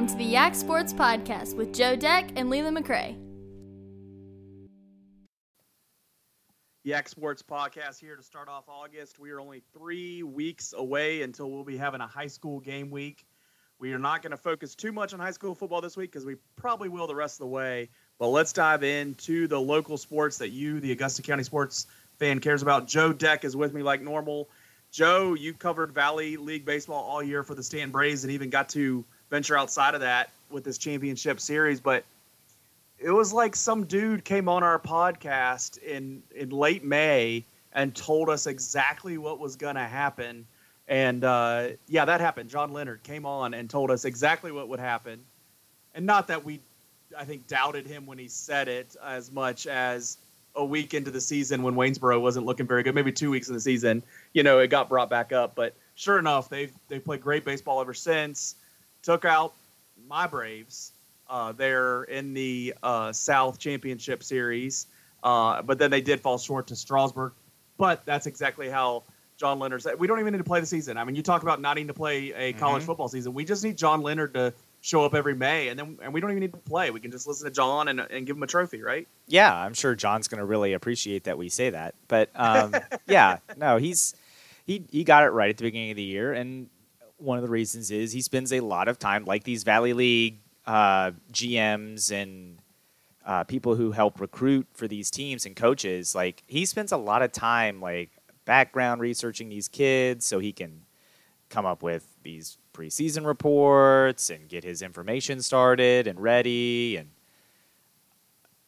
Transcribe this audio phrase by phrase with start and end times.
[0.00, 3.18] Welcome to the Yak Sports Podcast with Joe Deck and Leland McRae.
[6.84, 9.18] Yak Sports Podcast here to start off August.
[9.18, 13.26] We are only three weeks away until we'll be having a high school game week.
[13.78, 16.24] We are not going to focus too much on high school football this week because
[16.24, 17.90] we probably will the rest of the way.
[18.18, 21.86] But let's dive into the local sports that you, the Augusta County sports
[22.18, 22.88] fan, cares about.
[22.88, 24.48] Joe Deck is with me like normal.
[24.90, 28.70] Joe, you covered Valley League baseball all year for the Staunton Braves and even got
[28.70, 31.80] to venture outside of that with this championship series.
[31.80, 32.04] But
[32.98, 38.28] it was like some dude came on our podcast in in late May and told
[38.28, 40.46] us exactly what was going to happen.
[40.88, 42.50] And uh, yeah, that happened.
[42.50, 45.20] John Leonard came on and told us exactly what would happen.
[45.94, 46.60] And not that we,
[47.16, 50.18] I think, doubted him when he said it as much as
[50.56, 53.54] a week into the season when Waynesboro wasn't looking very good, maybe two weeks in
[53.54, 55.54] the season, you know, it got brought back up.
[55.54, 58.56] But sure enough, they've they played great baseball ever since.
[59.02, 59.54] Took out
[60.08, 60.92] my Braves
[61.28, 64.86] uh, there in the uh, South Championship Series,
[65.22, 67.32] uh, but then they did fall short to Strasburg.
[67.78, 69.04] But that's exactly how
[69.38, 69.98] John Leonard said.
[69.98, 70.98] We don't even need to play the season.
[70.98, 72.86] I mean, you talk about not needing to play a college mm-hmm.
[72.88, 73.32] football season.
[73.32, 76.30] We just need John Leonard to show up every May, and then and we don't
[76.30, 76.90] even need to play.
[76.90, 79.08] We can just listen to John and, and give him a trophy, right?
[79.28, 81.94] Yeah, I'm sure John's going to really appreciate that we say that.
[82.08, 82.74] But um,
[83.06, 84.14] yeah, no, he's
[84.66, 86.68] he he got it right at the beginning of the year, and
[87.20, 90.38] one of the reasons is he spends a lot of time, like these Valley League
[90.66, 92.58] uh, GMs and
[93.24, 96.14] uh, people who help recruit for these teams and coaches.
[96.14, 98.10] Like he spends a lot of time, like
[98.44, 100.82] background researching these kids, so he can
[101.48, 107.10] come up with these preseason reports and get his information started and ready and.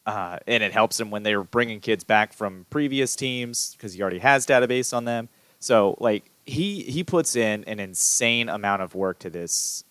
[0.05, 4.03] Uh, and it helps him when they're bringing kids back from previous teams because he
[4.03, 5.29] already has database on them.
[5.61, 9.85] So like he he puts in an insane amount of work to this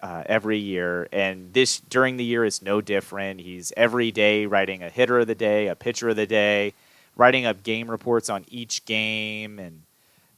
[0.00, 3.40] uh, every year, and this during the year is no different.
[3.40, 6.72] He's every day writing a hitter of the day, a pitcher of the day,
[7.16, 9.82] writing up game reports on each game, and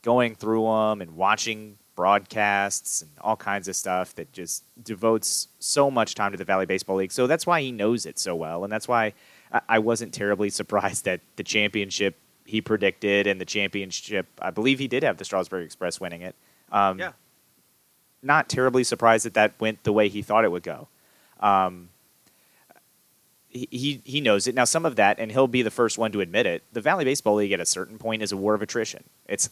[0.03, 5.91] going through them and watching broadcasts and all kinds of stuff that just devotes so
[5.91, 7.11] much time to the Valley Baseball League.
[7.11, 9.15] So that's why he knows it so well, and that's why
[9.69, 14.27] I wasn't terribly surprised that the championship he predicted in the championship.
[14.41, 16.35] I believe he did have the Strasburg Express winning it.
[16.73, 17.13] Um, yeah.
[18.23, 20.89] Not terribly surprised that that went the way he thought it would go.
[21.41, 21.91] Um,
[23.49, 24.55] he, he knows it.
[24.55, 27.05] Now, some of that, and he'll be the first one to admit it, the Valley
[27.05, 29.05] Baseball League at a certain point is a war of attrition.
[29.27, 29.51] It's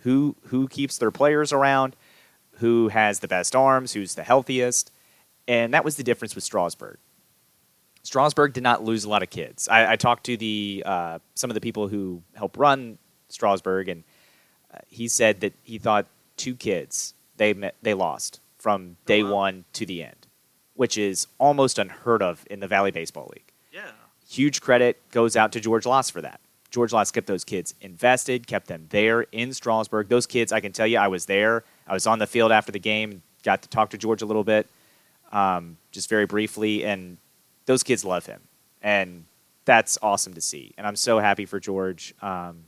[0.00, 1.96] who, who keeps their players around,
[2.58, 4.90] who has the best arms, who's the healthiest.
[5.46, 6.98] And that was the difference with Strasburg.
[8.04, 9.66] Strasburg did not lose a lot of kids.
[9.66, 12.98] I, I talked to the uh, some of the people who help run
[13.28, 14.04] Strasburg, and
[14.72, 16.06] uh, he said that he thought
[16.36, 19.34] two kids they met, they lost from day oh, wow.
[19.34, 20.26] one to the end,
[20.74, 23.50] which is almost unheard of in the Valley Baseball League.
[23.72, 23.90] Yeah,
[24.28, 26.40] huge credit goes out to George Loss for that.
[26.70, 30.08] George Loss kept those kids invested, kept them there in Strasburg.
[30.08, 31.64] Those kids, I can tell you, I was there.
[31.86, 34.44] I was on the field after the game, got to talk to George a little
[34.44, 34.66] bit,
[35.32, 37.16] um, just very briefly, and
[37.66, 38.40] those kids love him,
[38.82, 39.24] and
[39.64, 40.74] that's awesome to see.
[40.76, 42.14] And I'm so happy for George.
[42.20, 42.64] Um,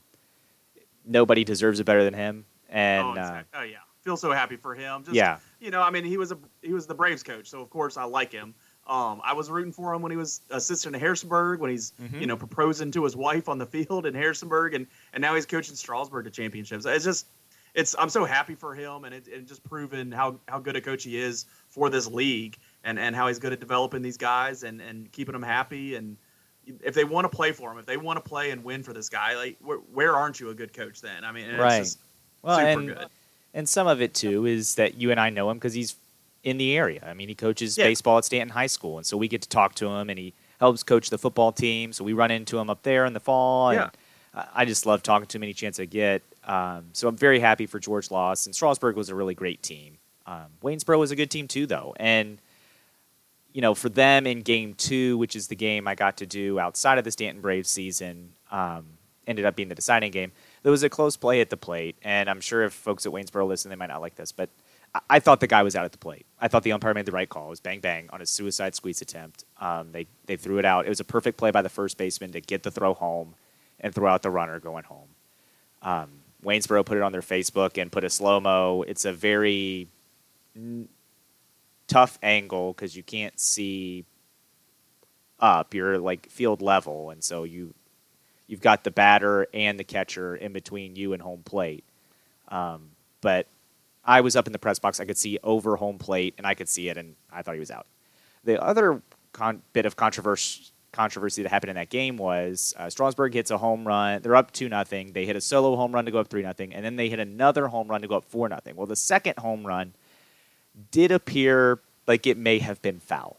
[1.04, 2.46] nobody deserves it better than him.
[2.68, 3.58] And oh, exactly.
[3.58, 5.04] uh, oh yeah, feel so happy for him.
[5.04, 7.60] Just, yeah, you know, I mean, he was a he was the Braves coach, so
[7.60, 8.54] of course I like him.
[8.86, 12.20] Um, I was rooting for him when he was assistant in Harrisonburg, when he's mm-hmm.
[12.20, 15.46] you know proposing to his wife on the field in Harrisonburg, and and now he's
[15.46, 16.86] coaching Strasburg to championships.
[16.86, 17.26] It's just
[17.74, 20.80] it's I'm so happy for him, and it, it just proven how how good a
[20.80, 24.62] coach he is for this league and and how he's good at developing these guys
[24.62, 26.16] and and keeping them happy and
[26.82, 28.92] if they want to play for him, if they want to play and win for
[28.92, 31.24] this guy, like where, where aren't you a good coach then?
[31.24, 31.96] I mean, right.
[32.42, 33.06] well, and, good.
[33.54, 35.94] and some of it too is that you and I know him because he's
[36.42, 37.02] in the area.
[37.06, 37.84] I mean, he coaches yeah.
[37.84, 40.34] baseball at Staunton High School, and so we get to talk to him, and he
[40.58, 41.92] helps coach the football team.
[41.92, 43.90] So we run into him up there in the fall, and
[44.34, 44.44] yeah.
[44.54, 46.22] I just love talking to him any chance I get.
[46.44, 49.98] Um, so I'm very happy for George Loss, and Strasburg was a really great team.
[50.26, 52.38] Um, Waynesboro was a good team too, though, and
[53.56, 56.60] you know, for them in game two, which is the game I got to do
[56.60, 58.84] outside of the Staunton Braves season, um,
[59.26, 60.30] ended up being the deciding game.
[60.62, 63.46] There was a close play at the plate, and I'm sure if folks at Waynesboro
[63.46, 64.50] listen, they might not like this, but
[64.94, 66.26] I, I thought the guy was out at the plate.
[66.38, 67.46] I thought the umpire made the right call.
[67.46, 69.46] It was bang bang on a suicide squeeze attempt.
[69.58, 70.84] Um, they they threw it out.
[70.84, 73.36] It was a perfect play by the first baseman to get the throw home
[73.80, 75.08] and throw out the runner going home.
[75.80, 76.10] Um,
[76.44, 78.84] Waynesboro put it on their Facebook and put a slow mo.
[78.86, 79.88] It's a very
[81.86, 84.04] tough angle because you can't see
[85.40, 85.74] up.
[85.74, 87.74] You're like field level, and so you
[88.46, 91.84] you've got the batter and the catcher in between you and home plate.
[92.48, 92.90] Um,
[93.20, 93.48] but
[94.04, 95.00] I was up in the press box.
[95.00, 97.60] I could see over home plate, and I could see it, and I thought he
[97.60, 97.86] was out.
[98.44, 103.34] The other con- bit of controversy controversy that happened in that game was uh, Strasburg
[103.34, 104.22] hits a home run.
[104.22, 105.12] They're up two nothing.
[105.12, 107.20] They hit a solo home run to go up three nothing, and then they hit
[107.20, 108.76] another home run to go up four nothing.
[108.76, 109.92] Well, the second home run
[110.90, 113.38] did appear like it may have been foul.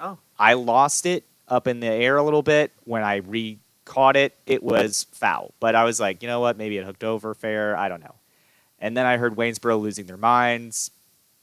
[0.00, 4.16] Oh, I lost it up in the air a little bit when I re caught
[4.16, 4.36] it.
[4.46, 6.56] It was foul, but I was like, you know what?
[6.56, 7.76] Maybe it hooked over fair.
[7.76, 8.14] I don't know.
[8.78, 10.90] And then I heard Waynesboro losing their minds.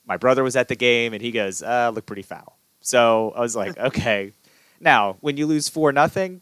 [0.05, 3.41] My brother was at the game, and he goes, uh, "Look pretty foul." So I
[3.41, 4.31] was like, okay.
[4.79, 6.41] Now, when you lose four nothing,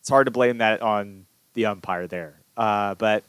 [0.00, 2.40] it's hard to blame that on the umpire there.
[2.56, 3.24] Uh, but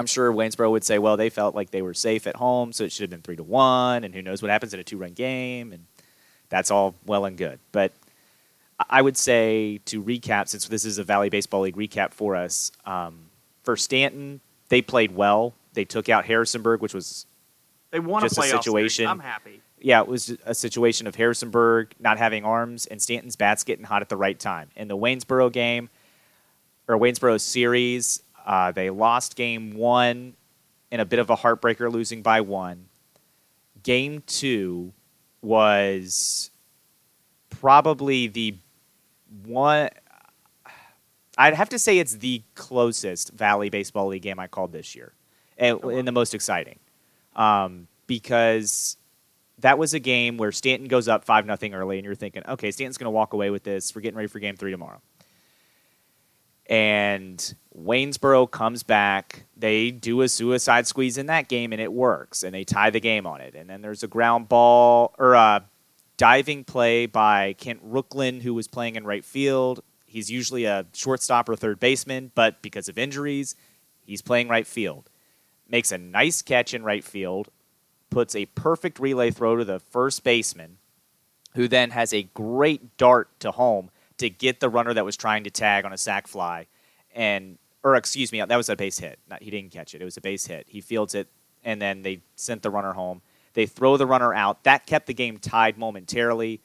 [0.00, 2.84] I'm sure Waynesboro would say, well, they felt like they were safe at home, so
[2.84, 4.96] it should have been three to one, and who knows what happens in a two
[4.96, 5.84] run game, and
[6.48, 7.58] that's all well and good.
[7.70, 7.92] But
[8.88, 12.72] I would say to recap, since this is a Valley Baseball League recap for us,
[12.86, 13.26] um,
[13.62, 15.52] for Staunton, they played well.
[15.74, 17.26] They took out Harrisonburg, which was
[17.90, 19.04] they won Just a a situation.
[19.04, 19.10] Series.
[19.10, 19.60] I'm happy.
[19.80, 24.00] yeah, it was a situation of Harrisonburg not having arms and Staunton's bats getting hot
[24.00, 24.70] at the right time.
[24.76, 25.90] In the Waynesboro game,
[26.88, 30.34] or Waynesboro series, uh, they lost game one
[30.90, 32.86] in a bit of a heartbreaker, losing by one.
[33.82, 34.92] Game two
[35.42, 36.50] was
[37.48, 38.56] probably the
[39.46, 39.88] one.
[41.38, 45.12] I'd have to say it's the closest Valley Baseball League game I called this year,
[45.56, 45.96] and, Oh, wow.
[45.96, 46.78] and the most exciting,
[47.34, 48.98] um, because
[49.60, 52.70] that was a game where Staunton goes up five nothing early, and you're thinking, okay,
[52.70, 53.94] Staunton's going to walk away with this.
[53.94, 55.00] We're getting ready for Game Three tomorrow.
[56.66, 59.44] And Waynesboro comes back.
[59.56, 62.42] They do a suicide squeeze in that game, and it works.
[62.42, 63.54] And they tie the game on it.
[63.54, 65.64] And then there's a ground ball or a
[66.16, 69.82] diving play by Kent Rooklyn, who was playing in right field.
[70.04, 73.54] He's usually a shortstop or third baseman, but because of injuries,
[74.04, 75.08] he's playing right field.
[75.68, 77.48] Makes a nice catch in right field,
[78.10, 80.78] puts a perfect relay throw to the first baseman,
[81.54, 85.44] who then has a great dart to home to get the runner that was trying
[85.44, 86.66] to tag on a sac fly,
[87.14, 89.18] and or excuse me, that was a base hit.
[89.28, 90.66] Not, he didn't catch it; it was a base hit.
[90.68, 91.28] He fields it,
[91.64, 93.22] and then they sent the runner home.
[93.54, 94.64] They throw the runner out.
[94.64, 96.60] That kept the game tied momentarily.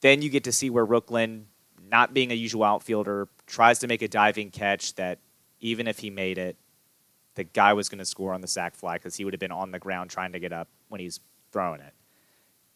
[0.00, 1.44] Then you get to see where Rooklyn,
[1.90, 5.18] not being a usual outfielder, tries to make a diving catch that
[5.60, 6.56] even if he made it,
[7.34, 9.52] the guy was going to score on the sac fly because he would have been
[9.52, 11.20] on the ground trying to get up when he's
[11.52, 11.94] throwing it.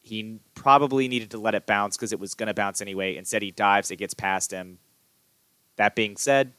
[0.01, 3.17] He probably needed to let it bounce because it was going to bounce anyway.
[3.17, 4.79] Instead, he dives, it gets past him.
[5.77, 6.53] That being said,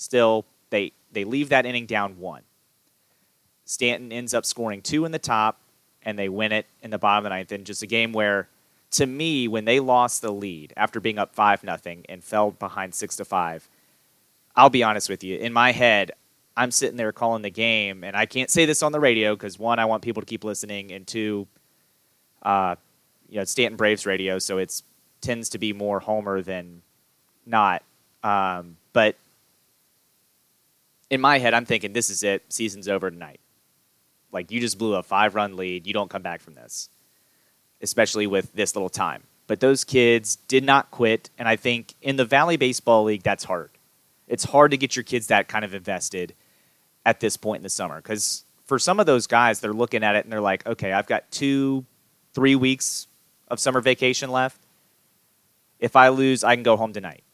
[0.00, 2.42] still they they leave that inning down one.
[3.64, 5.60] Staunton ends up scoring two in the top,
[6.02, 7.52] and they win it in the bottom of the ninth.
[7.52, 8.48] In just a game where,
[8.92, 12.94] to me, when they lost the lead after being up five nothing and fell behind
[12.94, 13.68] six to five,
[14.56, 15.36] I'll be honest with you.
[15.36, 16.12] In my head,
[16.56, 19.58] I'm sitting there calling the game, and I can't say this on the radio because
[19.58, 21.46] one, I want people to keep listening, and two,
[22.42, 22.74] uh,
[23.28, 24.82] you know, Staunton Braves radio, so it's
[25.20, 26.82] tends to be more Homer than
[27.46, 27.82] not.
[28.24, 29.16] Um, but
[31.10, 32.44] in my head, I'm thinking this is it.
[32.48, 33.40] Season's over tonight.
[34.32, 35.86] Like you just blew a five run lead.
[35.86, 36.88] You don't come back from this,
[37.82, 39.24] especially with this little time.
[39.48, 43.42] But those kids did not quit, and I think in the Valley Baseball League, that's
[43.42, 43.70] hard.
[44.28, 46.34] It's hard to get your kids that kind of invested
[47.04, 50.14] at this point in the summer because for some of those guys, they're looking at
[50.14, 51.84] it and they're like, okay, I've got two,
[52.34, 53.08] three weeks
[53.48, 54.60] of summer vacation left.
[55.80, 57.24] If I lose, I can go home tonight.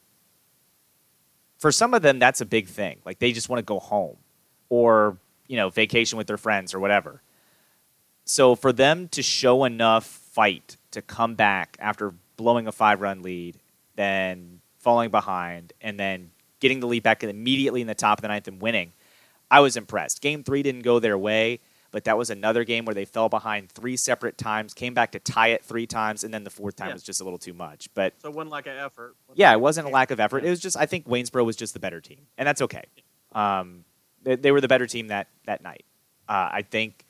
[1.57, 2.99] For some of them, that's a big thing.
[3.05, 4.17] Like they just want to go home
[4.69, 7.21] or, you know, vacation with their friends or whatever.
[8.25, 13.21] So for them to show enough fight to come back after blowing a five run
[13.21, 13.57] lead,
[13.95, 18.27] then falling behind, and then getting the lead back immediately in the top of the
[18.27, 18.93] ninth and winning,
[19.49, 20.21] I was impressed.
[20.21, 21.59] Game three didn't go their way,
[21.91, 25.19] but that was another game where they fell behind three separate times, came back to
[25.19, 26.93] tie it three times, and then the fourth time Yeah.
[26.93, 27.89] was just a little too much.
[27.93, 29.15] But So it wasn't like an effort.
[29.35, 30.43] yeah, it wasn't a lack of effort.
[30.45, 32.83] It was just I think Waynesboro was just the better team, and that's okay.
[33.33, 33.85] Um,
[34.23, 35.85] they, they were the better team that that night.
[36.27, 37.05] Uh, I think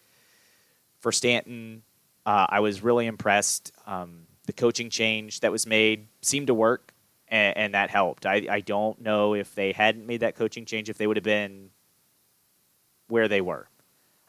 [0.99, 1.83] for Staunton,
[2.25, 3.71] uh, I was really impressed.
[3.85, 6.93] Um, the coaching change that was made seemed to work,
[7.27, 8.25] and, and that helped.
[8.25, 11.23] I, I don't know if they hadn't made that coaching change, if they would have
[11.23, 11.69] been
[13.07, 13.67] where they were.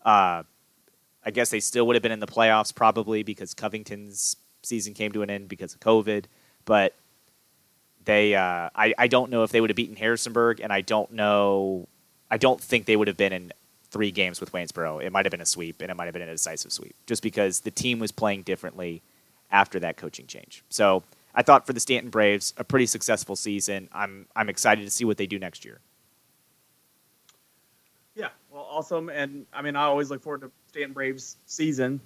[0.05, 0.43] Uh,
[1.25, 5.12] I guess they still would have been in the playoffs probably because Covington's season came
[5.12, 6.25] to an end because of COVID.
[6.64, 6.95] But
[8.05, 11.12] they, uh, I, I don't know if they would have beaten Harrisonburg, and I don't
[11.12, 11.88] know,
[12.31, 13.52] I don't think they would have been in
[13.90, 15.02] three games with Waynesboro.
[15.05, 17.23] It might have been a sweep, and it might have been a decisive sweep, just
[17.23, 19.02] because the team was playing differently
[19.50, 20.62] after that coaching change.
[20.69, 21.02] So
[21.35, 23.88] I thought for the Staunton Braves, a pretty successful season.
[23.93, 25.81] I'm I'm excited to see what they do next year.
[28.71, 32.01] Awesome, and I mean, I always look forward to Staunton Braves season,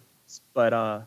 [0.54, 1.00] but uh,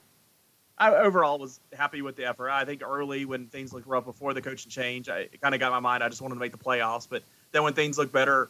[0.77, 2.49] I overall was happy with the effort.
[2.49, 5.61] I think early when things looked rough before the coaching change, I, it kind of
[5.61, 6.03] got my mind.
[6.03, 8.49] I just wanted to make the playoffs, but then when things looked better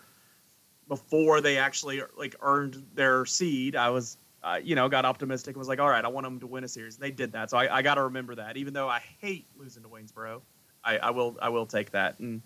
[0.88, 5.56] before they actually like earned their seed, I was, uh, you know, got optimistic.
[5.56, 6.96] and Was like, all right, I want them to win a series.
[6.96, 8.58] And they did that, so I, I got to remember that.
[8.58, 10.42] Even though I hate losing to Waynesboro,
[10.84, 12.20] I, I will, I will take that.
[12.20, 12.42] And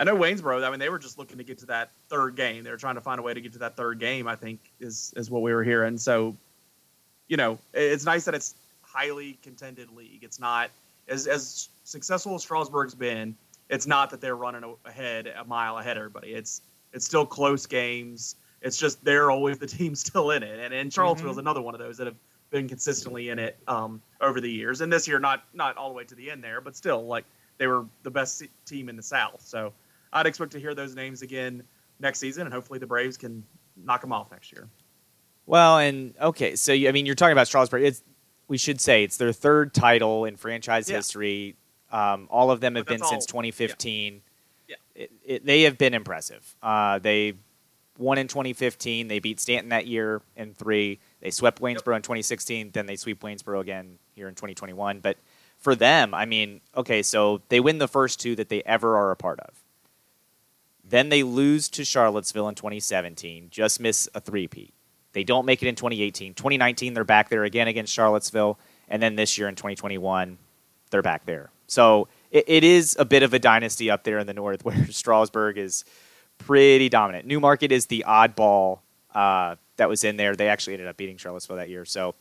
[0.00, 0.64] I know Waynesboro.
[0.64, 2.64] I mean, they were just looking to get to that third game.
[2.64, 4.26] They were trying to find a way to get to that third game.
[4.26, 5.98] I think is is what we were hearing.
[5.98, 6.34] So,
[7.28, 10.24] you know, it's nice that it's highly contended league.
[10.24, 10.70] It's not
[11.06, 13.36] as as successful as Strasburg's been.
[13.68, 16.28] It's not that they're running ahead a mile ahead of everybody.
[16.28, 16.62] It's
[16.94, 18.36] it's still close games.
[18.62, 20.60] It's just they're always the team still in it.
[20.60, 21.40] And and Charlottesville's mm-hmm.
[21.40, 22.16] another one of those that have
[22.48, 24.80] been consistently in it um, over the years.
[24.80, 27.26] And this year, not not all the way to the end there, but still like
[27.58, 29.42] they were the best team in the South.
[29.42, 29.74] So
[30.12, 31.62] I'd expect to hear those names again
[31.98, 33.44] next season, and hopefully the Braves can
[33.76, 34.68] knock them off next year.
[35.46, 37.82] Well, and okay, so you, I mean, you're talking about Strasburg.
[37.82, 38.02] It's
[38.48, 40.96] we should say it's their third title in franchise yeah.
[40.96, 41.56] history.
[41.92, 44.22] Um, all of them have been since 2015.
[44.68, 44.76] Yeah.
[44.94, 45.02] yeah.
[45.02, 46.56] It, it, they have been impressive.
[46.62, 47.34] Uh, they
[47.98, 49.08] won in 2015.
[49.08, 50.98] They beat Staunton that year in three.
[51.20, 51.98] They swept Waynesboro yep.
[51.98, 52.70] in 2016.
[52.72, 55.00] Then they sweep Waynesboro again here in 2021.
[55.00, 55.18] But
[55.58, 59.10] for them, I mean, okay, so they win the first two that they ever are
[59.10, 59.54] a part of.
[60.90, 64.74] Then they lose to Charlottesville in 2017, just miss a three-peat.
[65.12, 66.34] They don't make it in 2018.
[66.34, 68.58] 2019, they're back there again against Charlottesville.
[68.88, 70.38] And then this year in 2021,
[70.90, 71.50] they're back there.
[71.68, 74.86] So it, it is a bit of a dynasty up there in the north where
[74.86, 75.84] Strasburg is
[76.38, 77.26] pretty dominant.
[77.26, 78.80] New Market is the oddball
[79.14, 80.34] uh, that was in there.
[80.34, 81.84] They actually ended up beating Charlottesville that year.
[81.84, 82.14] So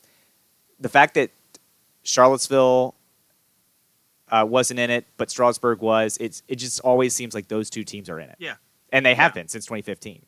[0.80, 1.32] the fact that
[2.04, 2.96] Charlottesville
[4.32, 7.84] uh, wasn't in it, but Strasburg was, it's, it just always seems like those two
[7.84, 8.36] teams are in it.
[8.40, 8.56] Yeah.
[8.92, 10.26] And they have been since 2015.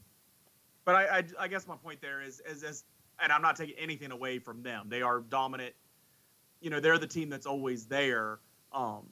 [0.85, 2.83] But I, I, I, guess my point there is, is, is,
[3.19, 4.87] and I'm not taking anything away from them.
[4.89, 5.73] They are dominant.
[6.59, 8.39] You know, they're the team that's always there.
[8.71, 9.07] Um,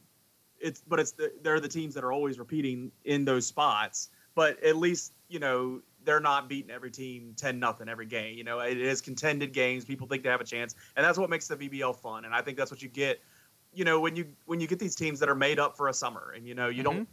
[0.60, 4.10] it's, but it's the, they're the teams that are always repeating in those spots.
[4.36, 8.38] But at least you know they're not beating every team ten nothing every game.
[8.38, 9.86] You know, it is contended games.
[9.86, 12.26] People think they have a chance, and that's what makes the VBL fun.
[12.26, 13.22] And I think that's what you get.
[13.74, 15.94] You know, when you when you get these teams that are made up for a
[15.94, 16.96] summer, and you know you mm-hmm.
[16.98, 17.08] don't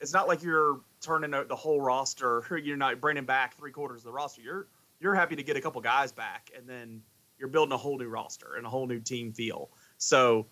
[0.00, 2.42] it's not like you're turning out the whole roster.
[2.62, 4.40] You're not bringing back three quarters of the roster.
[4.40, 4.66] You're
[4.98, 7.02] you're happy to get a couple guys back, and then
[7.38, 9.70] you're building a whole new roster and a whole new team feel.
[9.96, 10.46] So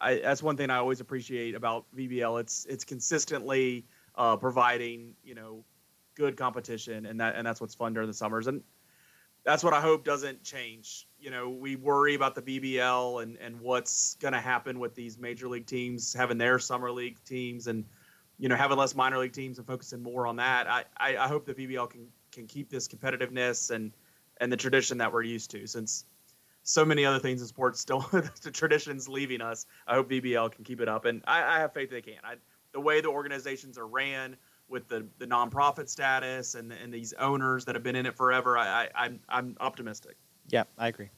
[0.00, 2.40] I, that's one thing I always appreciate about VBL.
[2.40, 5.64] It's it's consistently uh, providing you know
[6.14, 8.62] good competition, and that and that's what's fun during the summers, and
[9.44, 11.06] that's what I hope doesn't change.
[11.18, 15.18] You know, we worry about the VBL and and what's going to happen with these
[15.18, 17.84] major league teams having their summer league teams and
[18.38, 20.68] you know, having less minor league teams and focusing more on that.
[20.68, 23.92] I, I, I hope the VBL can can keep this competitiveness and
[24.40, 26.04] and the tradition that we're used to since
[26.62, 28.00] so many other things in sports still
[28.42, 29.66] the tradition's leaving us.
[29.86, 32.18] I hope VBL can keep it up, and I, I have faith they can.
[32.24, 32.36] I,
[32.72, 34.36] the way the organizations are ran
[34.68, 38.56] with the the nonprofit status and and these owners that have been in it forever,
[38.58, 40.16] I, I I'm I'm optimistic.
[40.48, 41.10] Yeah, I agree.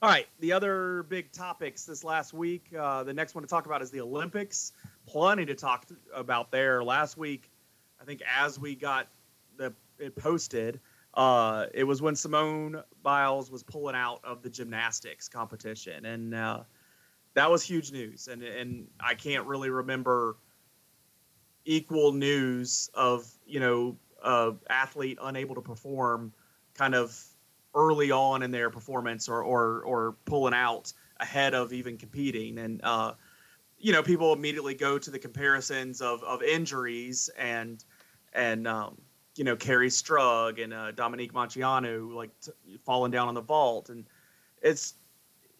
[0.00, 2.72] All right, the other big topics this last week.
[2.78, 4.72] Uh, the next one to talk about is the Olympics
[5.06, 6.84] plenty to talk about there.
[6.84, 7.50] Last week,
[8.00, 9.08] I think as we got
[9.56, 10.78] the it posted,
[11.14, 16.60] uh, it was when Simone Biles was pulling out of the gymnastics competition, and uh,
[17.34, 18.28] that was huge news.
[18.28, 20.36] And and I can't really remember
[21.68, 26.32] equal news of you know uh, athlete unable to perform
[26.74, 27.22] kind of
[27.74, 32.58] early on in their performance or or or pulling out ahead of even competing.
[32.58, 33.12] And uh,
[33.78, 37.84] you know, people immediately go to the comparisons of, of injuries and
[38.32, 38.96] and um,
[39.36, 43.90] you know Kerri Strug and uh, Dominique Moceanu like t- falling down on the vault,
[43.90, 44.06] and
[44.62, 44.94] it's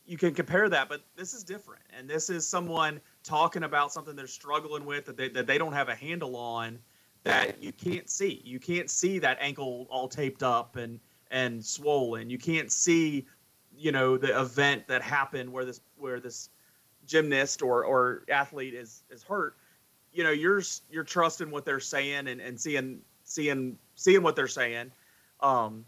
[0.07, 4.17] you can compare that, but this is different, and this is someone talking about something
[4.17, 6.79] they're struggling with that they, that they don't have a handle on
[7.25, 8.41] that you can't see.
[8.45, 10.99] You can't see that ankle all taped up and
[11.31, 12.31] and swollen.
[12.31, 13.27] You can't see,
[13.77, 16.49] you know, the event that happened where this where this
[17.07, 19.57] gymnast or or athlete is is hurt,
[20.13, 24.49] you know, you're you're trusting what they're saying and, and seeing seeing seeing what they're
[24.49, 24.91] saying,
[25.41, 25.85] um,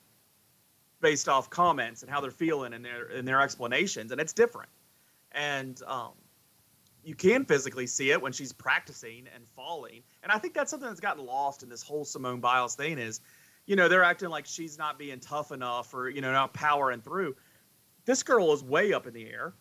[1.00, 4.68] based off comments and how they're feeling and their and their explanations, and it's different.
[5.32, 6.12] And um,
[7.04, 10.02] you can physically see it when she's practicing and falling.
[10.22, 13.20] And I think that's something that's gotten lost in this whole Simone Biles thing is,
[13.66, 17.00] you know, they're acting like she's not being tough enough or, you know, not powering
[17.00, 17.36] through.
[18.04, 19.54] This girl is way up in the air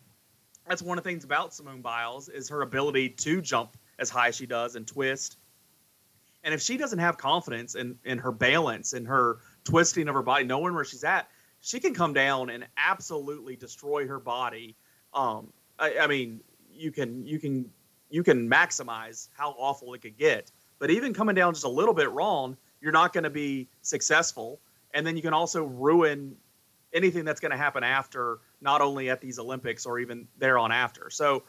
[0.69, 4.27] that's one of the things about Simone Biles is her ability to jump as high
[4.27, 5.37] as she does and twist.
[6.43, 10.21] And if she doesn't have confidence in, in her balance and her twisting of her
[10.21, 11.27] body, knowing where she's at,
[11.59, 14.75] she can come down and absolutely destroy her body.
[15.13, 16.41] Um, I, I mean,
[16.79, 17.69] you can you can
[18.09, 20.51] you can maximize how awful it could get.
[20.79, 24.59] But even coming down just a little bit wrong, you're not going to be successful.
[24.93, 26.35] And then you can also ruin
[26.93, 30.71] anything that's going to happen after, not only at these Olympics or even there on
[30.71, 31.09] after.
[31.09, 31.43] So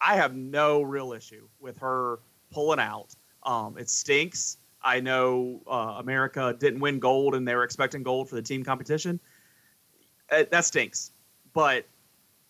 [0.00, 2.18] I have no real issue with her
[2.50, 3.14] pulling out.
[3.44, 4.56] Um, it stinks.
[4.82, 8.64] I know uh, America didn't win gold and they were expecting gold for the team
[8.64, 9.20] competition.
[10.30, 11.12] Uh, that stinks.
[11.52, 11.86] But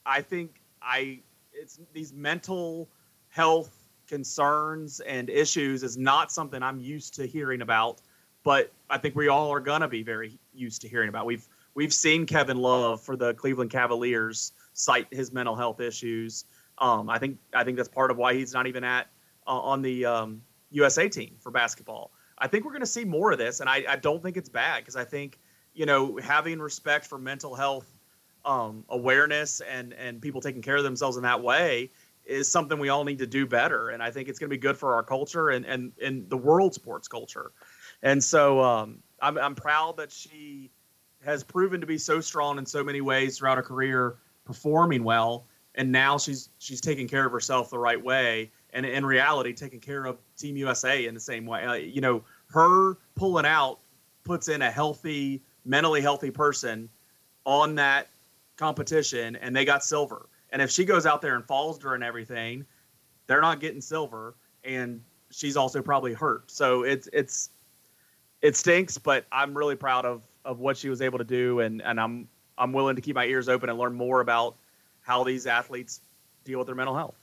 [0.07, 1.21] I think I
[1.61, 2.89] it's these mental
[3.29, 3.77] health
[4.09, 8.01] concerns and issues is not something I'm used to hearing about,
[8.43, 11.27] but I think we all are gonna be very used to hearing about.
[11.27, 16.47] We've we've seen Kevin Love for the Cleveland Cavaliers cite his mental health issues.
[16.79, 19.09] Um, I think I think that's part of why he's not even at
[19.47, 22.11] uh, on the um, USA team for basketball.
[22.39, 24.49] I think we're going to see more of this, and I, I don't think it's
[24.49, 25.39] bad because I think
[25.75, 28.00] you know having respect for mental health
[28.45, 31.91] um, awareness and and people taking care of themselves in that way
[32.25, 33.89] is something we all need to do better.
[33.89, 36.37] And I think it's going to be good for our culture and and and the
[36.37, 37.53] world sports culture.
[38.03, 40.71] And so um, I'm I'm proud that she
[41.25, 45.47] has proven to be so strong in so many ways throughout her career, performing well,
[45.75, 49.81] and now she's she's taking care of herself the right way and in reality taking
[49.81, 51.65] care of Team USA in the same way.
[51.65, 53.81] Uh, you know, her pulling out
[54.25, 56.89] puts in a healthy, mentally healthy person
[57.45, 58.09] on that
[58.61, 60.29] competition, and they got silver.
[60.51, 62.67] And if she goes out there and falls during everything,
[63.27, 66.51] they're not getting silver, and she's also probably hurt.
[66.51, 67.51] So it's it's
[68.43, 71.81] it stinks, but I'm really proud of of what she was able to do, and
[71.83, 74.57] and I'm I'm willing to keep my ears open and learn more about
[75.01, 76.03] how these athletes
[76.45, 77.17] deal with their mental health.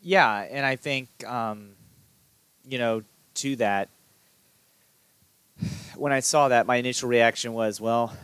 [0.00, 1.70] Yeah, and I think um,
[2.66, 3.02] you know
[3.34, 3.88] to that.
[5.96, 8.16] When I saw that, my initial reaction was, "Well,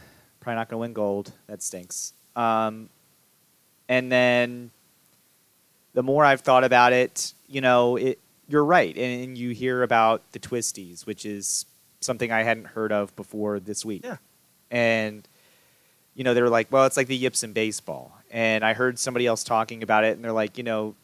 [0.44, 1.32] probably not going to win gold.
[1.46, 2.88] That stinks." Um,
[3.88, 4.70] and then
[5.94, 9.82] the more I've thought about it, you know, it, you're right, and, and you hear
[9.82, 11.66] about the twisties, which is
[12.00, 14.04] something I hadn't heard of before this week.
[14.04, 14.16] Yeah.
[14.70, 15.26] And
[16.14, 18.98] you know, they were like, "Well, it's like the yips in baseball." And I heard
[18.98, 20.94] somebody else talking about it, and they're like, you know,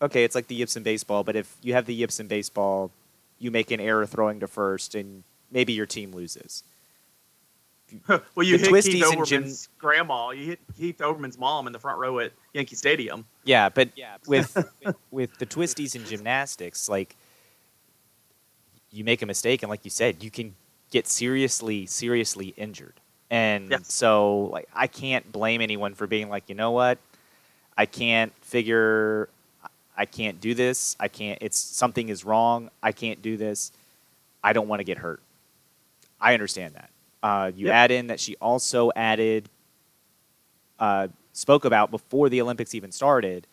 [0.00, 2.90] okay, it's like the yips in baseball, but if you have the yips in baseball,
[3.38, 6.64] you make an error throwing to first, and maybe your team loses.
[8.08, 10.30] well, you The hit twisties Keith and Olbermann's Jim- grandma.
[10.30, 13.24] You hit Keith Olbermann's mom in the front row at Yankee Stadium.
[13.44, 13.88] Yeah, but
[14.26, 14.56] with
[15.10, 17.16] with the twisties in gymnastics, like
[18.90, 20.54] you make a mistake, and like you said, you can
[20.90, 22.94] get seriously, seriously injured.
[23.30, 23.90] And Yes.
[23.92, 26.98] so, like, I can't blame anyone for being like, you know what,
[27.78, 29.30] I can't figure,
[29.96, 30.96] I can't do this.
[31.00, 31.38] I can't.
[31.40, 32.68] It's something is wrong.
[32.82, 33.72] I can't do this.
[34.44, 35.22] I don't want to get hurt.
[36.20, 36.90] I understand that.
[37.22, 37.74] Uh, you Yep.
[37.74, 39.48] add in that she also added,
[40.78, 43.46] uh, spoke about before the Olympics even started,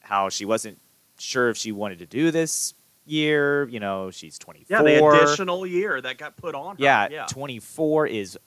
[0.00, 0.78] how she wasn't
[1.18, 3.68] sure if she wanted to do this year.
[3.68, 4.76] You know, she's 24.
[4.76, 6.82] Yeah, the additional year that got put on her.
[6.82, 7.26] Yeah, yeah.
[7.26, 8.38] 24 is,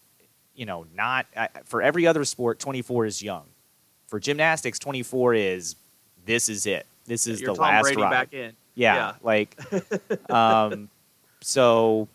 [0.56, 2.60] you know, not uh, for every other sport.
[2.60, 3.46] 24 is young.
[4.08, 5.76] For gymnastics, 24 is
[6.26, 6.86] this is it.
[7.06, 8.10] This is You're the Tom last Brady ride.
[8.12, 8.54] back in.
[8.76, 9.14] Yeah, Yeah.
[9.22, 9.60] like,
[10.32, 10.90] um,
[11.42, 12.08] so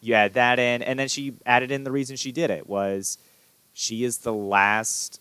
[0.00, 3.18] you add that in, and then she added in the reason she did it was
[3.74, 5.20] she is the last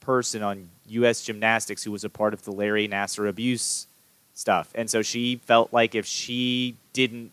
[0.00, 1.22] person on U.S.
[1.22, 3.86] gymnastics who was a part of the Larry Nassar abuse
[4.34, 7.32] stuff, and so she felt like if she didn't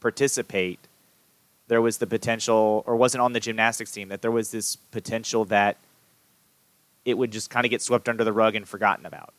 [0.00, 0.78] participate,
[1.68, 5.44] there was the potential, or wasn't on the gymnastics team, that there was this potential
[5.46, 5.76] that
[7.04, 9.32] it would just kind of get swept under the rug and forgotten about.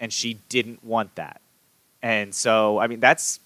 [0.00, 1.40] And she didn't want that.
[2.02, 3.38] And so, I mean, that's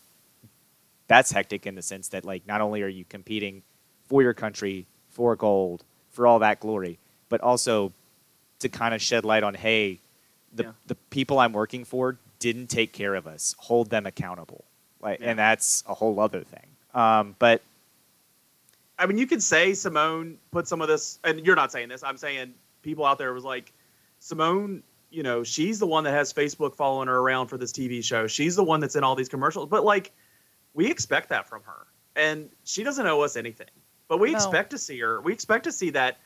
[1.08, 3.62] that's hectic in the sense that like not only are you competing
[4.08, 7.92] for your country, for gold, for all that glory, but also
[8.60, 10.00] to kind of shed light on, hey,
[10.52, 10.72] the Yeah.
[10.86, 13.54] the people I'm working for didn't take care of us.
[13.58, 14.64] Hold them accountable.
[15.00, 15.30] Like, Yeah.
[15.30, 16.66] and that's a whole other thing.
[16.94, 17.62] Um, but
[18.98, 22.02] I mean, you could say Simone put some of this, and you're not saying this.
[22.02, 23.72] I'm saying people out there was like,
[24.20, 28.02] Simone, you know, she's the one that has Facebook following her around for this TV
[28.02, 28.26] show.
[28.26, 29.68] She's the one that's in all these commercials.
[29.68, 30.12] But like,
[30.76, 33.70] we expect that from her, and she doesn't owe us anything.
[34.08, 34.36] But we No.
[34.36, 35.20] expect to see her.
[35.20, 36.18] We expect to see that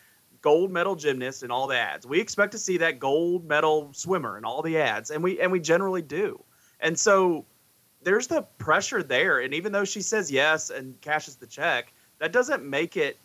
[0.43, 2.07] gold medal gymnast in all the ads.
[2.07, 5.51] We expect to see that gold medal swimmer in all the ads, and we and
[5.53, 6.43] we generally do.
[6.81, 7.47] And so
[8.03, 9.39] there's the pressure there.
[9.39, 13.19] And even though she says yes and cashes the check, that doesn't make it,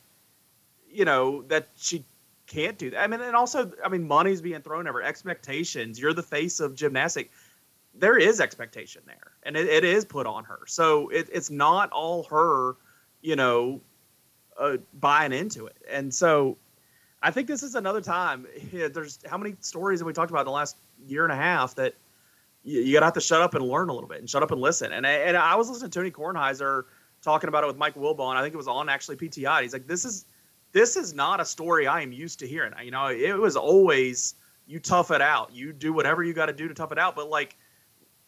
[0.90, 2.06] you know, that she
[2.48, 3.02] can't do that.
[3.02, 6.00] I mean, and also, I mean, money's being thrown over expectations.
[6.00, 7.32] You're the face of gymnastic.
[7.98, 10.60] There is expectation there, and it, it is put on her.
[10.68, 12.76] So it, it's not all her,
[13.22, 13.82] you know,
[14.60, 15.78] uh, buying into it.
[15.90, 16.58] And so
[17.22, 18.48] I think this is another time.
[18.72, 20.78] There's how many stories have we talked about in the last
[21.08, 21.96] year and a half that
[22.64, 24.52] you, you gotta have to shut up and learn a little bit and shut up
[24.52, 24.92] and listen.
[24.92, 26.84] And I, and I was listening to Tony Kornheiser
[27.22, 28.36] talking about it with Mike Wilbon.
[28.36, 29.64] I think it was on actually PTI.
[29.64, 30.26] He's like, this is
[30.72, 32.74] this is not a story I am used to hearing.
[32.84, 34.36] You know, it was always
[34.68, 37.16] you tough it out, you do whatever you got to do to tough it out.
[37.16, 37.56] But like,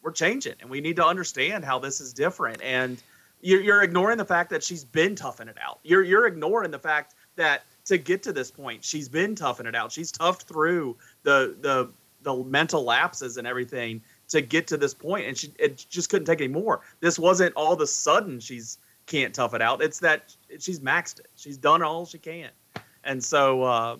[0.02, 2.62] we're changing, and we need to understand how this is different.
[2.62, 3.02] And
[3.40, 5.80] you're, you're ignoring the fact that she's been toughing it out.
[5.82, 9.74] You're you're ignoring the fact that to get to this point, she's been toughing it
[9.74, 9.92] out.
[9.92, 11.90] She's toughed through the the
[12.22, 16.26] the mental lapses and everything to get to this point, and she it just couldn't
[16.26, 16.80] take any more.
[17.00, 19.82] This wasn't all of a sudden she's can't tough it out.
[19.82, 21.28] It's that she's maxed it.
[21.34, 22.50] She's done all she can,
[23.04, 23.96] and so uh,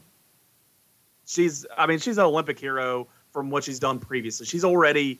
[1.26, 1.66] she's.
[1.76, 4.46] I mean, she's an Olympic hero from what she's done previously.
[4.46, 5.18] She's already,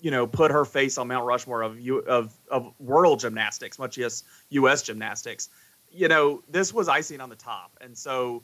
[0.00, 4.24] you know, put her face on Mount Rushmore of of of world gymnastics, much as
[4.50, 4.82] U.S.
[4.82, 5.48] gymnastics.
[5.90, 8.42] You know, this was icing on the top, and so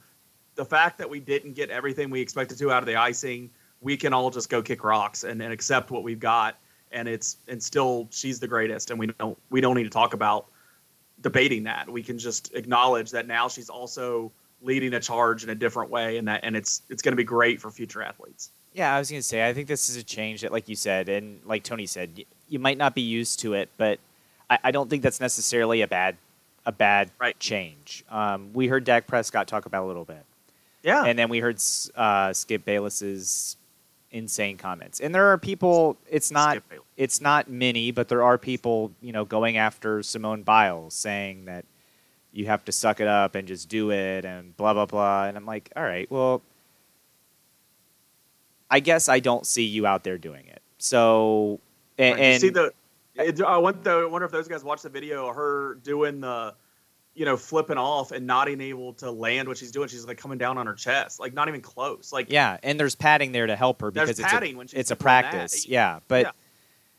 [0.57, 3.97] the fact that we didn't get everything we expected to out of the icing, we
[3.97, 6.59] can all just go kick rocks and, and accept what we've got.
[6.93, 10.15] And it's and still she's the greatest, and we don't we don't need to talk
[10.15, 10.47] about
[11.21, 11.89] debating that.
[11.89, 16.17] We can just acknowledge that now she's also leading a charge in a different way,
[16.17, 18.51] and that and it's it's going to be great for future athletes.
[18.77, 20.77] Yeah, I was going to say I think this is a change that, like you
[20.77, 23.99] said, and like Tony said, y- you might not be used to it, but
[24.51, 26.17] I, I don't think that's necessarily a bad
[26.67, 27.39] a bad Right.
[27.41, 28.05] change.
[28.11, 30.25] Um, we heard Dak Prescott talk about it a little bit,
[30.83, 31.57] Yeah, and then we heard
[31.95, 33.57] uh, Skip Bayless's
[34.11, 35.01] insane comments.
[35.01, 35.97] And there are people.
[36.11, 36.63] It's not
[36.99, 41.65] it's not many, but there are people, you know, going after Simone Biles, saying that
[42.33, 45.25] you have to suck it up and just do it and blah blah blah.
[45.25, 46.43] And I'm like, all right, well,
[48.71, 50.63] I guess I don't see you out there doing it.
[50.79, 51.61] So,
[51.99, 52.73] and, and see the.
[53.19, 56.55] I wonder, I wonder if those guys watched the video of her doing the,
[57.15, 59.89] you know, flipping off and not being able to land what she's doing.
[59.89, 62.13] She's like coming down on her chest, like not even close.
[62.13, 64.75] Like yeah, and there's padding there to help her because it's padding a, it's a
[64.75, 64.99] doing that.
[64.99, 65.67] practice.
[65.67, 66.33] Yeah, but Yeah.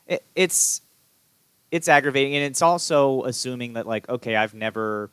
[0.07, 0.81] It, it's
[1.69, 5.09] it's aggravating, and it's also assuming that like, okay, I've never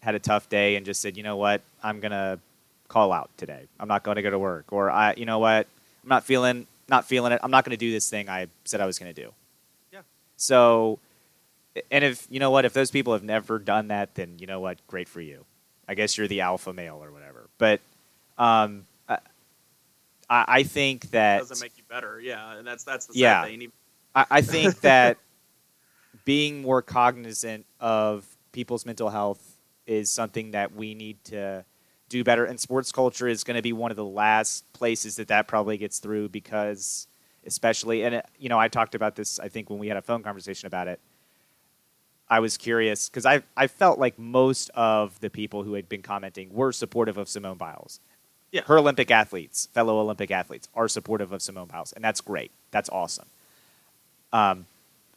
[0.00, 2.38] had a tough day and just said, you know what, I'm gonna
[2.88, 3.66] call out today.
[3.78, 5.66] I'm not going to go to work, or I, you know what,
[6.04, 7.40] I'm not feeling not feeling it.
[7.42, 9.32] I'm not going to do this thing I said I was going to do.
[9.92, 10.00] Yeah.
[10.36, 10.98] So,
[11.90, 14.60] and if you know what, if those people have never done that, then you know
[14.60, 15.44] what, great for you.
[15.88, 17.48] I guess you're the alpha male or whatever.
[17.58, 17.80] But
[18.36, 19.18] um, I,
[20.28, 22.20] I think that doesn't make you better.
[22.20, 23.44] Yeah, and that's that's the Yeah.
[23.44, 23.72] thing.
[24.14, 25.18] I, I think that
[26.24, 31.64] being more cognizant of people's mental health is something that we need to
[32.08, 32.44] do better.
[32.44, 35.76] And sports culture is going to be one of the last places that that probably
[35.76, 37.06] gets through because,
[37.46, 39.38] especially, and it, you know, I talked about this.
[39.40, 41.00] I think when we had a phone conversation about it,
[42.28, 46.02] I was curious because I I felt like most of the people who had been
[46.02, 48.00] commenting were supportive of Simone Biles.
[48.50, 48.62] Yeah.
[48.62, 52.52] Her Olympic athletes, fellow Olympic athletes, are supportive of Simone Biles, and that's great.
[52.70, 53.26] That's awesome.
[54.32, 54.66] Um,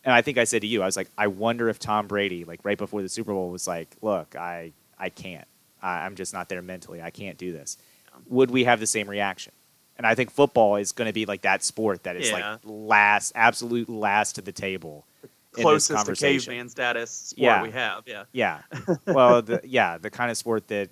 [0.04, 2.45] and I think I said to you, I was like, I wonder if Tom Brady,
[2.45, 5.47] like right before the Super Bowl, was like, "Look, I I can't.
[5.81, 7.01] I, I'm just not there mentally.
[7.01, 7.77] I can't do this."
[8.29, 9.53] Would we have the same reaction?
[9.97, 12.51] And I think football is going to be like that sport that is Yeah.
[12.53, 15.05] like last, absolute last to the table.
[15.53, 17.63] Closest to caveman status sport Yeah.
[17.63, 18.03] we have.
[18.05, 18.61] Yeah, Yeah.
[19.07, 20.89] Well, the, yeah, the kind of sport that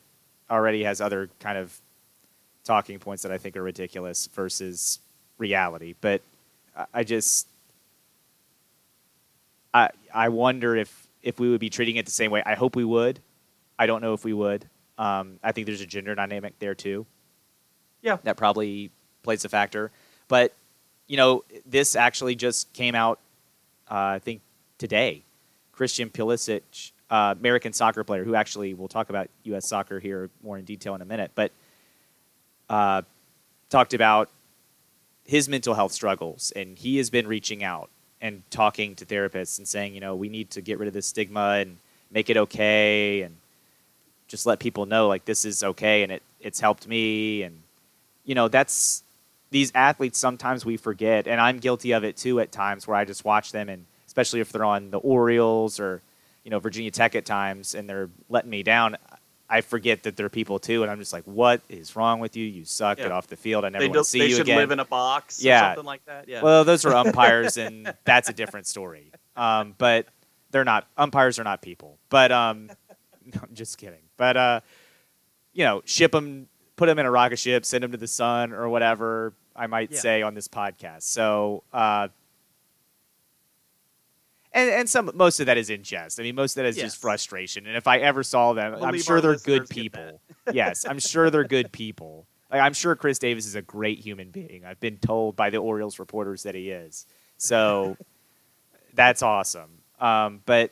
[0.49, 1.79] already has other kind of
[2.63, 4.99] talking points that I think are ridiculous versus
[5.37, 5.93] reality.
[6.01, 6.21] But
[6.75, 7.47] I- I just,
[9.73, 12.41] I I wonder if if we would be treating it the same way.
[12.45, 13.19] I hope we would.
[13.77, 14.67] I don't know if we would.
[14.97, 17.05] Um, I think there's a gender dynamic there too.
[18.01, 18.17] Yeah.
[18.23, 18.91] That probably
[19.23, 19.91] plays a factor.
[20.27, 20.53] But
[21.07, 23.19] you know, this actually just came out.
[23.89, 24.41] Uh, I think
[24.77, 25.21] today.
[25.75, 29.67] Christian Pulisic, uh, American soccer player, who actually we'll talk about U.S.
[29.67, 31.51] soccer here more in detail in a minute, but
[32.69, 33.01] uh,
[33.69, 34.29] talked about
[35.25, 37.89] his mental health struggles, and he has been reaching out
[38.21, 41.05] and talking to therapists and saying, you know, we need to get rid of this
[41.05, 41.77] stigma and
[42.09, 43.35] make it okay, and
[44.27, 47.61] just let people know like this is okay, and it it's helped me, and
[48.23, 49.03] you know that's
[49.51, 53.05] these athletes sometimes we forget, and I'm guilty of it too at times where I
[53.05, 56.01] just watch them, and especially if they're on the Orioles or
[56.43, 58.97] you know Virginia Tech at times, and they're letting me down.
[59.47, 62.45] I forget that they're people too, and I'm just like, "What is wrong with you?
[62.45, 62.97] You suck.
[62.97, 63.63] Get off the field.
[63.63, 65.43] I never they, want to see they you should live in a box.
[65.43, 65.57] Yeah.
[65.57, 66.27] or something like that.
[66.27, 66.41] Yeah.
[66.41, 69.11] Well, those are umpires, and that's a different story.
[69.35, 70.07] Um, but
[70.49, 71.97] they're not umpires are not people.
[72.09, 72.71] But um,
[73.25, 73.99] no, I'm just kidding.
[74.17, 74.61] But uh,
[75.53, 78.51] you know, ship them, put them in a rocket ship, send them to the sun
[78.53, 79.33] or whatever.
[79.55, 79.99] I might Yeah.
[79.99, 81.03] say on this podcast.
[81.03, 82.09] So uh,
[84.51, 86.19] and and some most of that is in jest.
[86.19, 86.85] I mean, most of that is Yes.
[86.87, 87.67] just frustration.
[87.67, 90.21] And if I ever saw them, We'll I'm sure they're good people.
[90.53, 92.25] yes, I'm sure they're good people.
[92.51, 94.63] Like, I'm sure Chris Davis is a great human being.
[94.65, 97.05] I've been told by the Orioles reporters that he is.
[97.37, 97.97] So
[98.93, 99.79] that's awesome.
[99.99, 100.71] Um, but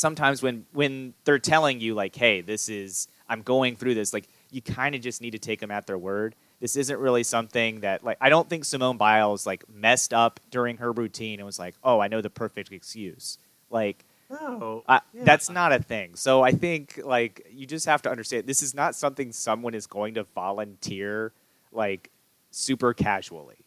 [0.00, 4.28] sometimes when when they're telling you like, "Hey, this is I'm going through this," like
[4.50, 6.34] you kind of just need to take them at their word.
[6.58, 10.78] This isn't really something that like I don't think Simone Biles like messed up during
[10.78, 13.38] her routine and was like, "Oh, I know the perfect excuse."
[13.70, 15.24] Like No, I, Yeah.
[15.24, 16.14] that's not a thing.
[16.14, 19.86] So I think like you just have to understand this is not something someone is
[19.86, 21.32] going to volunteer
[21.72, 22.10] like
[22.50, 23.58] super casually.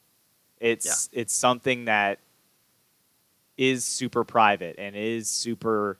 [0.60, 2.20] It's it's something that
[3.58, 5.98] is super private and is super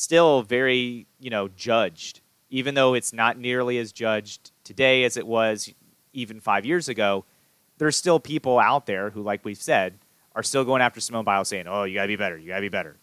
[0.00, 2.20] still very, you know, judged.
[2.48, 5.72] Even though it's not nearly as judged today as it was
[6.12, 7.24] even 5 years ago,
[7.76, 9.98] there's still people out there who like we've said
[10.34, 12.38] are still going after Simone Biles saying, "Oh, you got to be better.
[12.38, 12.96] You got to be better."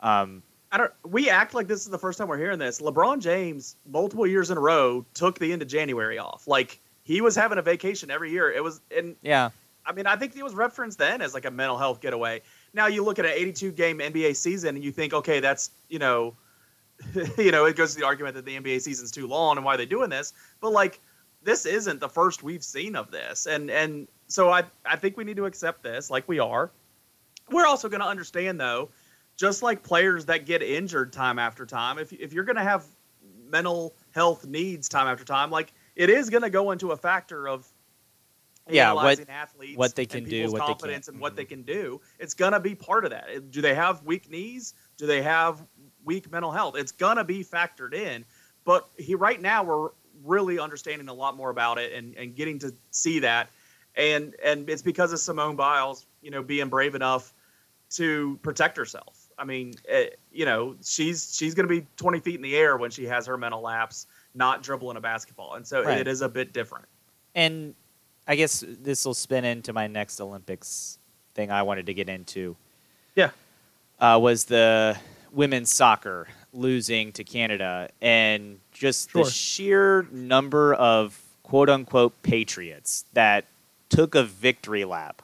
[0.00, 0.92] Um, I don't.
[1.04, 2.80] We act like this is the first time we're hearing this.
[2.80, 6.46] LeBron James, multiple years in a row, took the end of January off.
[6.46, 8.50] Like he was having a vacation every year.
[8.50, 9.50] It was, and yeah.
[9.84, 12.42] I mean, I think it was referenced then as like a mental health getaway.
[12.72, 15.98] Now you look at an 82 game NBA season and you think, okay, that's you
[15.98, 16.34] know,
[17.38, 19.76] you know, it goes to the argument that the NBA season's too long and why
[19.76, 20.32] they're doing this.
[20.60, 21.00] But like,
[21.42, 25.24] this isn't the first we've seen of this, and and so I I think we
[25.24, 26.70] need to accept this like we are.
[27.50, 28.90] We're also going to understand though,
[29.36, 32.84] just like players that get injured time after time, if if you're going to have
[33.48, 37.48] mental health needs time after time, like it is going to go into a factor
[37.48, 37.69] of
[38.68, 41.14] Yeah, what- athletes what they and can do, what they confidence can't.
[41.14, 42.00] and what they can do.
[42.18, 43.50] It's gonna be part of that.
[43.50, 44.74] Do they have weak knees?
[44.96, 45.64] Do they have
[46.04, 46.76] weak mental health?
[46.76, 48.24] It's gonna be factored in.
[48.64, 49.90] But he right now we're
[50.24, 53.48] really understanding a lot more about it and, and getting to see that.
[53.96, 57.34] And and it's because of Simone Biles, you know, being brave enough
[57.90, 59.28] to protect herself.
[59.36, 62.76] I mean, eh, you know, she's she's going to be 20 feet in the air
[62.76, 65.98] when she has her mental lapse, not dribbling a basketball, and so Right.
[65.98, 66.84] it is a bit different.
[67.34, 67.74] And
[68.26, 70.98] I guess this will spin into my next Olympics
[71.34, 72.56] thing I wanted to get into.
[73.16, 73.30] Yeah.
[73.98, 74.96] Uh, was the
[75.32, 79.24] women's soccer losing to Canada and just Sure.
[79.24, 83.44] the sheer number of quote unquote patriots that
[83.88, 85.22] took a victory lap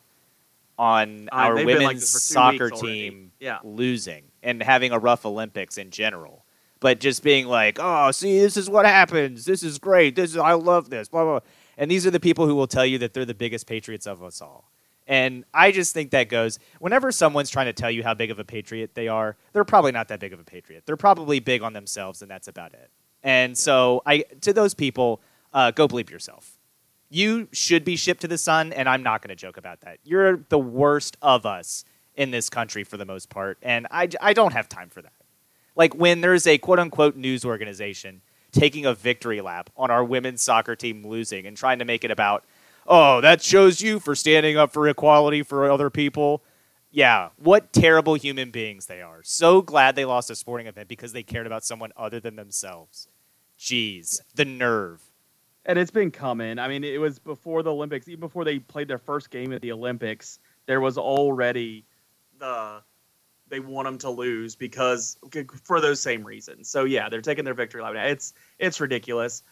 [0.79, 3.59] on Uh, our like women's two soccer team Yeah.
[3.65, 6.45] losing and having a rough Olympics in general.
[6.79, 9.47] But just being like, oh, see, this is what happens.
[9.47, 10.15] This is great.
[10.15, 11.09] This is I love this.
[11.09, 11.41] Blah blah.
[11.41, 11.49] blah.
[11.77, 14.23] And these are the people who will tell you that they're the biggest patriots of
[14.23, 14.71] us all.
[15.07, 18.39] And I just think that goes whenever someone's trying to tell you how big of
[18.39, 20.83] a patriot they are, they're probably not that big of a patriot.
[20.85, 22.91] They're probably big on themselves, and that's about it.
[23.23, 25.21] And so, I to those people,
[25.53, 26.59] uh, go bleep yourself.
[27.09, 29.99] You should be shipped to the sun, and I'm not going to joke about that.
[30.03, 31.85] You're the worst of us
[32.17, 35.13] in this country for the most part, and I, I don't have time for that.
[35.77, 38.23] Like when there's a quote unquote news organization
[38.57, 42.11] taking a victory lap on our women's soccer team losing and trying to make it
[42.11, 42.45] about,
[42.87, 46.43] oh, that shows you for standing up for equality for other people.
[46.91, 49.21] Yeah, what terrible human beings they are.
[49.23, 53.09] So glad they lost a sporting event because they cared about someone other than themselves.
[53.59, 55.03] Jeez, the nerve.
[55.67, 56.59] And it's been coming.
[56.59, 59.61] I mean, it was before the Olympics, even before they played their first game at
[59.61, 61.85] the Olympics, there was already
[62.39, 62.81] the
[63.49, 65.19] they want them to lose because
[65.65, 66.69] for those same reasons.
[66.69, 67.95] So yeah, they're taking their victory lap.
[67.97, 69.43] It's it's ridiculous.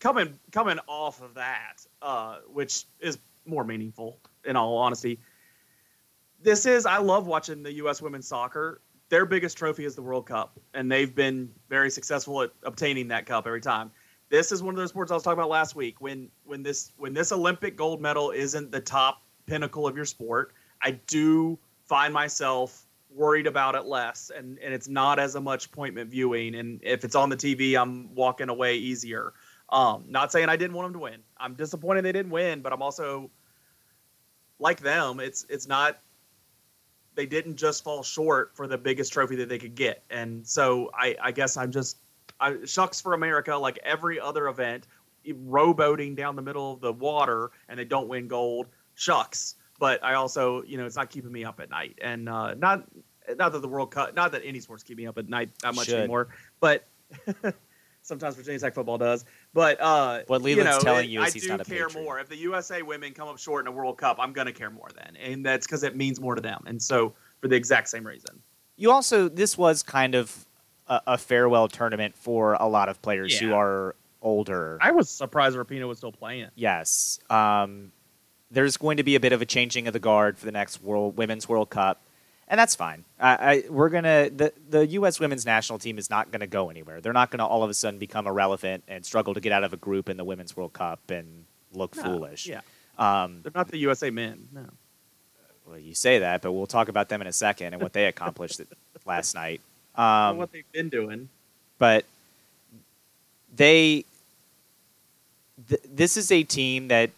[0.00, 5.20] Coming coming off of that, uh, which is more meaningful in all honesty.
[6.40, 8.00] This is I love watching the U.S.
[8.00, 8.80] women's soccer.
[9.08, 13.24] Their biggest trophy is the World Cup, and they've been very successful at obtaining that
[13.24, 13.90] cup every time
[14.30, 16.00] this is one of those sports I was talking about last week.
[16.00, 20.52] When when this when this Olympic gold medal isn't the top pinnacle of your sport,
[20.82, 22.86] I do find myself
[23.18, 26.54] worried about it less, and and it's not as a much appointment viewing.
[26.54, 29.34] And if it's on the TV, I'm walking away easier.
[29.68, 31.20] Um, not saying I didn't want them to win.
[31.36, 33.30] I'm disappointed they didn't win, but I'm also
[34.58, 35.20] like them.
[35.20, 35.98] It's it's not.
[37.14, 40.90] They didn't just fall short for the biggest trophy that they could get, and so
[40.94, 41.98] I, I guess I'm just
[42.40, 44.86] I, shucks for America, like every other event,
[45.26, 49.56] rowboating down the middle of the water and they don't win gold, shucks.
[49.78, 52.84] But I also, you know, it's not keeping me up at night, and uh, not
[53.36, 55.74] not that the World Cup, not that any sports keep me up at night that
[55.74, 55.98] much Should.
[56.00, 56.28] anymore,
[56.60, 56.86] but
[58.02, 59.24] sometimes Virginia Tech football does.
[59.52, 61.88] But uh, What you Leland's know, telling you is I he's do not a care
[61.90, 64.16] more if the USA women come up short in a World Cup.
[64.20, 67.14] I'm gonna care more then, and that's because it means more to them, and so
[67.40, 68.40] for the exact same reason.
[68.76, 70.46] You also, this was kind of
[70.86, 74.78] a, a farewell tournament for a lot of players who are older.
[74.80, 76.48] I was surprised Rapinoe was still playing.
[76.54, 77.18] Yes.
[77.30, 77.92] Um,
[78.50, 80.82] there's going to be a bit of a changing of the guard for the next
[80.82, 82.00] World Women's World Cup,
[82.48, 83.04] and that's fine.
[83.20, 85.20] I, I, we're gonna the the U.S.
[85.20, 87.00] women's national team is not gonna go anywhere.
[87.00, 89.72] They're not gonna all of a sudden become irrelevant and struggle to get out of
[89.72, 92.46] a group in the Women's World Cup and look No, foolish.
[92.46, 92.60] Yeah,
[92.98, 94.48] Um, they're not the USA men.
[94.52, 94.64] No.
[95.66, 98.06] well, you say that, but we'll talk about them in a second and what they
[98.06, 98.60] accomplished
[99.04, 99.60] last night.
[99.94, 101.28] Um, what they've been doing.
[101.78, 102.04] but
[103.54, 104.04] they
[105.68, 107.10] th- this is a team that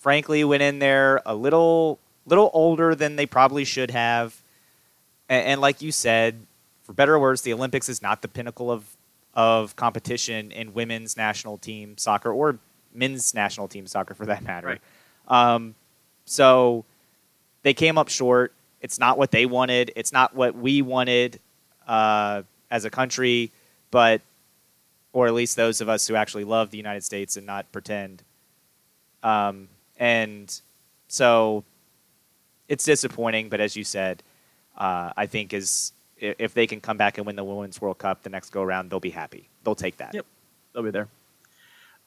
[0.00, 4.40] frankly went in there a little little older than they probably should have
[5.28, 6.46] and, and like you said
[6.82, 8.96] for better or worse the olympics is not the pinnacle of
[9.34, 12.58] of competition in women's national team soccer or
[12.94, 14.66] men's national team soccer for that matter
[15.28, 15.54] Right.
[15.54, 15.74] um,
[16.24, 16.84] so
[17.62, 21.40] they came up short it's not what they wanted it's not what we wanted
[21.86, 23.50] uh, as a country
[23.90, 24.20] but
[25.14, 28.22] or at least those of us who actually love the United States and not pretend.
[29.22, 30.60] Um, and
[31.08, 31.64] so
[32.68, 34.22] it's disappointing, but as you said,
[34.78, 38.22] uh, I think is if they can come back and win the Women's World Cup
[38.22, 39.48] the next go around, they'll be happy.
[39.64, 40.14] They'll take that.
[40.14, 40.26] Yep.
[40.72, 41.08] They'll be there.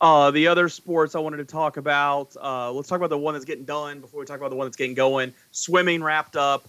[0.02, 2.36] Uh, the other sports I wanted to talk about.
[2.42, 4.66] Uh, let's talk about the one that's getting done before we talk about the one
[4.66, 5.34] that's getting going.
[5.52, 6.68] Swimming wrapped up.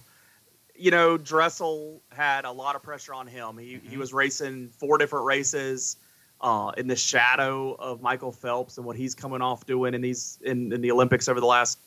[0.75, 3.57] You know, Dressel had a lot of pressure on him.
[3.57, 5.97] He he was racing four different races
[6.41, 10.37] uh, in the shadow of Michael Phelps and what he's coming off doing in these
[10.43, 11.79] in, in the Olympics over the last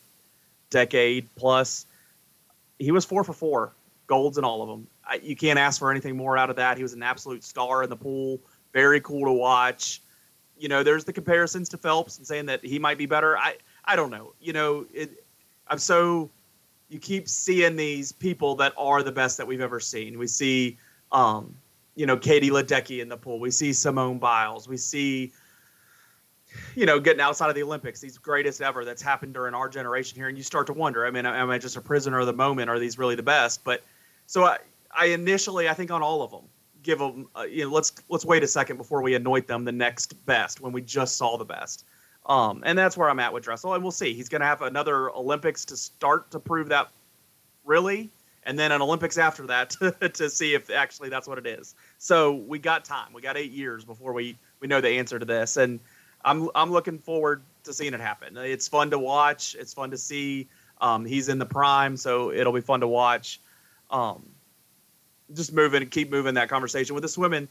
[0.71, 1.87] decade plus.
[2.79, 3.73] He was four for four,
[4.07, 4.87] golds in all of them.
[5.07, 6.77] I, you can't ask for anything more out of that.
[6.77, 8.41] He was an absolute star in the pool.
[8.73, 10.03] Very cool to watch.
[10.59, 13.37] You know, there's the comparisons to Phelps and saying that he might be better.
[13.37, 14.33] I I don't know.
[14.41, 15.25] You know, it,
[15.69, 16.31] I'm so
[16.89, 20.19] you keep seeing these people that are the best that we've ever seen.
[20.19, 20.79] We see,
[21.13, 21.55] um,
[21.95, 23.41] you know, Katie Ledecky in the pool.
[23.41, 24.69] We see Simone Biles.
[24.69, 25.33] We see,
[26.75, 30.17] you know, getting outside of the Olympics, these greatest ever that's happened during our generation
[30.17, 30.29] here.
[30.29, 32.71] And you start to wonder, I mean, am I just a prisoner of the moment?
[32.71, 33.65] Are these really the best?
[33.65, 33.83] But
[34.27, 34.59] so I,
[34.91, 36.45] I initially, I think on all of them,
[36.83, 39.73] give them, uh, you know, let's let's wait a second before we anoint them the
[39.73, 41.85] next best when we just saw the best.
[42.27, 44.13] Um, and that's where I'm at with Dressel, and we'll see.
[44.13, 46.89] He's going to have another Olympics to start to prove that,
[47.65, 48.11] really,
[48.43, 51.75] and then an Olympics after that to, to see if actually that's what it is.
[51.99, 53.13] So we got time.
[53.13, 55.79] We got eight years before we we know the answer to this, and
[56.25, 58.37] I'm I'm looking forward to seeing it happen.
[58.37, 59.57] It's fun to watch.
[59.59, 60.49] It's fun to see.
[60.81, 63.41] Um, he's in the prime, so it'll be fun to watch.
[63.91, 64.29] Um,
[65.35, 67.49] just moving and keep moving that conversation with the swimming.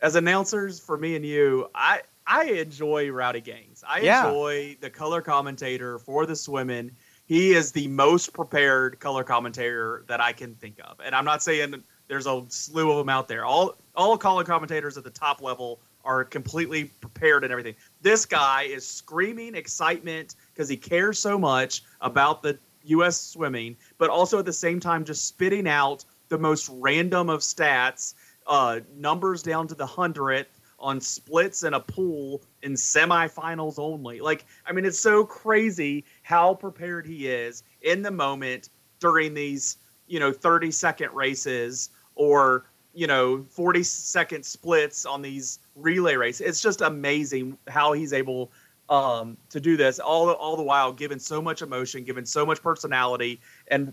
[0.00, 3.82] As announcers for me and you, I I enjoy Rowdy Gaines.
[3.86, 4.26] I Yeah.
[4.26, 6.90] enjoy the color commentator for the swimming.
[7.26, 11.42] He is the most prepared color commentator that I can think of, and I'm not
[11.42, 13.44] saying there's a slew of them out there.
[13.44, 17.74] All all color commentators at the top level are completely prepared and everything.
[18.00, 23.20] This guy is screaming excitement because he cares so much about the U.S.
[23.20, 28.14] swimming, but also at the same time just spitting out the most random of stats,
[28.46, 34.20] uh, numbers down to the hundredth on splits in a pool in semifinals only.
[34.20, 38.70] Like, I mean, it's so crazy how prepared he is in the moment
[39.00, 45.58] during these, you know, 30 second races or, you know, 40 second splits on these
[45.74, 46.46] relay races.
[46.46, 48.52] It's just amazing how he's able
[48.90, 52.62] um, to do this all, all the while given so much emotion, given so much
[52.62, 53.92] personality, and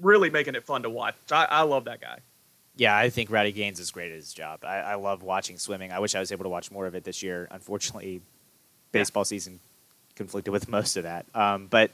[0.00, 1.14] really making it fun to watch.
[1.30, 2.18] I, I love that guy.
[2.76, 4.60] Yeah, I think Rowdy Gaines is great at his job.
[4.64, 5.92] I, I love watching swimming.
[5.92, 7.46] I wish I was able to watch more of it this year.
[7.50, 8.22] Unfortunately,
[8.92, 9.60] baseball season
[10.16, 11.26] conflicted with most of that.
[11.34, 11.90] Um, but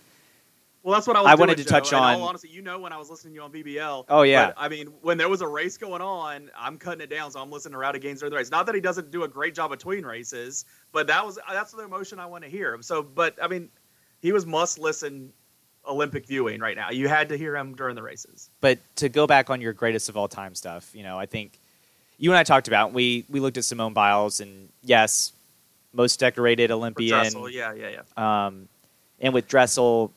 [0.84, 1.30] Well, that's what I was.
[1.32, 1.70] I wanted to Joe.
[1.70, 4.04] touch on- all honesty, you know, when I was listening to you on BBL.
[4.08, 4.46] Oh, yeah.
[4.46, 7.40] but, I mean, when there was a race going on, I'm cutting it down, so
[7.40, 8.50] I'm listening to Rowdy Gaines during the race.
[8.52, 11.82] Not that he doesn't do a great job between races, but that was that's the
[11.84, 12.76] emotion I want to hear.
[12.82, 13.68] So, but I mean,
[14.20, 15.32] he was must listen
[15.86, 16.90] Olympic viewing right now.
[16.90, 18.50] You had to hear him during the races.
[18.60, 21.58] but to go back on your greatest of all time stuff, you know, I think
[22.18, 25.32] you and I talked about we we looked at Simone Biles and yes,
[25.92, 27.18] most decorated Olympian.
[27.18, 28.46] Dressel, yeah, yeah, yeah.
[28.46, 28.68] Um,
[29.20, 30.12] and with Dressel,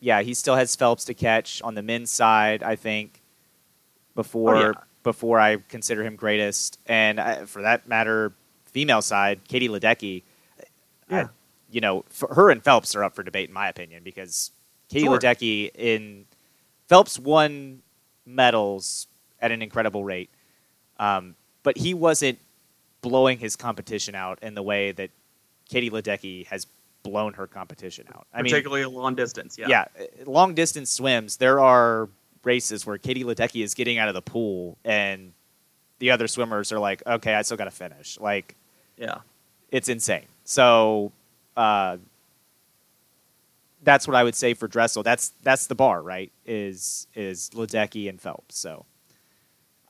[0.00, 2.62] yeah, he still has Phelps to catch on the men's side.
[2.62, 3.20] I think
[4.14, 4.72] before Oh, yeah.
[5.02, 8.32] before I consider him greatest, and I, for that matter,
[8.72, 10.22] female side, Katie Ledecky.
[11.10, 11.28] I- Yeah.
[11.70, 14.50] you know, for her and Phelps are up for debate in my opinion because
[14.88, 15.18] Katie Sure.
[15.18, 16.26] Ledecky in
[16.88, 17.82] Phelps won
[18.26, 19.06] medals
[19.40, 20.30] at an incredible rate,
[20.98, 22.38] um, but he wasn't
[23.00, 25.10] blowing his competition out in the way that
[25.68, 26.66] Katie Ledecky has
[27.02, 28.26] blown her competition out.
[28.32, 29.58] I mean, Particularly a long distance.
[29.58, 29.66] Yeah.
[29.68, 31.38] yeah, uh, long distance swims.
[31.38, 32.08] There are
[32.44, 35.32] races where Katie Ledecky is getting out of the pool and
[35.98, 38.54] the other swimmers are like, "Okay, I still got to finish." Like
[39.02, 39.18] Yeah.
[39.70, 40.26] it's insane.
[40.44, 41.10] So,
[41.56, 41.96] uh,
[43.82, 45.02] that's what I would say for Dressel.
[45.02, 46.30] That's that's the bar, right?
[46.46, 48.56] Is is Ledecky and Phelps.
[48.56, 48.84] So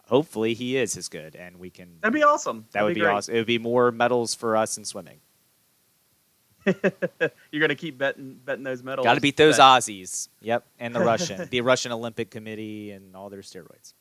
[0.07, 1.99] hopefully he is as good, and we can.
[2.01, 2.65] That'd be awesome.
[2.73, 3.11] That That'd would be, great.
[3.13, 3.35] awesome.
[3.35, 5.21] It would be more medals for us in swimming.
[6.67, 9.05] You're gonna keep betting betting those medals.
[9.05, 10.29] Got to beat those Bet- Aussies.
[10.41, 13.95] Yep, and the Russian, the Russian Olympic Committee, and all their steroids.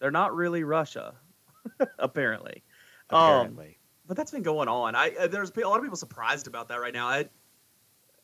[0.00, 1.14] They're not really Russia,
[1.98, 2.62] apparently.
[3.10, 3.76] Um, Apparently,
[4.10, 4.96] but that's been going on.
[4.96, 7.06] I uh, there's a lot of people surprised about that right now.
[7.06, 7.28] I,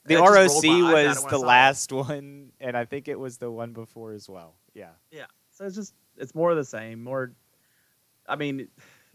[0.06, 3.16] the I ROC my eyes at it was the last one, and I think it
[3.16, 4.56] was the one before as well.
[4.74, 4.88] Yeah.
[5.12, 5.26] Yeah.
[5.52, 7.04] So it's just it's more of the same.
[7.04, 7.34] More,
[8.28, 8.66] I mean,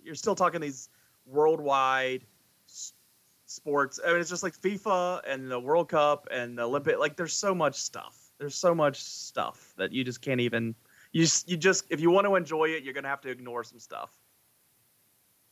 [0.02, 0.88] you're still talking these
[1.26, 2.24] worldwide
[2.70, 2.94] s-
[3.48, 4.00] sports.
[4.02, 7.00] I mean, it's just like FIFA and the World Cup and the Olympic.
[7.00, 8.32] Like, there's so much stuff.
[8.38, 10.74] There's so much stuff that you just can't even.
[11.12, 13.80] You you just if you want to enjoy it, you're gonna have to ignore some
[13.80, 14.21] stuff.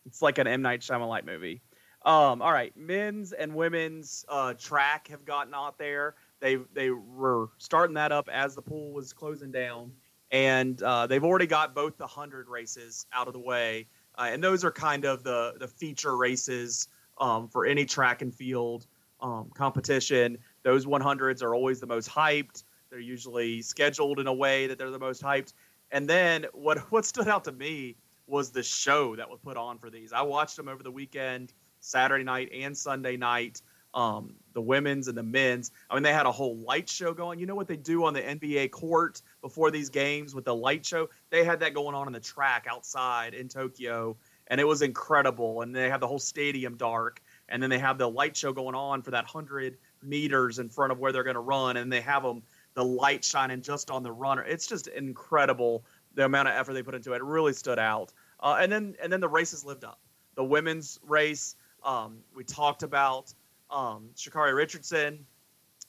[0.10, 1.62] It's like an M Night Shyamalan movie.
[2.04, 6.16] Um, all right, men's and women's uh, track have gotten out there.
[6.40, 9.92] They they were starting that up as the pool was closing down,
[10.32, 13.86] and uh, they've already got both the hundred races out of the way,
[14.18, 16.88] uh, and those are kind of the the feature races
[17.20, 18.88] um, for any track and field
[19.22, 20.38] um, competition.
[20.64, 22.64] Those 100s are always the most hyped.
[22.90, 25.54] They're usually scheduled in a way that they're the most hyped.
[25.92, 27.98] And then what what stood out to me
[28.30, 30.14] was the show that was put on for these.
[30.14, 33.62] I watched them over the weekend, Saturday night and Sunday night.
[33.94, 35.72] Um, the women's and the men's.
[35.90, 37.40] I mean, they had a whole light show going.
[37.40, 40.86] You know what they do on the NBA court before these games with the light
[40.86, 41.10] show?
[41.32, 44.16] They had that going on in the track outside in Tokyo,
[44.48, 45.62] and it was incredible.
[45.62, 48.76] And they have the whole stadium dark, and then they have the light show going
[48.76, 52.02] on for that hundred meters in front of where they're going to run, and they
[52.02, 52.44] have them
[52.76, 54.44] the light shining just on the runner.
[54.44, 55.84] It's just incredible
[56.16, 57.18] the amount of effort they put into it.
[57.18, 58.14] It really stood out.
[58.40, 60.00] Uh, and then and then the races lived up.
[60.36, 63.34] The women's race, um, we talked about
[63.70, 65.26] um, Sha'Carri Richardson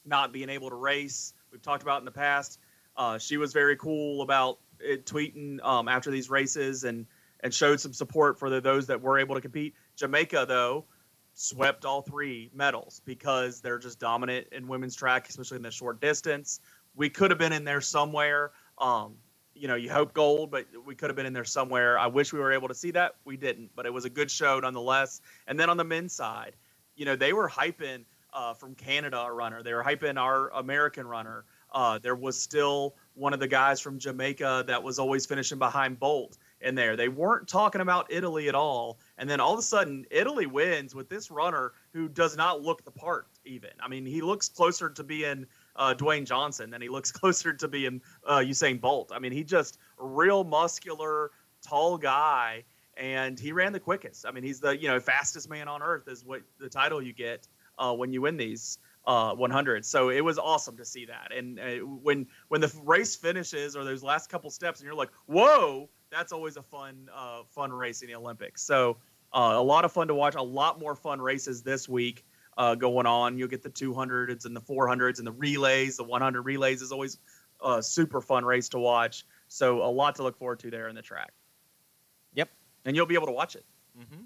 [0.05, 1.33] not being able to race.
[1.51, 2.59] We've talked about in the past.
[2.97, 7.05] Uh, she was very cool about it, tweeting um, after these races and
[7.43, 9.73] and showed some support for the, those that were able to compete.
[9.95, 10.85] Jamaica though
[11.33, 16.01] swept all three medals because they're just dominant in women's track, especially in the short
[16.01, 16.59] distance.
[16.95, 18.51] We could have been in there somewhere.
[18.77, 19.15] Um,
[19.61, 21.99] you know, you hope gold, but we could have been in there somewhere.
[21.99, 23.13] I wish we were able to see that.
[23.25, 25.21] We didn't, but it was a good show nonetheless.
[25.45, 26.55] And then on the men's side,
[26.95, 29.61] you know, they were hyping uh, from Canada a runner.
[29.61, 31.45] They were hyping our American runner.
[31.71, 35.99] Uh, there was still one of the guys from Jamaica that was always finishing behind
[35.99, 36.95] Bolt in there.
[36.95, 38.97] They weren't talking about Italy at all.
[39.19, 42.83] And then all of a sudden, Italy wins with this runner who does not look
[42.83, 43.69] the part, even.
[43.79, 45.45] I mean, he looks closer to being
[45.75, 49.11] uh, Dwayne Johnson and he looks closer to being uh, Usain Bolt.
[49.13, 52.63] I mean, he just real muscular, tall guy,
[52.97, 54.25] and he ran the quickest.
[54.25, 57.13] I mean, he's the you know fastest man on earth is what the title you
[57.13, 57.47] get
[57.77, 59.85] uh, when you win these uh, 100.
[59.85, 61.31] So it was awesome to see that.
[61.35, 65.11] And uh, when when the race finishes or those last couple steps, and you're like,
[65.25, 68.61] whoa, that's always a fun uh, fun race in the Olympics.
[68.61, 68.97] So
[69.33, 70.35] uh, a lot of fun to watch.
[70.35, 72.25] A lot more fun races this week
[72.61, 73.39] uh, going on.
[73.39, 75.97] You'll get the 200s and the 400s and the relays.
[75.97, 77.17] The 100 relays is always
[77.65, 79.25] a super fun race to watch.
[79.47, 81.33] So a lot to look forward to there in the track.
[82.35, 82.49] Yep.
[82.85, 83.65] And you'll be able to watch it.
[83.99, 84.21] Mm-hmm.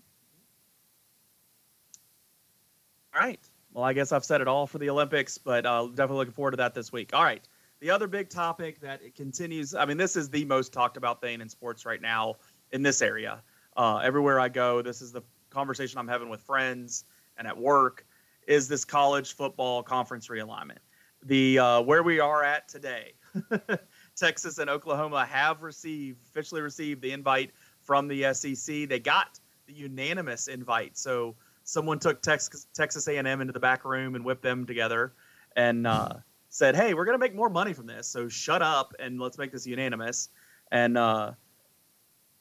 [3.16, 3.40] All right.
[3.72, 6.52] Well, I guess I've said it all for the Olympics, but uh, definitely looking forward
[6.52, 7.12] to that this week.
[7.14, 7.48] All right.
[7.80, 11.22] The other big topic that it continues, I mean, this is the most talked about
[11.22, 12.36] thing in sports right now
[12.74, 13.42] in this area.
[13.78, 17.06] Uh, everywhere I go, this is the conversation I'm having with friends
[17.38, 18.06] and at work
[18.48, 20.78] is this college football conference realignment.
[21.24, 23.14] The uh, where we are at today,
[24.16, 28.88] Texas and Oklahoma have received officially received the invite from the SEC.
[28.88, 34.16] They got the unanimous invite, so someone took Texas Texas A&M into the back room
[34.16, 35.14] and whipped them together,
[35.56, 36.14] and uh,
[36.50, 39.38] said, "Hey, we're going to make more money from this, so shut up and let's
[39.38, 40.30] make this unanimous."
[40.72, 41.32] And uh,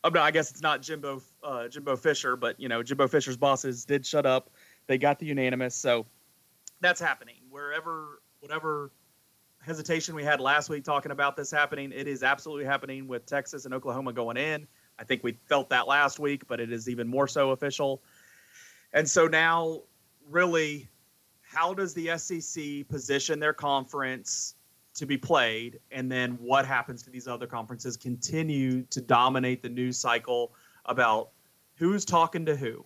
[0.05, 4.05] I guess it's not Jimbo uh, Jimbo Fisher, but you know, Jimbo Fisher's bosses did
[4.05, 4.51] shut up.
[4.87, 6.07] They got the unanimous, so
[6.81, 7.37] that's happening.
[7.49, 8.91] Wherever, whatever
[9.63, 13.65] hesitation we had last week talking about this happening, it is absolutely happening with Texas
[13.65, 14.67] and Oklahoma going in.
[14.99, 18.03] I think we felt that last week, but it is even more so official.
[18.93, 19.83] And so now,
[20.29, 20.89] really,
[21.43, 24.55] how does the SEC position their conference
[24.95, 25.81] to be played?
[25.91, 30.55] And then what happens to these other conferences continue to dominate the news cycle
[30.85, 31.31] about
[31.77, 32.85] who's talking to who?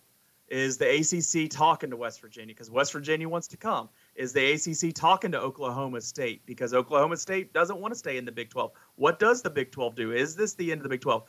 [0.48, 3.88] Is the ACC talking to West Virginia because West Virginia wants to come?
[4.14, 8.24] Is the ACC talking to Oklahoma State because Oklahoma State doesn't want to stay in
[8.24, 8.72] the Big 12?
[8.96, 10.12] What does the Big 12 do?
[10.12, 11.24] Is this the end of the Big 12?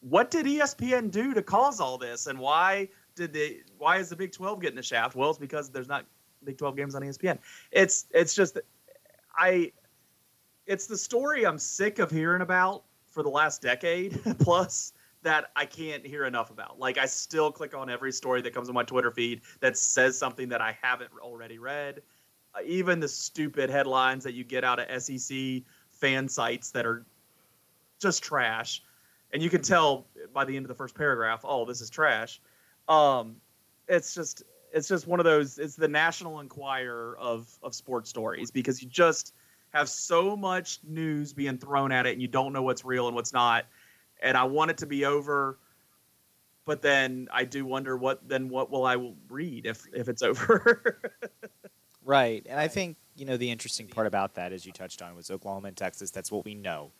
[0.00, 4.16] What did ESPN do to cause all this, and why did the why is the
[4.16, 5.14] Big 12 getting the shaft?
[5.14, 6.06] Well, it's because there's not
[6.44, 7.38] Big 12 games on ESPN.
[7.70, 8.58] It's it's just
[9.36, 9.72] I
[10.66, 14.92] it's the story I'm sick of hearing about for the last decade plus
[15.22, 16.78] that I can't hear enough about.
[16.78, 20.16] Like I still click on every story that comes on my Twitter feed that says
[20.16, 22.02] something that I haven't already read.
[22.54, 27.04] Uh, even the stupid headlines that you get out of SEC fan sites that are
[28.00, 28.82] just trash,
[29.32, 32.40] and you can tell by the end of the first paragraph, oh, this is trash.
[32.88, 33.36] Um,
[33.88, 34.42] it's just
[34.72, 35.58] it's just one of those.
[35.58, 39.34] It's the National Enquirer of of sports stories because you just
[39.72, 43.14] have so much news being thrown at it, and you don't know what's real and
[43.14, 43.66] what's not
[44.22, 45.58] and I want it to be over.
[46.64, 48.96] But then I do wonder what then what will I
[49.28, 51.00] read if if it's over.
[52.04, 55.16] right, and I think you know the interesting part about that, as you touched on,
[55.16, 56.10] was Oklahoma and Texas.
[56.10, 56.90] That's what we know.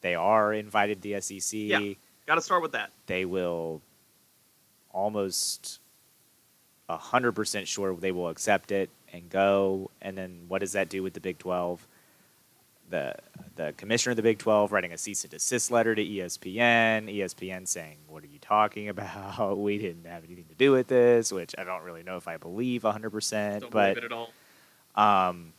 [0.00, 1.52] They are invited to the SEC.
[1.52, 1.94] Yeah,
[2.26, 2.90] got to start with that.
[3.06, 3.82] They will
[4.92, 5.80] almost
[6.88, 9.90] hundred percent sure they will accept it and go.
[10.00, 11.86] And then what does that do with the Big Twelve?
[12.90, 13.14] The
[13.56, 17.12] the commissioner of the Big 12 writing a cease and desist letter to ESPN.
[17.14, 19.58] ESPN saying, "What are you talking about?
[19.58, 22.36] We didn't have anything to do with this." Which I don't really know if I
[22.36, 23.10] believe 100.
[23.10, 25.52] percent Don't But um,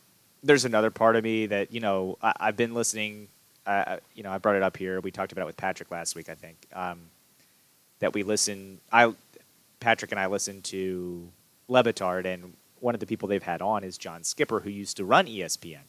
[0.43, 3.28] there's another part of me that you know I, have been listening.
[3.65, 5.01] Uh, you know, I brought it up here.
[5.01, 6.30] We talked about it with Patrick last week.
[6.30, 7.01] I think um,
[7.99, 8.80] that we listen.
[8.91, 9.13] I
[9.80, 11.30] Patrick and I listened to
[11.67, 14.97] Le Batard, and one of the people they've had on is John Skipper, who used
[14.97, 15.82] to run ESPN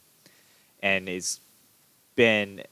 [0.82, 1.40] and has
[2.16, 2.62] been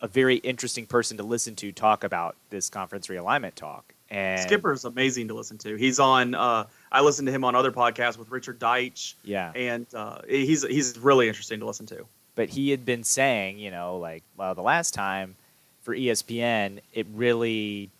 [0.00, 3.94] a very interesting person to listen to talk about this conference realignment talk.
[4.10, 5.76] And Skipper is amazing to listen to.
[5.76, 6.34] He's on.
[6.34, 9.14] Uh, I listened to him on other podcasts with Richard Deitsch.
[9.24, 12.06] Yeah, and uh, he's he's really interesting to listen to.
[12.34, 15.36] But he had been saying, you know, like, well, the last time
[15.82, 17.90] for ESPN, it really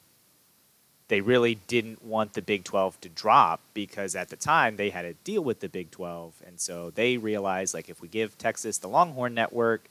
[1.08, 5.04] they really didn't want the Big 12 to drop because at the time they had
[5.04, 6.42] a deal with the Big 12.
[6.46, 9.84] And so they realized like if we give Texas the Longhorn network,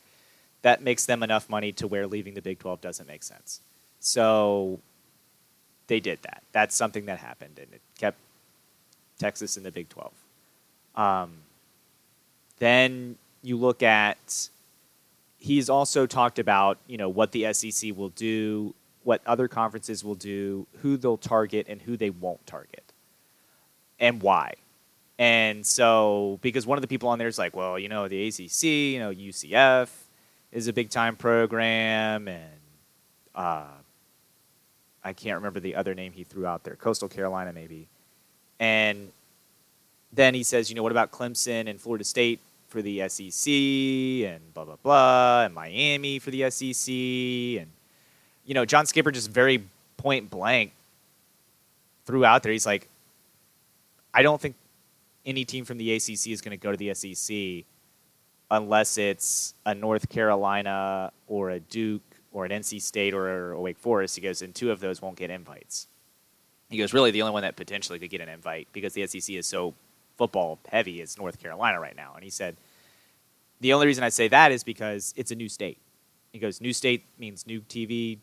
[0.64, 3.62] that makes them enough money to where leaving the Big 12 doesn't make sense.
[4.00, 4.80] So
[5.88, 6.44] they did that.
[6.52, 8.18] That's something that happened and it kept
[9.20, 10.12] Texas in the Big 12.
[10.96, 11.34] Um,
[12.58, 14.50] then you look at
[15.44, 18.74] he's also talked about, you know, what the SEC will do
[19.04, 22.94] what other conferences will do, who they'll target, and who they won't target,
[24.00, 24.56] and why.
[25.20, 28.28] And so, because one of the people on there is like, well, you know, the
[28.28, 29.90] ACC, you know, UCF
[30.52, 32.60] is a big time program, and
[33.36, 33.68] uh,
[35.04, 37.88] I can't remember the other name he threw out there, Coastal Carolina, maybe.
[38.60, 39.12] And
[40.12, 43.52] then he says, you know, what about Clemson and Florida State for the SEC,
[44.28, 46.92] and blah, blah, blah, and Miami for the SEC,
[47.62, 47.70] and
[48.46, 49.64] you know, John Skipper just very
[49.98, 50.74] point blank
[52.06, 52.52] threw out there.
[52.52, 52.88] He's like,
[54.14, 54.56] I don't think
[55.26, 57.66] any team from the ACC is going to go to the SEC
[58.52, 63.80] unless it's a North Carolina or a Duke or an NC State or a Wake
[63.80, 64.16] Forest.
[64.16, 65.88] He goes, and two of those won't get invites.
[66.70, 69.36] He goes, really, the only one that potentially could get an invite because the SEC
[69.36, 69.74] is so
[70.18, 72.14] football heavy is North Carolina right now.
[72.16, 72.56] And he said,
[73.62, 75.78] the only reason I say that is because it's a new state.
[76.32, 78.18] He goes, new state means new TV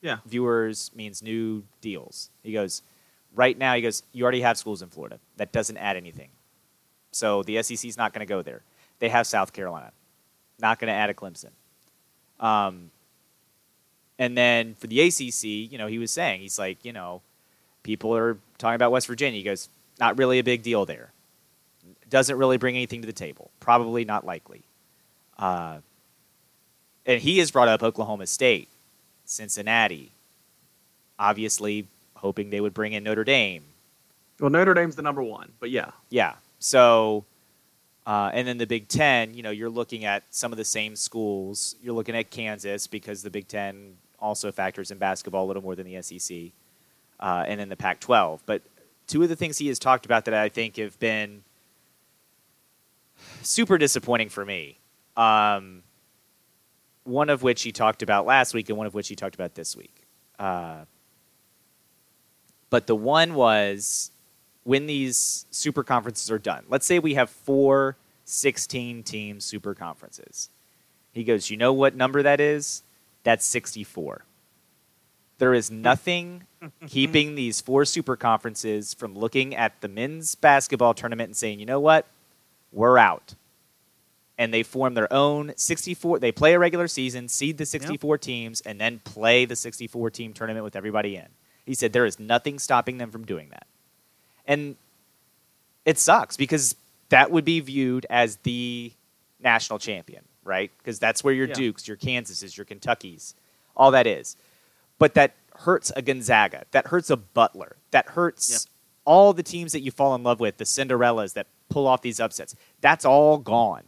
[0.00, 0.18] yeah.
[0.26, 2.30] viewers means new deals.
[2.42, 2.82] He goes,
[3.34, 5.18] right now, he goes, you already have schools in Florida.
[5.36, 6.28] That doesn't add anything.
[7.10, 8.62] So the SEC is not going to go there.
[8.98, 9.92] They have South Carolina.
[10.60, 11.50] Not going to add a Clemson.
[12.40, 12.90] Um,
[14.18, 17.22] and then for the ACC, you know, he was saying, he's like, you know,
[17.82, 19.38] people are talking about West Virginia.
[19.38, 19.68] He goes,
[20.00, 21.12] not really a big deal there.
[22.08, 23.50] Doesn't really bring anything to the table.
[23.60, 24.62] Probably not likely.
[25.38, 25.78] Uh,
[27.06, 28.68] and he has brought up Oklahoma State
[29.28, 30.10] Cincinnati.
[31.18, 33.62] Obviously, hoping they would bring in Notre Dame.
[34.40, 35.90] Well, Notre Dame's the number one, but yeah.
[36.08, 36.34] Yeah.
[36.58, 37.24] So,
[38.06, 40.96] uh, and then the Big Ten, you know, you're looking at some of the same
[40.96, 41.76] schools.
[41.82, 45.76] You're looking at Kansas because the Big Ten also factors in basketball a little more
[45.76, 46.38] than the SEC,
[47.20, 48.42] uh, and then the Pac 12.
[48.46, 48.62] But
[49.06, 51.42] two of the things he has talked about that I think have been
[53.42, 54.78] super disappointing for me.
[55.16, 55.82] Um,
[57.08, 59.54] one of which he talked about last week and one of which he talked about
[59.54, 60.02] this week.
[60.38, 60.84] Uh,
[62.70, 64.10] but the one was
[64.64, 66.64] when these super conferences are done.
[66.68, 70.50] Let's say we have four 16 team super conferences.
[71.12, 72.82] He goes, You know what number that is?
[73.24, 74.24] That's 64.
[75.38, 76.44] There is nothing
[76.86, 81.66] keeping these four super conferences from looking at the men's basketball tournament and saying, You
[81.66, 82.06] know what?
[82.70, 83.34] We're out
[84.38, 88.20] and they form their own 64 they play a regular season seed the 64 yep.
[88.20, 91.26] teams and then play the 64 team tournament with everybody in
[91.66, 93.66] he said there is nothing stopping them from doing that
[94.46, 94.76] and
[95.84, 96.76] it sucks because
[97.08, 98.92] that would be viewed as the
[99.40, 100.70] national champion, right?
[100.78, 101.54] Because that's where your Yeah.
[101.54, 103.34] Dukes, your Kansases, your Kentuckies,
[103.76, 104.36] all that is.
[104.98, 106.64] But that hurts a Gonzaga.
[106.72, 107.76] That hurts a Butler.
[107.90, 108.70] That hurts Yeah.
[109.04, 112.20] all the teams that you fall in love with, the Cinderellas that pull off these
[112.20, 112.54] upsets.
[112.80, 113.84] That's all gone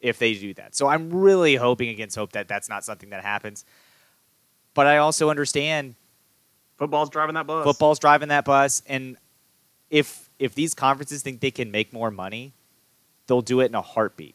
[0.00, 0.74] if they do that.
[0.76, 3.64] So I'm really hoping against hope that that's not something that happens.
[4.74, 5.94] But I also understand
[6.78, 7.64] Football's driving that bus.
[7.64, 9.16] football's driving that bus, and
[9.90, 12.52] if if these conferences think they can make more money,
[13.26, 14.34] they'll do it in a heartbeat.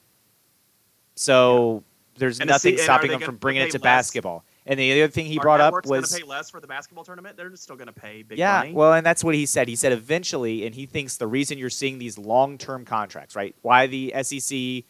[1.16, 1.84] So
[2.18, 3.84] there's And nothing see- stopping them from bringing it to less?
[3.84, 4.44] basketball.
[4.66, 6.68] And the other thing he Are brought up was going to pay less for the
[6.68, 7.36] basketball tournament.
[7.36, 8.74] They're still going to pay big yeah, money.
[8.74, 9.68] well, and that's what he said.
[9.68, 13.56] He said eventually, and he thinks the reason you're seeing these long-term contracts, right?
[13.64, 14.84] Why the SEC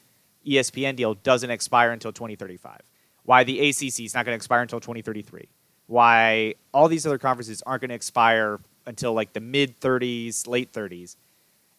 [0.47, 2.81] ESPN deal doesn't expire until 2035.
[3.23, 5.47] Why the ACC is not going to expire until 2033.
[5.87, 10.71] Why all these other conferences aren't going to expire until like the mid 30s, late
[10.73, 11.15] 30s.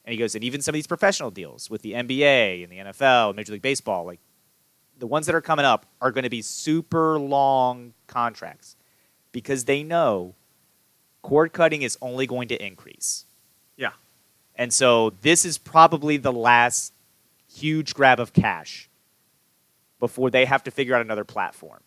[0.04, 2.78] And he goes, and even some of these professional deals with the NBA and the
[2.90, 4.20] NFL, and Major League Baseball, like
[4.98, 8.76] the ones that are coming up are going to be super long contracts
[9.30, 10.34] because they know
[11.22, 13.24] cord cutting is only going to increase.
[13.76, 13.92] Yeah.
[14.56, 16.92] And so this is probably the last
[17.54, 18.88] huge grab of cash
[20.00, 21.80] before they have to figure out another platform.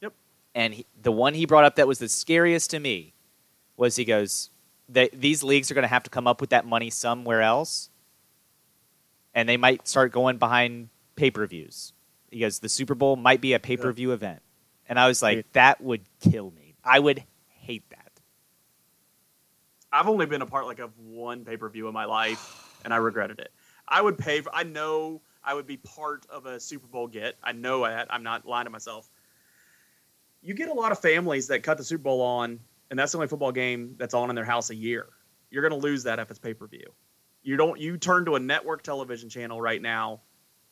[0.00, 0.14] Yep.
[0.54, 3.14] And he, the one he brought up that was the scariest to me
[3.76, 4.50] was he goes,
[4.88, 7.90] these leagues are going to have to come up with that money somewhere else,
[9.34, 11.92] and they might start going behind pay per views.
[12.30, 14.42] He goes, the Super Bowl might be a pay per view event.
[14.88, 16.76] And I was like, that would kill me.
[16.84, 17.24] I would
[17.60, 18.12] hate that.
[19.92, 22.94] I've only been a part like of one pay per view in my life, and
[22.94, 23.50] I regretted it.
[23.88, 24.54] I would pay for.
[24.54, 27.36] I know I would be part of a Super Bowl get.
[27.42, 28.08] I know that.
[28.10, 29.08] I'm not lying to myself.
[30.42, 32.60] You get a lot of families that cut the Super Bowl on,
[32.90, 35.08] and that's the only football game that's on in their house a year.
[35.50, 36.92] You're going to lose that if it's pay per view.
[37.42, 37.78] You don't.
[37.80, 40.20] You turn to a network television channel right now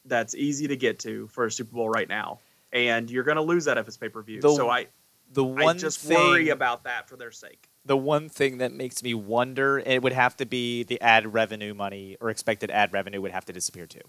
[0.05, 2.41] that's easy to get to for a Super Bowl right now,
[2.73, 4.41] and you're going to lose that if it's pay per view.
[4.43, 4.89] So I,
[5.33, 7.69] The I one just thing, worry about that for their sake.
[7.87, 11.75] The one thing that makes me wonder, it would have to be the ad revenue
[11.75, 14.01] money or expected ad revenue would have to disappear too.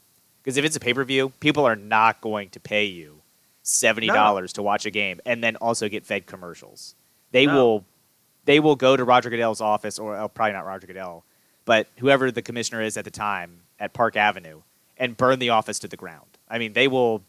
[0.41, 3.21] Because if it's a pay per view, people are not going to pay you
[3.63, 6.95] seventy dollars to watch a game and then also get fed commercials.
[7.31, 7.55] They No.
[7.55, 7.85] will,
[8.45, 11.25] they will go to Roger Goodell's office, or uh, probably not Roger Goodell,
[11.65, 14.61] but whoever the commissioner is at the time at Park Avenue,
[14.97, 16.27] and burn the office to the ground.
[16.47, 17.23] I mean, they will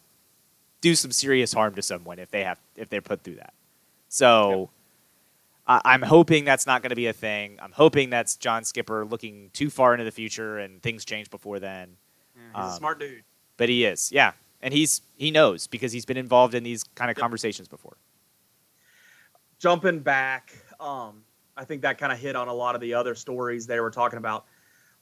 [0.79, 3.53] do some serious harm to someone if they have if they're put through that.
[4.07, 4.69] So.
[4.71, 4.76] I-
[5.67, 7.57] I'm hoping that's not going to be a thing.
[7.61, 11.59] I'm hoping that's John Skipper looking too far into the future and things change before
[11.59, 11.97] then.
[12.35, 13.23] He's Um, a smart dude.
[13.57, 17.11] But he is, yeah, and he's he knows because he's been involved in these kind
[17.11, 17.21] of Yep.
[17.21, 17.97] conversations before.
[19.59, 21.23] jumping back, um,
[21.57, 23.89] I think that kind of hit on a lot of the other stories they were
[23.89, 24.45] talking about.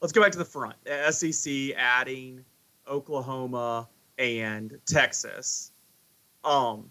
[0.00, 0.74] Let's go back to the front.
[1.10, 2.42] SEC adding
[2.88, 3.88] Oklahoma
[4.18, 5.72] and Texas.
[6.44, 6.90] Um,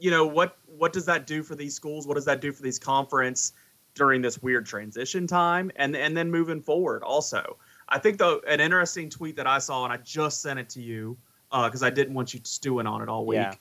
[0.00, 0.56] you know what?
[0.66, 2.06] What does that do for these schools?
[2.06, 3.52] What does that do for these conference
[3.94, 5.70] during this weird transition time?
[5.76, 9.84] And and then moving forward, also, I think though an interesting tweet that I saw,
[9.84, 11.16] and I just sent it to you
[11.50, 13.36] because I didn't want you stewing on it all week.
[13.36, 13.54] Yeah.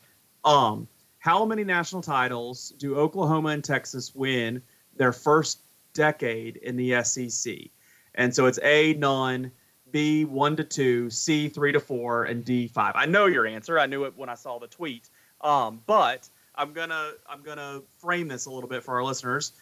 [0.45, 0.87] Um,
[1.19, 4.61] how many national titles do Oklahoma and Texas win
[4.95, 5.59] their first
[5.93, 7.55] decade in the SEC?
[8.15, 9.51] And so it's A, none,
[9.91, 12.93] B, one to two, C, three to four, and D, five.
[12.95, 13.79] I know your answer.
[13.79, 15.09] I knew it when I saw the tweet.
[15.41, 19.53] Um, but I'm gonna I'm gonna frame this a little bit for our listeners.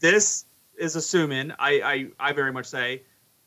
[0.00, 0.44] This
[0.76, 3.02] is assuming I I, I very much say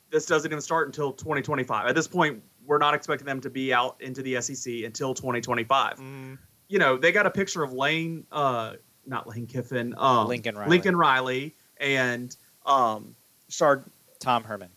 [0.10, 1.88] this doesn't even start until 2025.
[1.88, 6.38] At this point, we're not expecting them to be out into the SEC until 2025
[6.72, 10.70] you know, they got a picture of Lane, uh, not Lane Kiffin, um, Lincoln Riley.
[10.70, 13.14] Lincoln Riley, and um,
[13.50, 13.84] Shard.
[14.20, 14.70] Tom Herman.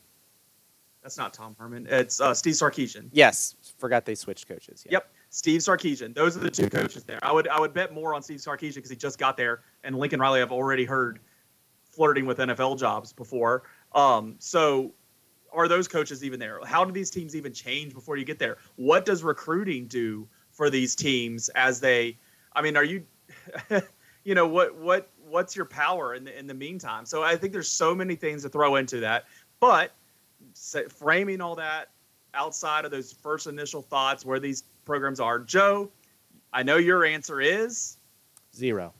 [1.05, 1.87] That's not Tom Herman.
[1.89, 3.11] It's uh, Steve Sarkisian.
[3.13, 4.83] Yes, forgot they switched coaches.
[4.85, 4.95] Yeah.
[4.95, 6.15] Yep, Steve Sarkisian.
[6.15, 7.19] Those are the two coaches there.
[7.21, 9.99] I would I would bet more on Steve Sarkisian because he just got there, and
[9.99, 11.19] Lincoln Riley I've already heard
[11.91, 13.65] flirting with NFL jobs before.
[13.97, 14.95] Um, so
[15.53, 16.61] are those coaches even there?
[16.65, 18.59] How do these teams even change before you get there?
[18.77, 22.17] What does recruiting do for these teams as they?
[22.53, 23.05] I mean, are you,
[24.25, 27.05] you know, what what what's your power in the in the meantime?
[27.07, 29.25] So I think there's so many things to throw into that,
[29.59, 29.91] but
[30.91, 31.91] framing all that
[32.35, 35.91] outside of those first initial thoughts where these programs are, Joe,
[36.53, 37.99] I know your answer is
[38.55, 38.93] Zero.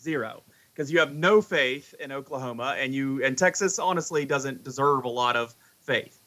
[0.00, 5.04] zero because you have no faith in Oklahoma and you and Texas honestly doesn't deserve
[5.04, 6.20] a lot of faith.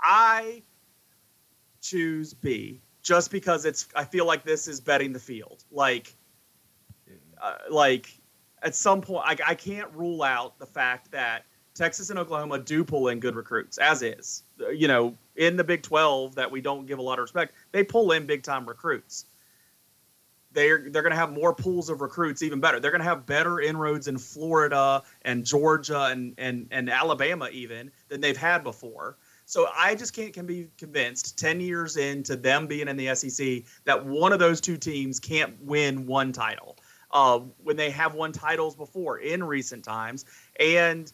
[0.00, 0.62] I
[1.80, 5.64] choose B just because it's I feel like this is betting the field.
[5.70, 6.16] Like
[7.42, 8.18] uh, like
[8.62, 11.44] at some point I, I can't rule out the fact that
[11.74, 14.44] Texas and Oklahoma do pull in good recruits as is.
[14.72, 17.82] You know, in the Big 12 that we don't give a lot of respect, they
[17.82, 19.26] pull in big time recruits.
[20.52, 22.78] They're they're going to have more pools of recruits, even better.
[22.78, 27.90] They're going to have better inroads in Florida and Georgia and and and Alabama even
[28.08, 29.16] than they've had before.
[29.46, 33.64] So I just can't can be convinced 10 years into them being in the SEC
[33.84, 36.76] that one of those two teams can't win one title.
[37.10, 40.24] Uh, when they have won titles before in recent times.
[40.58, 41.12] And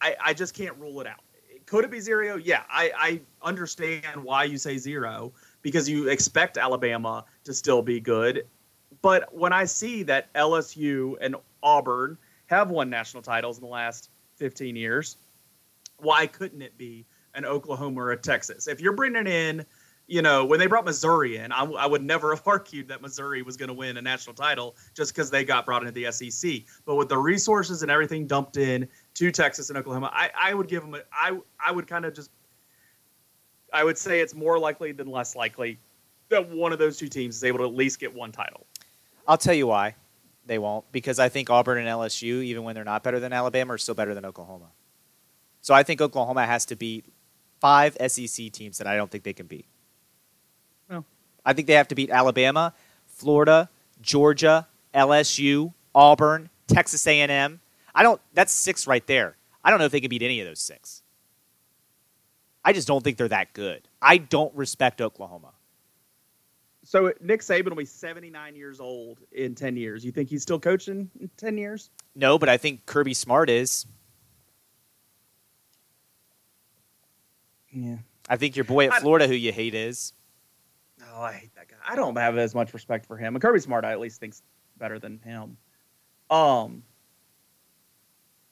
[0.00, 1.20] I, I just can't rule it out.
[1.66, 2.36] Could it be zero?
[2.36, 7.98] Yeah, I, I understand why you say zero because you expect Alabama to still be
[7.98, 8.46] good.
[9.02, 14.10] But when I see that LSU and Auburn have won national titles in the last
[14.36, 15.16] 15 years,
[15.98, 17.04] why couldn't it be
[17.34, 18.68] an Oklahoma or a Texas?
[18.68, 19.66] If you're bringing in
[20.08, 23.42] you know, when they brought Missouri in, I, I would never have argued that Missouri
[23.42, 26.62] was going to win a national title just because they got brought into the SEC.
[26.84, 30.68] But with the resources and everything dumped in to Texas and Oklahoma, I, I would
[30.68, 30.94] give them.
[30.94, 32.30] A, I I would kind of just.
[33.72, 35.78] I would say it's more likely than less likely
[36.28, 38.66] that one of those two teams is able to at least get one title.
[39.26, 39.94] I'll tell you why
[40.46, 43.74] they won't because I think Auburn and LSU, even when they're not better than Alabama,
[43.74, 44.70] are still better than Oklahoma.
[45.62, 47.06] So I think Oklahoma has to beat
[47.60, 49.66] five SEC teams that I don't think they can beat.
[50.88, 51.04] No.
[51.44, 52.72] I think they have to beat Alabama,
[53.06, 53.68] Florida,
[54.00, 57.60] Georgia, LSU, Auburn, Texas A&M.
[57.96, 58.20] I don't.
[58.34, 59.36] That's six right there.
[59.64, 61.02] I don't know if they can beat any of those six.
[62.64, 63.88] I just don't think they're that good.
[64.02, 65.52] I don't respect Oklahoma.
[66.84, 70.04] So Nick Saban will be 79 years old in 10 years.
[70.04, 71.90] You think he's still coaching in 10 years?
[72.14, 73.86] No, but I think Kirby Smart is.
[77.72, 77.96] Yeah.
[78.28, 80.12] I think your boy at Florida, who you hate, is.
[81.12, 81.76] Oh, I hate that guy.
[81.88, 83.34] I don't have as much respect for him.
[83.34, 84.42] And Kirby Smart, I at least thinks
[84.78, 85.56] better than him.
[86.30, 86.82] Um.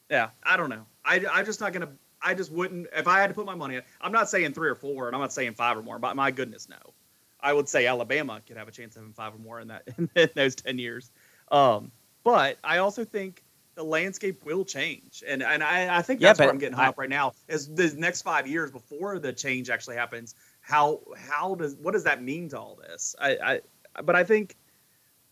[0.09, 0.85] Yeah, I don't know.
[1.03, 1.89] I I'm just not gonna.
[2.21, 2.87] I just wouldn't.
[2.95, 5.21] If I had to put my money, I'm not saying three or four, and I'm
[5.21, 5.99] not saying five or more.
[5.99, 6.93] But my goodness, no.
[7.39, 9.87] I would say Alabama could have a chance of having five or more in that
[10.15, 11.11] in those ten years.
[11.51, 11.91] Um,
[12.23, 13.43] but I also think
[13.75, 16.87] the landscape will change, and and I, I think that's yeah, where I'm getting hung
[16.87, 17.33] up right now.
[17.47, 20.35] Is the next five years before the change actually happens?
[20.65, 23.15] how how does what does that mean to all this?
[23.19, 23.61] I,
[23.95, 24.55] I but I think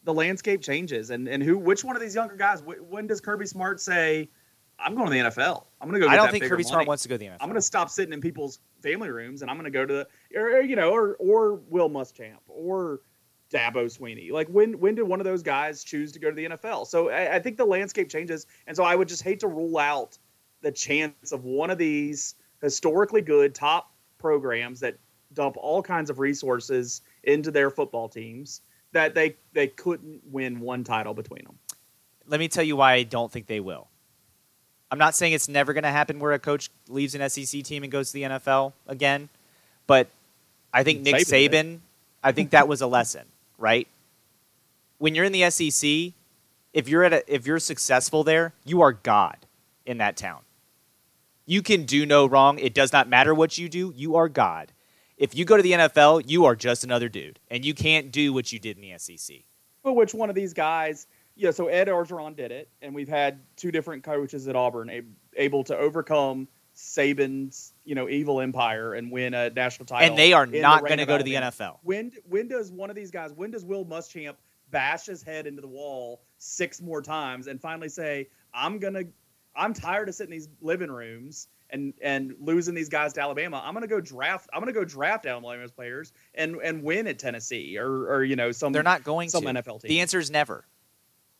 [0.03, 2.61] the landscape changes, and and who which one of these younger guys?
[2.61, 4.29] When does Kirby Smart say?
[4.79, 5.65] I'm going to the NFL.
[5.79, 6.11] I'm going to go.
[6.11, 6.63] I don't think Kirby money.
[6.63, 7.37] Smart wants to go to the NFL.
[7.41, 9.93] I'm going to stop sitting in people's family rooms, and I'm going to go to
[9.93, 13.01] the, or, you know, or or Will Muschamp or
[13.51, 14.31] Dabo Swinney.
[14.31, 16.87] Like when when did one of those guys choose to go to the NFL?
[16.87, 19.77] So I, I think the landscape changes, and so I would just hate to rule
[19.77, 20.17] out
[20.61, 24.97] the chance of one of these historically good top programs that
[25.33, 28.61] dump all kinds of resources into their football teams
[28.91, 31.57] that they they couldn't win one title between them.
[32.25, 33.89] Let me tell you why I don't think they will.
[34.93, 37.81] I'm not saying it's never going to happen where a coach leaves an SEC team
[37.81, 39.27] and goes to the NFL again,
[39.87, 40.07] but
[40.71, 41.79] I think Nick Saban, Saban
[42.23, 43.23] I think that was a lesson,
[43.57, 43.87] right?
[44.99, 46.13] When you're in the SEC,
[46.73, 49.37] if you're at a, if you're successful there, you are God
[49.87, 50.41] in that town.
[51.47, 52.59] You can do no wrong.
[52.59, 53.95] It does not matter what you do.
[53.95, 54.73] You are God.
[55.17, 58.31] If you go to the NFL, you are just another dude, and you can't do
[58.31, 59.37] what you did in the SEC.
[59.83, 61.07] But which one of these guys?
[61.35, 65.05] Yeah, so Ed Orgeron did it, and we've had two different coaches at Auburn
[65.35, 70.09] able to overcome Saban's, you know, evil empire and win a national title.
[70.09, 71.79] And they are not going to go to the NFL.
[71.83, 73.31] When when does one of these guys?
[73.33, 74.35] When does Will Muschamp
[74.69, 79.03] bash his head into the wall six more times and finally say, "I'm gonna,
[79.55, 83.61] I'm tired of sitting in these living rooms and and losing these guys to Alabama,
[83.65, 84.49] I'm gonna go draft.
[84.53, 88.51] I'm gonna go draft Alabama's players and and win at Tennessee or or you know
[88.51, 88.71] some.
[88.71, 89.49] They're not going some to.
[89.49, 89.89] NFL team.
[89.89, 90.65] The answer is never.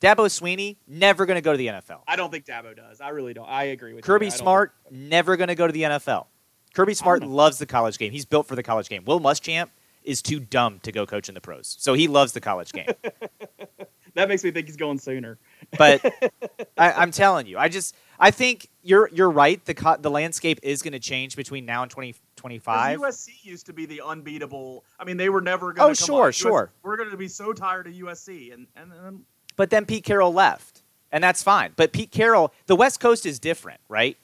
[0.00, 2.00] Dabo Swinney never going to go to the NFL.
[2.06, 3.00] I don't think Dabo does.
[3.00, 3.48] I really don't.
[3.48, 4.30] I agree with Kirby you.
[4.30, 6.26] Smart never going to go to the NFL.
[6.74, 8.12] Kirby Smart loves the college game.
[8.12, 9.04] He's built for the college game.
[9.04, 9.68] Will Muschamp
[10.02, 12.88] is too dumb to go coach in the pros, so he loves the college game.
[14.14, 15.38] that makes me think he's going sooner.
[15.78, 16.04] but
[16.76, 19.64] I, am telling you, I just I think you're you're right.
[19.64, 22.96] The co- the landscape is going to change between now and 2025.
[22.98, 24.84] 20, USC used to be the unbeatable.
[24.98, 25.94] I mean, they were never going.
[25.94, 26.72] To Oh, sure, sure.
[26.82, 28.92] we're going to be so tired of USC, and and.
[28.92, 29.24] and
[29.56, 30.82] but then Pete Carroll left,
[31.12, 31.72] and that's fine.
[31.76, 34.16] But Pete Carroll, the West Coast is different, right?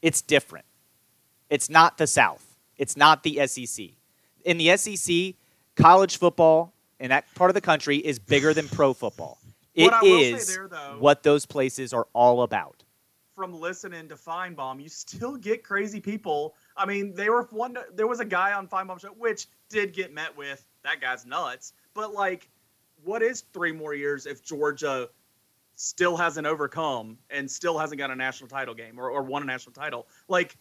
[0.00, 0.64] It's different.
[1.50, 2.44] It's not the South.
[2.76, 3.86] It's not the SEC.
[4.44, 5.34] In the SEC,
[5.76, 9.38] college football in that part of the country is bigger than pro football.
[9.74, 12.82] It is there, though, what those places are all about
[13.34, 16.54] from listening to Finebaum, you still get crazy people.
[16.76, 17.76] I mean, they were one.
[17.94, 21.72] There was a guy on Finebaum show which did get met with that guy's nuts.
[21.94, 22.48] But like,
[23.04, 25.08] what is three more years if Georgia
[25.74, 29.46] still hasn't overcome and still hasn't got a national title game or, or won a
[29.46, 30.06] national title?
[30.28, 30.56] Like,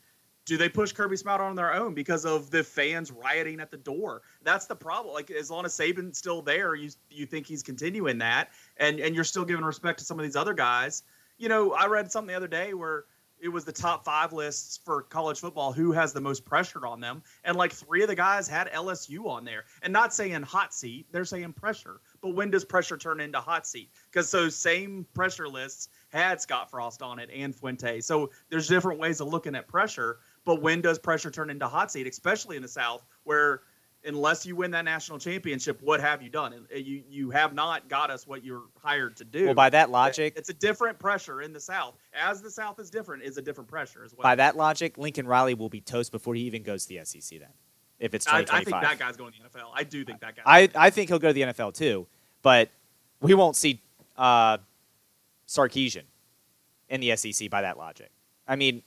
[0.46, 3.78] do they push Kirby Smart on their own because of the fans rioting at the
[3.78, 4.24] door?
[4.44, 5.14] That's the problem.
[5.14, 9.14] Like as long as Saban's still there, you you think he's continuing that, and and
[9.14, 11.04] you're still giving respect to some of these other guys.
[11.38, 13.06] You know, I read something the other day where
[13.42, 17.00] it was the top five lists for college football who has the most pressure on
[17.00, 20.74] them and like three of the guys had lsu on there and not saying hot
[20.74, 25.06] seat they're saying pressure but when does pressure turn into hot seat because those same
[25.14, 29.56] pressure lists had scott frost on it and fuente so there's different ways of looking
[29.56, 33.62] at pressure but when does pressure turn into hot seat especially in the south where
[34.06, 36.66] unless you win that national championship, what have you done?
[36.74, 39.46] You you have not got us what you're hired to do.
[39.46, 41.96] Well, by that logic, it's a different pressure in the South.
[42.14, 44.24] As the South is different, is a different pressure as well.
[44.24, 47.40] By that logic, Lincoln Riley will be toast before he even goes to the SEC.
[47.40, 47.50] Then,
[48.02, 49.70] if it's 2025, I, I think that guy's going to the NFL.
[49.74, 50.42] I do think that guy.
[50.46, 52.08] I I think he'll go to the NFL too,
[52.42, 52.70] but
[53.22, 53.80] we won't see
[54.18, 54.58] uh,
[55.48, 56.04] Sarkisian
[56.90, 58.12] in the SEC by that logic.
[58.48, 58.84] I mean.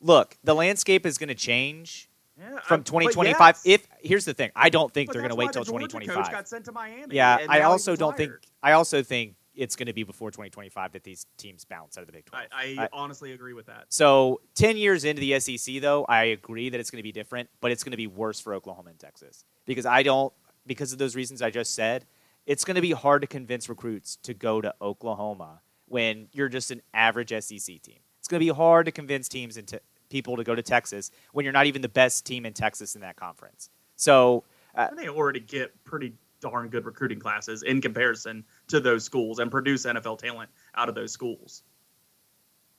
[0.00, 2.08] look, the landscape is going to change
[2.38, 3.38] yeah, from 2025.
[3.38, 3.62] Yes.
[3.64, 6.30] If here's the thing, I don't think but they're going to wait till 2025.
[6.30, 7.16] got sent to Miami.
[7.16, 8.32] Yeah, I also don't think.
[8.62, 12.06] I also think it's going to be before 2025 that these teams bounce out of
[12.06, 12.44] the Big 12.
[12.52, 13.86] I, I, I honestly agree with that.
[13.88, 17.50] So 10 years into the SEC, though, I agree that it's going to be different,
[17.60, 20.32] but it's going to be worse for Oklahoma and Texas because I don't
[20.66, 22.06] because of those reasons I just said.
[22.46, 26.70] It's going to be hard to convince recruits to go to Oklahoma when you're just
[26.70, 27.98] an average SEC team.
[28.20, 31.44] It's going to be hard to convince teams into people to go to Texas when
[31.44, 33.70] you're not even the best team in Texas in that conference.
[33.96, 34.44] So
[34.74, 39.50] uh, they already get pretty darn good recruiting classes in comparison to those schools and
[39.50, 41.62] produce NFL talent out of those schools.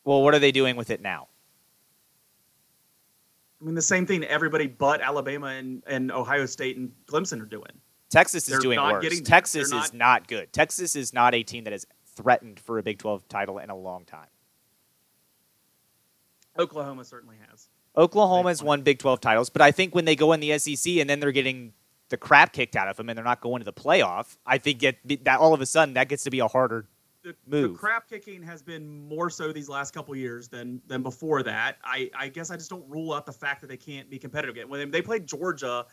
[0.04, 1.28] Well, what are they doing with it now?
[3.62, 7.46] I mean, the same thing everybody but Alabama and, and Ohio State and Clemson are
[7.46, 7.66] doing.
[8.10, 9.22] Texas is They're doing worse.
[9.22, 10.52] Texas not, is not good.
[10.52, 11.86] Texas is not a team that has
[12.16, 14.28] threatened for a Big 12 title in a long time.
[16.58, 17.70] Oklahoma certainly has.
[17.98, 21.10] Oklahoma's won Big 12 titles, but I think when they go in the SEC and
[21.10, 21.74] then they're getting
[22.10, 24.80] the crap kicked out of them and they're not going to the playoff, I think
[24.80, 26.86] get, that all of a sudden that gets to be a harder
[27.24, 27.74] the, move.
[27.74, 31.78] The crap kicking has been more so these last couple years than than before that.
[31.84, 34.56] I, I guess I just don't rule out the fact that they can't be competitive
[34.56, 34.70] again.
[34.70, 35.86] When they played Georgia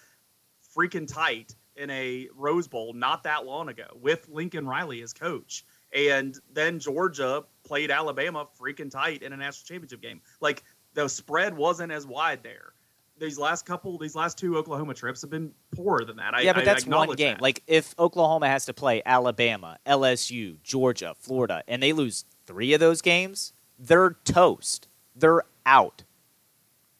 [0.74, 5.64] freaking tight in a Rose Bowl not that long ago with Lincoln Riley as coach.
[5.92, 10.20] And then Georgia played Alabama freaking tight in a national championship game.
[10.40, 10.62] Like
[10.94, 12.72] the spread wasn't as wide there.
[13.18, 16.34] These last couple, these last two Oklahoma trips have been poorer than that.
[16.34, 17.34] I, yeah, but that's one game.
[17.34, 17.42] That.
[17.42, 22.80] Like if Oklahoma has to play Alabama, LSU, Georgia, Florida, and they lose three of
[22.80, 24.88] those games, they're toast.
[25.14, 26.02] They're out.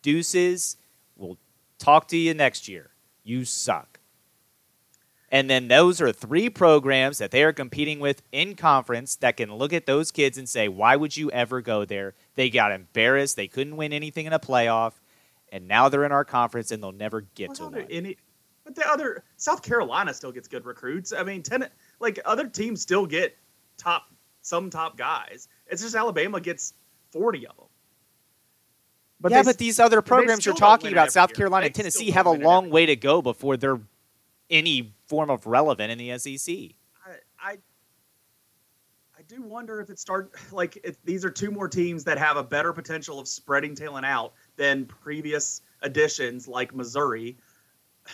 [0.00, 0.78] Deuces.
[1.16, 1.38] We'll
[1.78, 2.90] talk to you next year.
[3.22, 4.00] You suck.
[5.28, 9.52] And then those are three programs that they are competing with in conference that can
[9.52, 12.14] look at those kids and say, why would you ever go there?
[12.36, 13.36] They got embarrassed.
[13.36, 14.92] They couldn't win anything in a playoff.
[15.52, 17.86] And now they're in our conference and they'll never get well, to one.
[17.90, 18.16] Any,
[18.64, 21.12] but the other South Carolina still gets good recruits.
[21.12, 21.68] I mean, ten,
[22.00, 23.36] like other teams still get
[23.78, 24.10] top
[24.42, 25.48] some top guys.
[25.68, 26.74] It's just Alabama gets
[27.10, 27.66] forty of them.
[29.20, 32.26] But yeah, they, but these other programs you're talking about, South Carolina and Tennessee, have
[32.26, 33.80] a long way to go before they're
[34.50, 36.54] any form of relevant in the SEC.
[37.04, 37.52] I, I,
[39.16, 42.36] I do wonder if it start like if these are two more teams that have
[42.36, 47.36] a better potential of spreading talent out than previous additions like Missouri.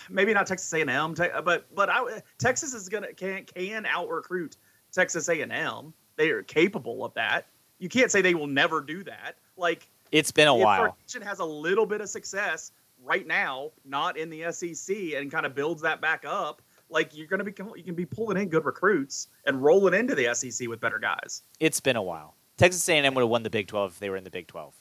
[0.08, 1.14] Maybe not Texas A&M,
[1.44, 4.56] but but I, Texas is gonna can can out recruit
[4.90, 5.92] Texas A&M.
[6.16, 7.46] They are capable of that.
[7.78, 9.36] You can't say they will never do that.
[9.56, 10.96] Like it's been a while.
[11.22, 12.72] Has a little bit of success
[13.02, 16.62] right now, not in the SEC, and kind of builds that back up,
[16.92, 20.32] like you're to be you can be pulling in good recruits and rolling into the
[20.34, 21.42] SEC with better guys.
[21.58, 22.36] It's been a while.
[22.56, 24.74] Texas A&M would have won the Big 12 if they were in the Big 12.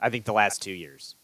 [0.00, 1.16] I think the last two years.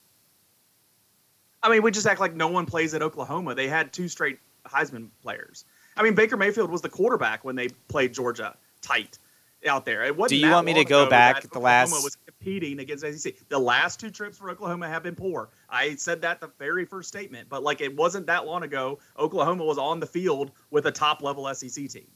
[1.62, 3.55] I mean, we just act like no one plays at Oklahoma.
[3.55, 5.64] They had two straight Heisman players.
[5.97, 9.18] I mean, Baker Mayfield was the quarterback when they played Georgia tight
[9.66, 10.03] out there.
[10.05, 11.89] It wasn't Do you want me to go back the last?
[11.89, 13.35] Oklahoma was competing against SEC.
[13.49, 15.51] The last two trips for Oklahoma have been poor.
[15.68, 18.99] I said that the very first statement, but like it wasn't that long ago.
[19.18, 22.09] Oklahoma was on the field with a top level SEC team.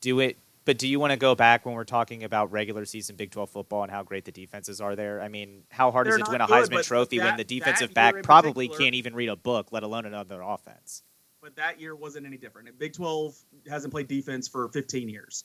[0.00, 3.16] Do it, but do you want to go back when we're talking about regular season
[3.16, 5.20] Big 12 football and how great the defenses are there?
[5.20, 7.36] I mean, how hard They're is it to win a good, Heisman Trophy that, when
[7.36, 11.02] the defensive back probably can't even read a book, let alone another offense?
[11.40, 12.78] But that year wasn't any different.
[12.78, 13.36] Big 12
[13.68, 15.44] hasn't played defense for 15 years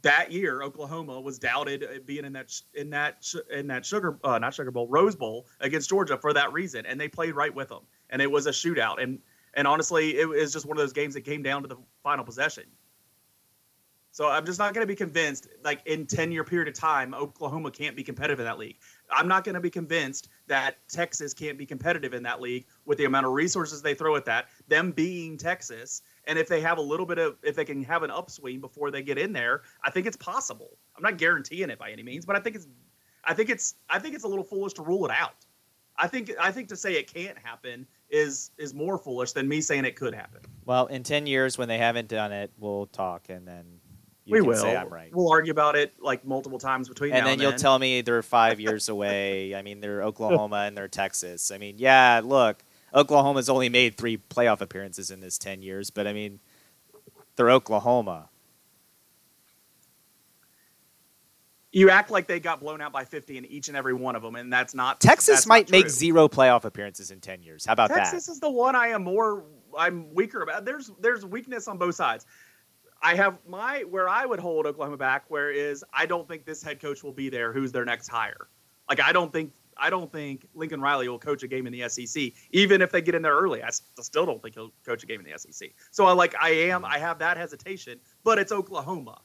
[0.00, 4.54] that year, Oklahoma was doubted being in that in that in that sugar uh, not
[4.54, 7.82] sugar bowl Rose Bowl against Georgia for that reason, and they played right with them,
[8.08, 9.18] and it was a shootout, and
[9.54, 12.24] and honestly, it was just one of those games that came down to the final
[12.24, 12.64] possession.
[14.12, 17.14] So I'm just not going to be convinced, like in 10 year period of time,
[17.14, 18.76] Oklahoma can't be competitive in that league.
[19.10, 22.98] I'm not going to be convinced that Texas can't be competitive in that league with
[22.98, 26.02] the amount of resources they throw at that, them being Texas.
[26.26, 28.90] And if they have a little bit of, if they can have an upswing before
[28.90, 30.76] they get in there, I think it's possible.
[30.94, 32.68] I'm not guaranteeing it by any means, but I think it's,
[33.24, 35.46] I think it's, I think it's a little foolish to rule it out.
[35.96, 39.60] I think, I think to say it can't happen is is more foolish than me
[39.60, 40.40] saying it could happen.
[40.64, 43.64] Well, in ten years when they haven't done it, we'll talk and then
[44.32, 44.56] we will.
[44.56, 45.14] say I'm right.
[45.14, 47.60] We'll argue about it like multiple times between and then and you'll then.
[47.60, 49.54] tell me they're five years away.
[49.54, 51.50] I mean, they're Oklahoma and they're Texas.
[51.50, 52.62] I mean, yeah, look,
[52.94, 56.40] Oklahoma's only made three playoff appearances in this ten years, but I mean,
[57.36, 58.28] they're Oklahoma.
[61.72, 64.22] you act like they got blown out by 50 in each and every one of
[64.22, 67.64] them, and that's not Texas that's might not make zero playoff appearances in ten years.
[67.64, 68.10] How about that?
[68.10, 69.44] Texas is the one I am more
[69.76, 70.64] I'm weaker about.
[70.64, 72.26] There's there's weakness on both sides.
[73.02, 75.24] I have my where I would hold Oklahoma back.
[75.28, 77.52] Where is I don't think this head coach will be there.
[77.52, 78.48] Who's their next hire?
[78.88, 81.88] Like I don't think I don't think Lincoln Riley will coach a game in the
[81.88, 83.62] SEC, even if they get in there early.
[83.62, 85.70] I still don't think he'll coach a game in the SEC.
[85.90, 89.20] So I like I am I have that hesitation, but it's Oklahoma.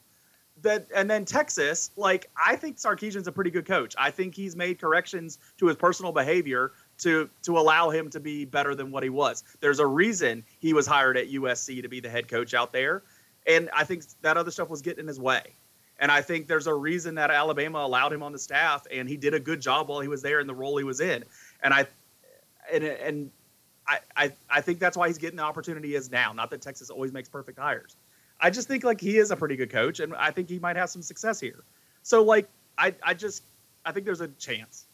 [0.64, 3.94] That and then Texas, like I think Sarkisian's a pretty good coach.
[4.00, 8.44] I think he's made corrections to his personal behavior to to allow him to be
[8.44, 9.44] better than what he was.
[9.60, 13.04] There's a reason he was hired at USC to be the head coach out there,
[13.48, 15.54] and I think that other stuff was getting in his way.
[16.00, 19.18] And I think there's a reason that Alabama allowed him on the staff, and he
[19.18, 21.24] did a good job while he was there in the role he was in.
[21.64, 21.88] And I
[22.72, 23.32] and and
[23.88, 26.34] I I, I think that's why he's getting the opportunity he is now.
[26.34, 27.96] Not that Texas always makes perfect hires.
[28.40, 30.76] I just think like he is a pretty good coach, and I think he might
[30.76, 31.64] have some success here.
[32.04, 33.44] So like I I just
[33.86, 34.86] I think there's a chance.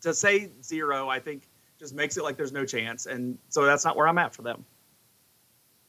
[0.00, 1.42] To say zero, I think
[1.78, 4.42] just makes it like there's no chance, and so that's not where I'm at for
[4.42, 4.64] them.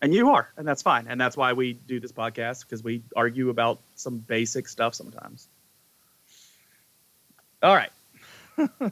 [0.01, 3.03] And you are, and that's fine, and that's why we do this podcast because we
[3.15, 5.47] argue about some basic stuff sometimes.
[7.61, 7.91] All right,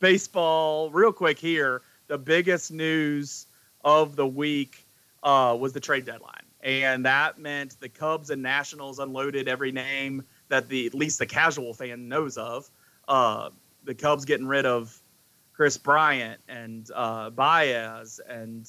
[0.00, 1.80] baseball, real quick here.
[2.08, 3.46] The biggest news
[3.82, 4.84] of the week
[5.22, 10.22] uh, was the trade deadline, and that meant the Cubs and Nationals unloaded every name
[10.48, 12.68] that the at least the casual fan knows of.
[13.08, 13.48] Uh,
[13.84, 15.00] the Cubs getting rid of
[15.54, 18.68] Kris Bryant and uh, Baez and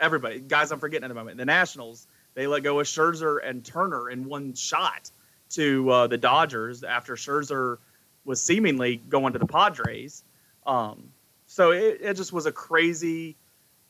[0.00, 1.38] everybody, guys I'm forgetting at the moment.
[1.38, 5.10] The Nationals they let go of Scherzer and Turner in one shot
[5.50, 7.78] to uh, the Dodgers after Scherzer
[8.24, 10.24] was seemingly going to the Padres.
[10.66, 11.10] Um,
[11.46, 13.36] so it, it just was a crazy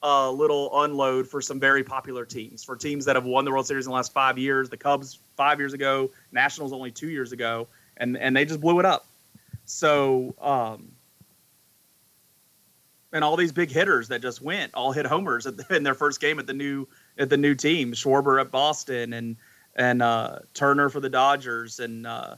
[0.02, 3.66] uh, little unload for some very popular teams, for teams that have won the World
[3.66, 4.68] Series in the last five years.
[4.68, 8.78] The Cubs five years ago, Nationals only two years ago, and and they just blew
[8.80, 9.06] it up.
[9.64, 10.92] So, um,
[13.14, 15.94] and all these big hitters that just went all hit homers at the, in their
[15.94, 16.86] first game at the new
[17.16, 17.92] at the new team.
[17.92, 19.36] Schwarber at Boston and
[19.76, 22.34] and uh, Turner for the Dodgers and uh,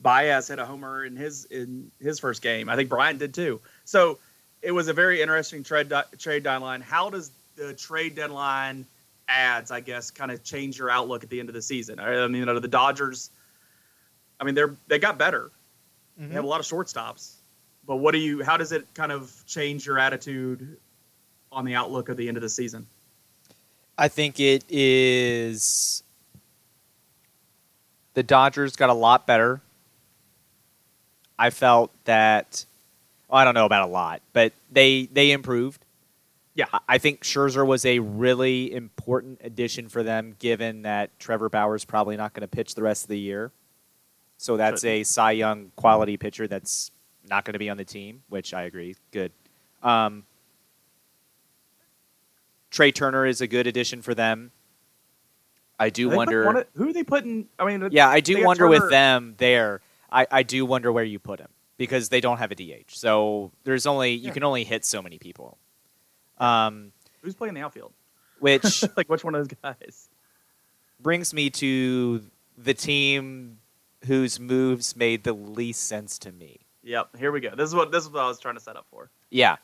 [0.00, 2.68] Baez hit a homer in his in his first game.
[2.68, 3.60] I think Bryant did too.
[3.84, 4.18] So
[4.60, 6.82] it was a very interesting trade di- trade deadline.
[6.82, 8.86] How does the trade deadline
[9.28, 11.98] ads, I guess, kind of change your outlook at the end of the season?
[11.98, 13.30] I mean, you know, the Dodgers.
[14.38, 15.50] I mean, they're they got better.
[16.18, 17.36] They have a lot of shortstops.
[17.86, 18.42] But what do you?
[18.42, 20.76] How does it kind of change your attitude
[21.50, 22.86] on the outlook of the end of the season?
[23.98, 26.02] I think it is.
[28.14, 29.60] The Dodgers got a lot better.
[31.38, 32.64] I felt that.
[33.28, 35.84] Well, I don't know about a lot, but they they improved.
[36.54, 36.66] Yeah.
[36.86, 42.16] I- think Scherzer was a really important addition for them, given that Trevor Bauer's probably
[42.16, 43.50] not going to pitch the rest of the year.
[44.36, 46.90] So that's a Cy Young quality pitcher that's
[47.28, 48.96] not going to be on the team, which I agree.
[49.10, 49.32] Good.
[49.82, 50.24] Um,
[52.70, 54.50] Trea Turner is a good addition for them.
[55.78, 56.44] I do wonder.
[56.46, 57.48] one who are they putting?
[57.58, 59.80] I mean, yeah, I do wonder Turner- with them there.
[60.10, 62.90] I, I do wonder where you put him because they don't have a DH.
[62.94, 64.32] So there's only you Yeah.
[64.32, 65.58] can only hit so many people.
[66.38, 66.92] Um,
[67.22, 67.92] Who's playing the outfield?
[68.38, 70.08] which like which one of those guys?
[71.00, 72.22] brings me to
[72.56, 73.58] the team
[74.06, 76.60] whose moves made the least sense to me.
[76.82, 77.16] Yep.
[77.16, 77.54] Here we go.
[77.54, 79.10] This is what this is what I was trying to set up for.
[79.30, 79.56] Yeah.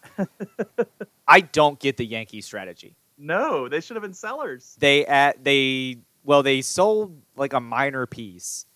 [1.29, 2.97] I don't get the Yankee strategy.
[3.19, 4.77] No, they should have been sellers.
[4.79, 8.66] They at they well they sold like a minor piece,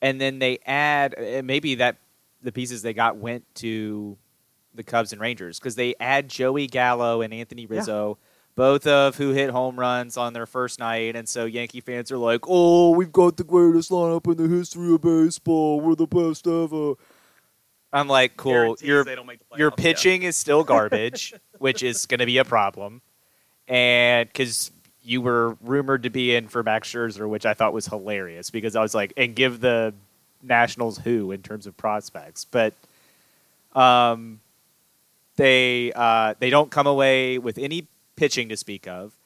[0.00, 1.96] and then they add uh, maybe that
[2.42, 4.18] the pieces they got went to
[4.74, 8.18] the Cubs and Rangers because they add Joey Gallo and Anthony Rizzo,
[8.56, 12.18] both of who hit home runs on their first night, and so Yankee fans are
[12.18, 15.80] like, "Oh, we've got the greatest lineup in the history of baseball.
[15.80, 16.94] We're the best ever."
[17.92, 18.76] I'm like, cool.
[18.80, 19.84] Your they don't make your playoffs, yeah.
[19.84, 23.02] pitching is still garbage, which is going to be a problem.
[23.68, 24.70] And because
[25.02, 28.76] you were rumored to be in for Max Scherzer, which I thought was hilarious because
[28.76, 29.94] I was like, and give the
[30.42, 32.74] Nationals who in terms of prospects, but
[33.74, 34.40] um,
[35.36, 37.86] they uh, they don't come away with any
[38.16, 39.16] pitching to speak of.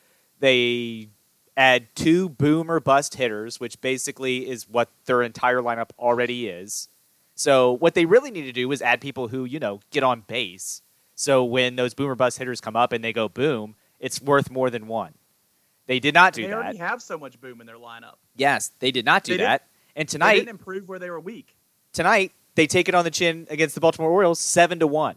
[0.41, 1.09] They
[1.57, 6.89] add two boom or bust hitters, which basically is what their entire lineup already is.
[7.37, 10.23] So what they really need to do is add people who you know get on
[10.23, 10.83] base.
[11.15, 14.69] So when those boomer bust hitters come up and they go boom, it's worth more
[14.71, 15.15] than one.
[15.87, 16.55] They did not do they that.
[16.55, 18.17] They already have so much boom in their lineup.
[18.35, 19.67] Yes, they did not do They that.
[19.95, 21.55] And They tonight, didn't improve where they were weak.
[21.93, 25.17] tonight they take it on the chin against the Baltimore Orioles, seven to one.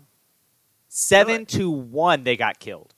[0.90, 2.94] Seven to one, they got killed.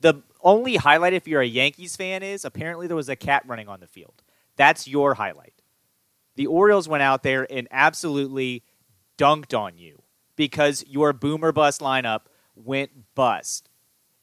[0.00, 3.68] The only highlight, if you're a Yankees fan, is apparently there was a cat running
[3.68, 4.22] on the field.
[4.56, 5.51] That's your highlight.
[6.36, 8.62] The Orioles went out there and absolutely
[9.18, 10.02] dunked on you
[10.36, 12.22] because your boomer bust lineup
[12.54, 13.68] went bust.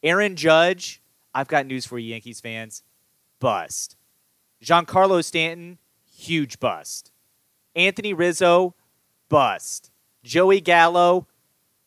[0.02, 1.02] Aaron Judge,
[1.34, 2.84] I've got news for you, Yankees fans.
[3.40, 3.96] Bust.
[4.64, 7.12] Giancarlo Stanton, huge bust.
[7.76, 8.76] Anthony Rizzo,
[9.30, 9.92] bust.
[10.24, 11.28] Joey Gallo,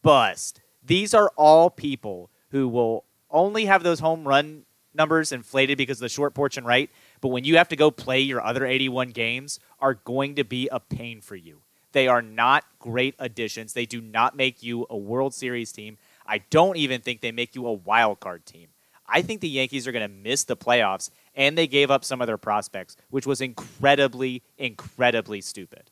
[0.03, 0.61] bust.
[0.83, 4.65] These are all people who will only have those home run
[4.95, 6.91] numbers inflated because of the short porch and right,
[7.23, 10.69] but when you have to go play your other 81 games, are going to be
[10.71, 11.63] a pain for you.
[11.93, 13.73] They are not great additions.
[13.73, 15.97] They do not make you a World Series team.
[16.27, 18.69] I don't even think they make you a wild card team.
[19.07, 22.21] I think the Yankees are going to miss the playoffs, and they gave up some
[22.23, 25.91] of their prospects, which was incredibly, incredibly stupid.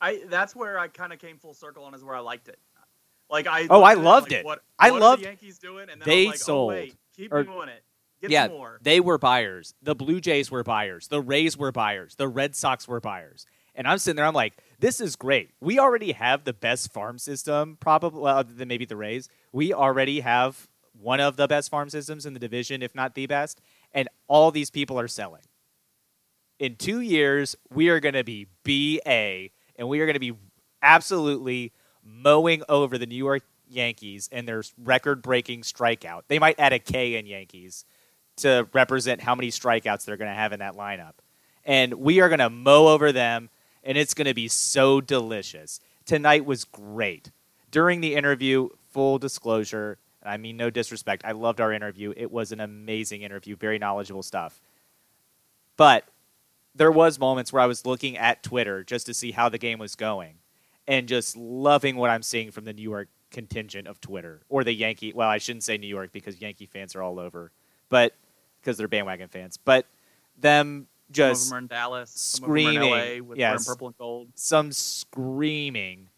[0.00, 2.58] I that's where I kind of came full circle on is where I liked it.
[3.30, 4.44] Like I Oh, I loved like, it.
[4.44, 7.32] What, I what loved- the Yankees doing, and then they like, sold, Oh, wait, keep
[7.32, 7.82] or- doing it.
[8.20, 8.78] Get yeah, more.
[8.82, 9.74] they were buyers.
[9.82, 11.08] The Blue Jays were buyers.
[11.08, 12.14] The Rays were buyers.
[12.14, 13.46] The Red Sox were buyers.
[13.74, 15.50] And I'm sitting there, I'm like, this is great.
[15.60, 19.28] We already have the best farm system, probably, well, other than maybe the Rays.
[19.52, 20.66] We already have
[20.98, 23.60] one of the best farm systems in the division, if not the best.
[23.92, 25.42] And all these people are selling.
[26.58, 30.32] In two years, we are going to be BA, and we are going to be
[30.80, 36.22] absolutely mowing over the New York Yankees and their record breaking strikeout.
[36.28, 37.84] They might add a K in Yankees
[38.36, 41.14] to represent how many strikeouts they're going to have in that lineup.
[41.64, 43.50] And we are going to mow over them,
[43.82, 45.80] and it's going to be so delicious.
[46.04, 47.30] Tonight was great.
[47.70, 52.12] During the interview, full disclosure, and I mean no disrespect, I loved our interview.
[52.16, 54.60] It was an amazing interview, very knowledgeable stuff.
[55.76, 56.04] But
[56.74, 59.78] there was moments where I was looking at Twitter just to see how the game
[59.78, 60.34] was going
[60.86, 64.72] and just loving what I'm seeing from the New York contingent of Twitter or the
[64.72, 65.12] Yankee.
[65.12, 67.50] Well, I shouldn't say New York because Yankee fans are all over,
[67.88, 68.14] but
[68.66, 69.56] because they're bandwagon fans.
[69.56, 69.86] But
[70.36, 73.24] them some of just them are in Dallas, some of them are in screaming, LA
[73.24, 73.66] with yes.
[73.66, 74.28] purple and gold.
[74.34, 76.08] some screaming.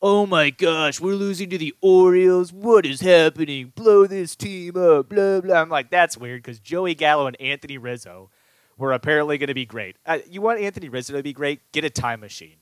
[0.00, 2.52] Oh my gosh, we're losing to the Orioles.
[2.52, 3.72] What is happening?
[3.74, 5.10] Blow this team up.
[5.10, 5.56] Blah blah.
[5.56, 8.30] I'm like, that's weird because Joey Gallo and Anthony Rizzo
[8.78, 9.96] were apparently going to be great.
[10.06, 11.60] Uh, you want Anthony Rizzo to be great?
[11.72, 12.56] Get a time machine.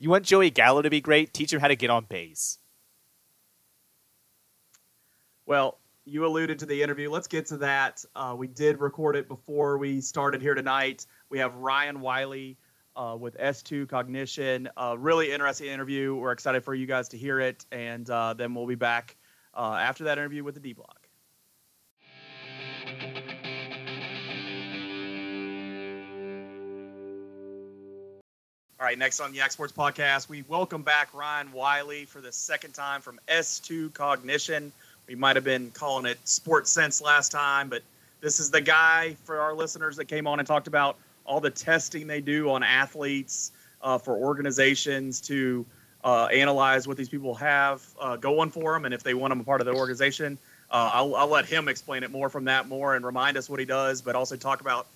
[0.00, 1.32] You want Joey Gallo to be great?
[1.32, 2.58] Teach him how to get on base.
[5.46, 5.78] Well,
[6.08, 7.10] you alluded to the interview.
[7.10, 8.04] Let's get to that.
[8.16, 11.06] Uh, we did record it before we started here tonight.
[11.28, 12.56] We have Ryan Wylie
[12.96, 14.68] uh, with S2 Cognition.
[14.76, 16.14] Uh, really interesting interview.
[16.14, 19.16] We're excited for you guys to hear it, and uh, then we'll be back
[19.54, 21.08] uh, after that interview with the D Block.
[28.80, 32.30] All right, next on the Yak Sports Podcast, we welcome back Ryan Wylie for the
[32.30, 34.72] second time from S2 Cognition.
[35.08, 37.82] We might have been calling it Sports Sense last time, but
[38.20, 41.50] this is the guy for our listeners that came on and talked about all the
[41.50, 43.52] testing they do on athletes
[43.82, 45.64] uh, for organizations to
[46.04, 49.40] uh, analyze what these people have uh, going for them and if they want them
[49.40, 50.36] a part of the organization.
[50.70, 53.58] Uh, I'll, I'll let him explain it more from that more and remind us what
[53.58, 54.86] he does, but also talk about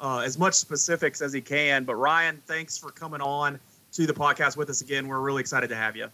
[0.00, 1.84] uh, as much specifics as he can.
[1.84, 3.58] But Ryan, thanks for coming on
[3.92, 5.08] to the podcast with us again.
[5.08, 6.08] We're really excited to have you.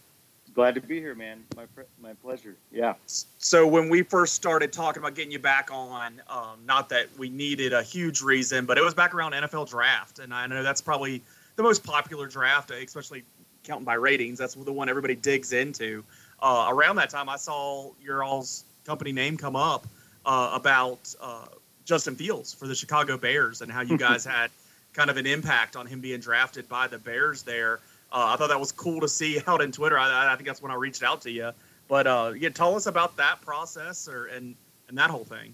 [0.53, 1.43] Glad to be here, man.
[1.55, 1.65] My
[2.01, 2.55] my pleasure.
[2.71, 2.95] Yeah.
[3.05, 7.29] So when we first started talking about getting you back on, um, not that we
[7.29, 10.81] needed a huge reason, but it was back around NFL draft, and I know that's
[10.81, 11.21] probably
[11.55, 13.23] the most popular draft, especially
[13.63, 14.39] counting by ratings.
[14.39, 16.03] That's the one everybody digs into.
[16.41, 19.85] Uh, around that time, I saw your all's company name come up
[20.25, 21.45] uh, about uh,
[21.85, 24.51] Justin Fields for the Chicago Bears and how you guys had
[24.93, 27.79] kind of an impact on him being drafted by the Bears there.
[28.11, 29.97] Uh, I thought that was cool to see out in Twitter.
[29.97, 31.51] I, I think that's when I reached out to you.
[31.87, 34.55] But uh, yeah, tell us about that process or and
[34.87, 35.53] and that whole thing.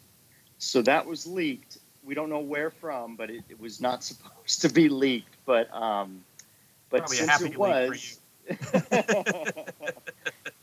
[0.58, 1.78] So that was leaked.
[2.04, 5.36] We don't know where from, but it, it was not supposed to be leaked.
[5.46, 6.24] But um,
[6.90, 8.20] but Probably a since happy it was,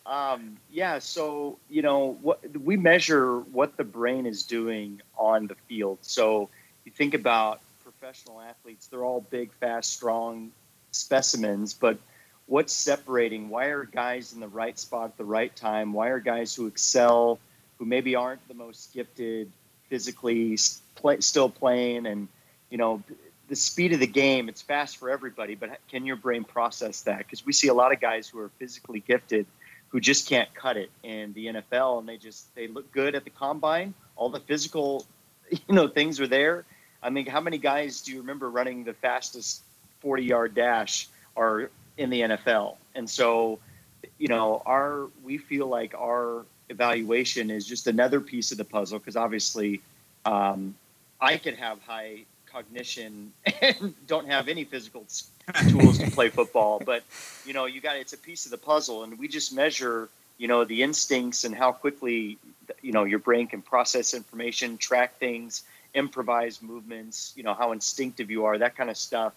[0.05, 5.55] Um, yeah, so you know what we measure what the brain is doing on the
[5.55, 5.98] field.
[6.02, 6.51] So
[6.85, 10.51] you think about professional athletes; they're all big, fast, strong
[10.93, 11.74] specimens.
[11.74, 11.98] But
[12.47, 13.48] what's separating?
[13.48, 15.93] Why are guys in the right spot at the right time?
[15.93, 17.39] Why are guys who excel,
[17.78, 19.51] who maybe aren't the most gifted
[19.89, 20.56] physically,
[20.94, 22.06] play, still playing?
[22.06, 22.28] And
[22.70, 23.02] you know,
[23.48, 27.19] the speed of the game, it's fast for everybody, but can your brain process that?
[27.19, 29.47] Because we see a lot of guys who are physically gifted
[29.93, 33.24] who just can't cut it in the NFL, and they just they look good at
[33.24, 33.93] the combine.
[34.16, 35.06] All the physical,
[35.51, 36.64] you know, things are there.
[37.02, 39.62] I mean, how many guys do you remember running the fastest
[40.02, 42.76] 40 yard dash are in the NFL?
[42.94, 43.58] And so,
[44.18, 48.98] you know, our we feel like our evaluation is just another piece of the puzzle
[48.98, 49.80] because obviously,
[50.24, 50.74] um,
[51.20, 55.06] I could have high cognition and don't have any physical
[55.68, 56.82] tools to play football.
[56.84, 57.04] But
[57.46, 60.08] you know, you got it's a piece of the puzzle, and we just measure
[60.38, 62.38] you know the instincts and how quickly
[62.82, 65.62] you know your brain can process information, track things,
[65.94, 67.32] improvise movements.
[67.36, 69.32] You know how instinctive you are, that kind of stuff.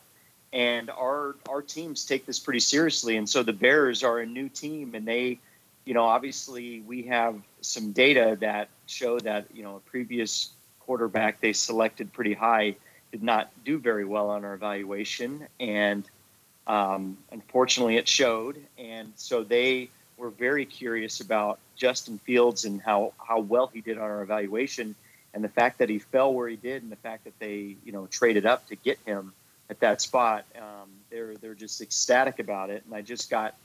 [0.56, 4.48] And our our teams take this pretty seriously, and so the Bears are a new
[4.48, 5.38] team, and they,
[5.84, 11.42] you know, obviously we have some data that show that you know a previous quarterback
[11.42, 12.76] they selected pretty high
[13.12, 16.10] did not do very well on our evaluation, and
[16.68, 18.58] um, unfortunately, it showed.
[18.78, 23.98] And so they were very curious about Justin Fields and how how well he did
[23.98, 24.96] on our evaluation,
[25.34, 27.92] and the fact that he fell where he did, and the fact that they you
[27.92, 29.34] know traded up to get him
[29.70, 30.46] at that spot.
[30.56, 33.56] Um, they're they're just ecstatic about it, and I just got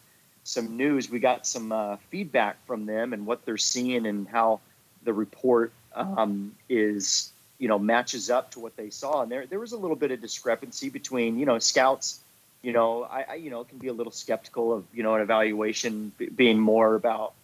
[0.45, 1.11] some news.
[1.11, 4.61] We got some uh, feedback from them and what they're seeing and how
[5.05, 9.61] the report um, is you know matches up to what they saw and there there
[9.61, 12.21] was a little bit of discrepancy between you know scouts
[12.63, 15.21] you know I, I you know can be a little skeptical of you know an
[15.21, 17.35] evaluation being more about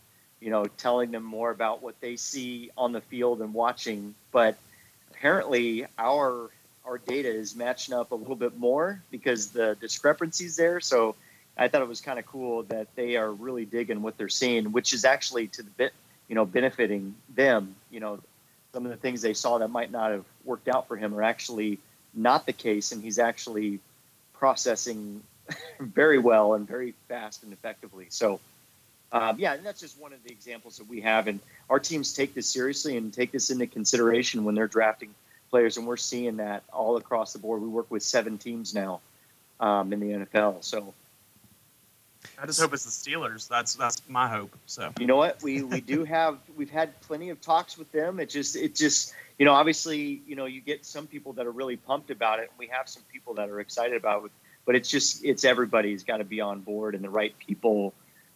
[0.40, 4.56] you know telling them more about what they see on the field and watching but
[5.10, 6.50] apparently our
[6.86, 11.16] our data is matching up a little bit more because the discrepancies there so
[11.56, 14.72] I thought it was kind of cool that they are really digging what they're seeing,
[14.72, 15.92] which is actually to the bit,
[16.28, 17.74] you know, benefiting them.
[17.90, 18.18] You know,
[18.72, 21.22] some of the things they saw that might not have worked out for him are
[21.22, 21.78] actually
[22.12, 23.80] not the case, and he's actually
[24.34, 25.22] processing
[25.80, 28.06] very well and very fast and effectively.
[28.10, 28.38] So,
[29.12, 31.40] um, yeah, and that's just one of the examples that we have, and
[31.70, 35.14] our teams take this seriously and take this into consideration when they're drafting
[35.50, 37.62] players, and we're seeing that all across the board.
[37.62, 39.00] We work with seven teams now
[39.60, 40.94] um, in the NFL, so
[42.38, 43.48] I just hope it's the Steelers.
[43.48, 44.56] That's that's my hope.
[44.66, 48.20] So you know what we we do have we've had plenty of talks with them.
[48.20, 51.52] It just it just you know obviously you know you get some people that are
[51.52, 52.50] really pumped about it.
[52.58, 54.30] We have some people that are excited about it,
[54.64, 57.94] but it's just it's everybody's got to be on board and the right people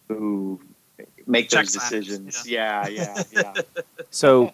[0.08, 0.60] who
[1.26, 2.48] make Check those signs, decisions.
[2.48, 3.54] Yeah, yeah, yeah.
[4.10, 4.52] So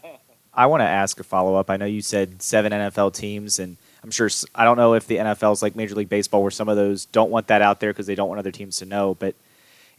[0.56, 1.70] I want to ask a follow up.
[1.70, 5.16] I know you said seven NFL teams, and I'm sure I don't know if the
[5.16, 7.92] NFL is like Major League Baseball, where some of those don't want that out there
[7.92, 9.14] because they don't want other teams to know.
[9.14, 9.34] But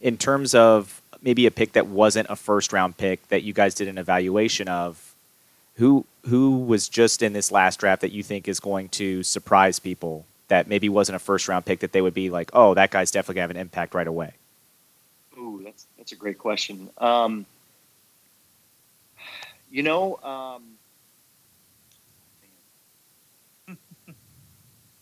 [0.00, 3.74] in terms of maybe a pick that wasn't a first round pick that you guys
[3.74, 5.14] did an evaluation of,
[5.76, 9.78] who who was just in this last draft that you think is going to surprise
[9.78, 12.90] people that maybe wasn't a first round pick that they would be like, oh, that
[12.90, 14.32] guy's definitely gonna have an impact right away.
[15.38, 16.90] Ooh, that's that's a great question.
[16.98, 17.46] Um,
[19.70, 20.62] you know, um,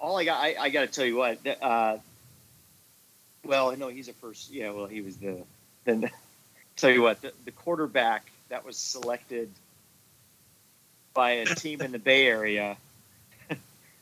[0.00, 1.38] all I got, I, I got to tell you what.
[1.46, 1.98] Uh,
[3.44, 4.50] well, no, he's a first.
[4.50, 5.42] Yeah, well, he was the.
[5.84, 6.10] Then,
[6.76, 9.50] tell you what, the, the quarterback that was selected
[11.14, 12.76] by a team in the Bay Area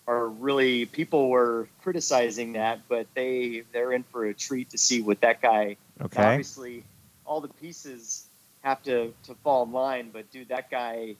[0.07, 5.03] are really people were criticizing that, but they they're in for a treat to see
[5.03, 6.23] what that guy Okay.
[6.23, 6.85] Obviously,
[7.25, 8.27] all the pieces
[8.65, 11.17] have to, to fall in line, but dude, that guy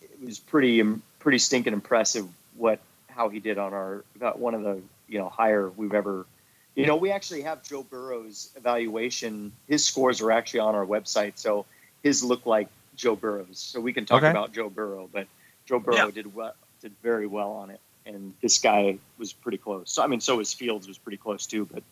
[0.00, 2.26] it was pretty um, pretty stinking impressive.
[2.56, 6.26] What how he did on our about one of the you know higher we've ever.
[6.74, 9.52] You know, we actually have Joe Burrow's evaluation.
[9.66, 11.64] His scores are actually on our website, so
[12.02, 13.58] his look like Joe Burrow's.
[13.58, 14.28] So we can talk Okay.
[14.28, 15.26] about Joe Burrow, but
[15.66, 16.10] Joe Burrow Yeah.
[16.10, 19.90] did well, did very well on it, and this guy was pretty close.
[19.90, 21.82] So I mean, so was Fields was pretty close too, but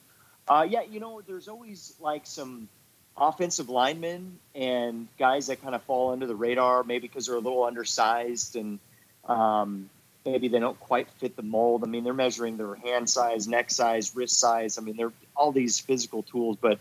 [0.49, 2.69] uh, yeah, you know, there's always like some
[3.17, 7.41] offensive linemen and guys that kind of fall under the radar, maybe because they're a
[7.41, 8.79] little undersized and
[9.27, 9.89] um,
[10.25, 11.85] maybe they don't quite fit the mold.
[11.85, 14.79] I mean, they're measuring their hand size, neck size, wrist size.
[14.79, 16.79] I mean, they're all these physical tools, but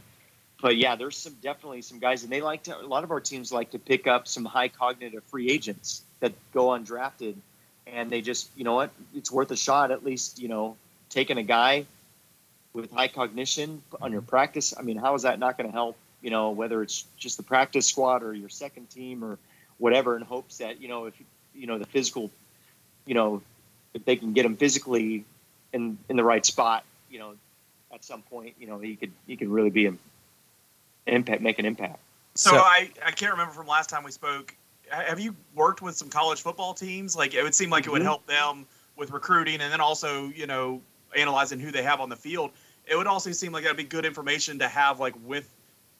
[0.61, 2.77] but yeah, there's some definitely some guys, and they like to.
[2.79, 6.31] A lot of our teams like to pick up some high cognitive free agents that
[6.53, 7.35] go undrafted,
[7.85, 9.91] and they just, you know what, it's worth a shot.
[9.91, 10.77] At least, you know,
[11.09, 11.85] taking a guy
[12.71, 14.73] with high cognition on your practice.
[14.77, 17.43] I mean, how is that not going to help you know, whether it's just the
[17.43, 19.37] practice squad or your second team or
[19.77, 21.13] whatever, in hopes that you know if
[21.53, 22.31] you know the physical,
[23.05, 23.41] you know,
[23.93, 25.25] if they can get him physically
[25.73, 27.33] in in the right spot, you know,
[27.93, 29.99] at some point, you know, he could he could really be an
[31.05, 31.99] impact, make an impact.
[32.35, 34.55] So, so I I can't remember from last time we spoke.
[34.89, 37.15] Have you worked with some college football teams?
[37.17, 38.07] Like it would seem like it would mm-hmm.
[38.07, 40.81] help them with recruiting, and then also you know
[41.17, 42.51] analyzing who they have on the field.
[42.85, 45.49] It would also seem like that'd be good information to have like with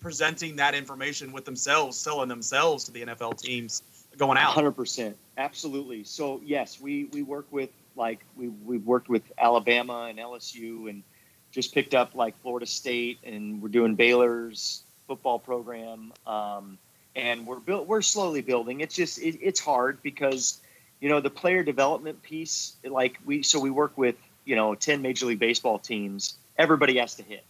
[0.04, 3.82] presenting that information with themselves, selling themselves to the NFL teams
[4.18, 4.54] going out.
[4.54, 6.04] Hundred percent, absolutely.
[6.04, 11.02] So yes, we we work with like we we've worked with Alabama and LSU and
[11.52, 16.12] just picked up like Florida State and we're doing Baylor's football program.
[16.26, 16.78] Um,
[17.16, 18.82] and we're built, we're slowly building.
[18.82, 20.60] It's just, it, it's hard because,
[21.00, 24.16] you know, the player development piece, like we, so we work with,
[24.46, 27.46] you know, 10 major league baseball teams, everybody has to hit.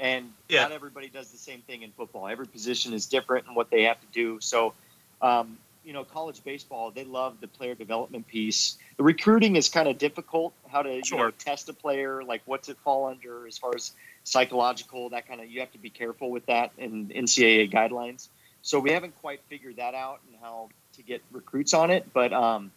[0.00, 0.62] And yeah.
[0.62, 2.26] not everybody does the same thing in football.
[2.26, 4.40] Every position is different in what they have to do.
[4.40, 4.72] So,
[5.20, 8.78] um, you know, college baseball, they love the player development piece.
[8.96, 10.54] The recruiting is kind of difficult.
[10.68, 11.18] How to sure.
[11.18, 13.92] you know test a player, like what's it fall under as far as
[14.24, 15.50] psychological, that kind of.
[15.50, 18.28] You have to be careful with that in NCAA guidelines.
[18.62, 22.10] So we haven't quite figured that out and how to get recruits on it.
[22.12, 22.70] But um,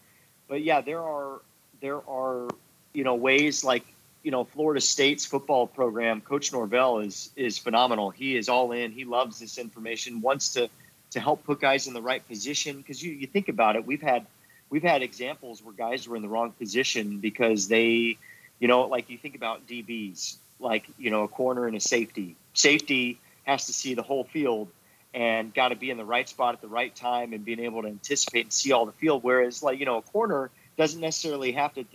[0.49, 1.41] but yeah, there are
[1.81, 2.49] there are
[2.93, 3.85] you know ways like
[4.23, 6.21] you know Florida State's football program.
[6.21, 8.09] Coach Norvell is is phenomenal.
[8.09, 8.91] He is all in.
[8.91, 10.21] He loves this information.
[10.21, 10.69] Wants to
[11.13, 14.01] to help put guys in the right position because you, you think about it we've
[14.01, 14.25] had
[14.69, 18.17] we've had examples where guys were in the wrong position because they
[18.59, 22.35] you know like you think about dbs like you know a corner and a safety
[22.53, 24.67] safety has to see the whole field
[25.13, 27.83] and got to be in the right spot at the right time and being able
[27.83, 31.51] to anticipate and see all the field whereas like you know a corner doesn't necessarily
[31.51, 31.85] have to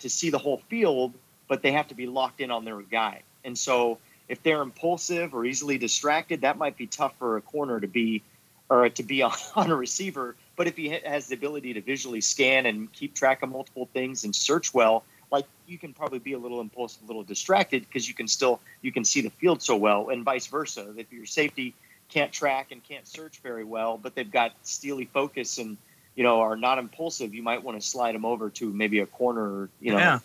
[0.00, 1.14] to see the whole field
[1.48, 3.98] but they have to be locked in on their guy and so
[4.28, 8.22] if they're impulsive or easily distracted that might be tough for a corner to be
[8.68, 9.22] or to be
[9.56, 10.36] on, a receiver.
[10.56, 14.24] But if he has the ability to visually scan and keep track of multiple things
[14.24, 18.08] and search well, like you can probably be a little impulsive, a little distracted because
[18.08, 20.94] you can still you can see the field so well, and vice versa.
[20.96, 21.74] If your safety
[22.08, 25.76] can't track and can't search very well, but they've got steely focus and
[26.14, 29.06] you know are not impulsive, you might want to slide them over to maybe a
[29.06, 30.18] corner, or, you know, yeah.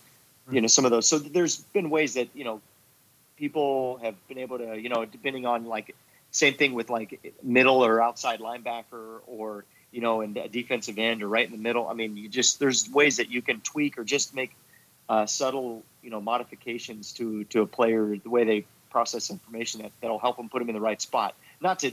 [0.50, 1.06] You know some of those.
[1.06, 2.60] So there's been ways that you know
[3.36, 5.94] people have been able to you know depending on like
[6.30, 11.28] same thing with like middle or outside linebacker or you know in defensive end or
[11.28, 11.86] right in the middle.
[11.88, 14.54] I mean, you just there's ways that you can tweak or just make
[15.08, 19.92] uh, subtle you know modifications to to a player the way they process information that
[20.00, 21.34] that'll help them put them in the right spot.
[21.60, 21.92] Not to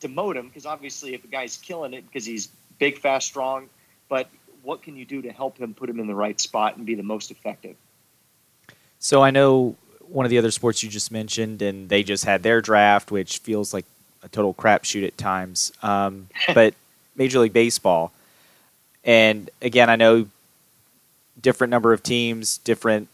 [0.00, 2.48] demote him because obviously if a guy's killing it because he's
[2.78, 3.68] big, fast, strong,
[4.08, 4.28] but
[4.62, 6.94] what can you do to help him put him in the right spot and be
[6.94, 7.76] the most effective?
[8.98, 9.76] So I know
[10.08, 13.38] one of the other sports you just mentioned, and they just had their draft, which
[13.38, 13.84] feels like
[14.22, 15.72] a total crapshoot at times.
[15.82, 16.74] Um, but
[17.14, 18.12] Major League Baseball,
[19.04, 20.26] and again, I know
[21.40, 23.08] different number of teams, different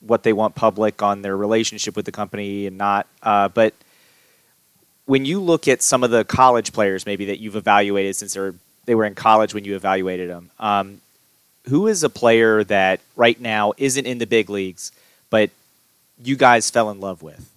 [0.00, 3.06] what they want public on their relationship with the company and not.
[3.22, 3.72] Uh, but
[5.06, 8.50] when you look at some of the college players, maybe that you've evaluated since they
[8.84, 11.00] they were in college when you evaluated them, um,
[11.68, 14.90] who is a player that right now isn't in the big leagues,
[15.32, 15.50] but
[16.22, 17.50] you guys fell in love with?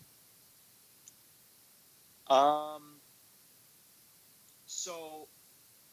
[2.28, 2.82] Um.
[4.66, 5.28] So,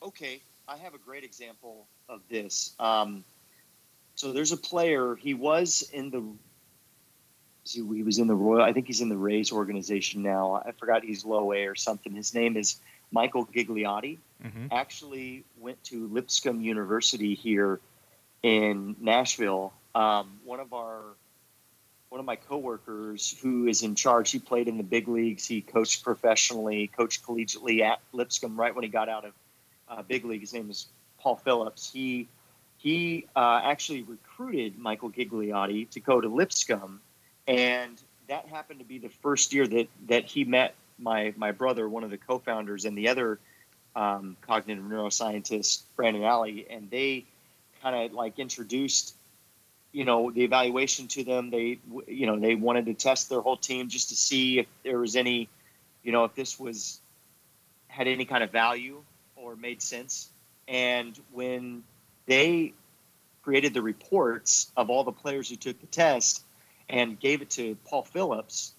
[0.00, 2.74] okay, I have a great example of this.
[2.78, 3.24] Um,
[4.14, 5.16] so there's a player.
[5.16, 6.22] He was in the.
[7.64, 8.62] He was in the Royal.
[8.62, 10.62] I think he's in the Rays organization now.
[10.64, 12.14] I forgot he's low A or something.
[12.14, 12.76] His name is
[13.10, 14.18] Michael Gigliotti.
[14.44, 14.66] Mm-hmm.
[14.70, 17.80] Actually, went to Lipscomb University here
[18.42, 19.72] in Nashville.
[19.94, 21.02] Um, one of our
[22.12, 24.30] one of my coworkers who is in charge.
[24.30, 25.46] He played in the big leagues.
[25.46, 29.32] He coached professionally, coached collegiately at Lipscomb right when he got out of
[29.88, 30.42] uh, big league.
[30.42, 31.90] His name is Paul Phillips.
[31.90, 32.28] He
[32.76, 37.00] he uh, actually recruited Michael Gigliotti to go to Lipscomb,
[37.48, 37.98] and
[38.28, 42.04] that happened to be the first year that that he met my my brother, one
[42.04, 43.38] of the co-founders, and the other
[43.96, 47.24] um, cognitive neuroscientist, Brandon Ally, and they
[47.80, 49.14] kind of like introduced
[49.92, 51.50] you know the evaluation to them.
[51.50, 54.98] They you know they wanted to test their whole team just to see if there
[54.98, 55.48] was any,
[56.02, 57.00] you know, if this was
[57.88, 59.02] had any kind of value
[59.36, 60.30] or made sense.
[60.66, 61.82] And when
[62.26, 62.72] they
[63.42, 66.42] created the reports of all the players who took the test
[66.88, 68.72] and gave it to Paul Phillips,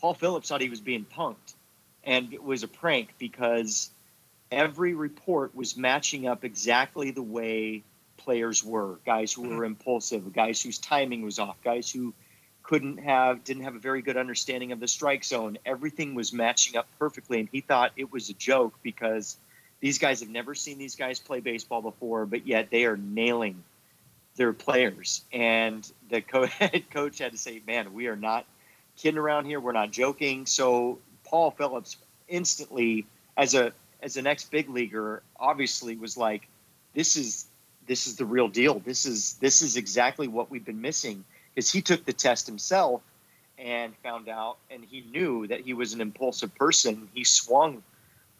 [0.00, 1.54] Paul Phillips thought he was being punked,
[2.02, 3.90] and it was a prank because
[4.50, 7.84] every report was matching up exactly the way
[8.24, 9.56] players were guys who mm-hmm.
[9.56, 12.14] were impulsive, guys whose timing was off, guys who
[12.62, 15.58] couldn't have didn't have a very good understanding of the strike zone.
[15.66, 19.36] Everything was matching up perfectly, and he thought it was a joke because
[19.80, 23.62] these guys have never seen these guys play baseball before, but yet they are nailing
[24.36, 25.22] their players.
[25.32, 28.46] And the co- head coach had to say, "Man, we are not
[28.96, 29.60] kidding around here.
[29.60, 31.96] We're not joking." So Paul Phillips
[32.28, 36.48] instantly, as a as an ex big leaguer, obviously was like,
[36.94, 37.46] "This is
[37.86, 38.78] this is the real deal.
[38.80, 43.02] This is this is exactly what we've been missing." Because he took the test himself
[43.58, 47.08] and found out, and he knew that he was an impulsive person.
[47.14, 47.82] He swung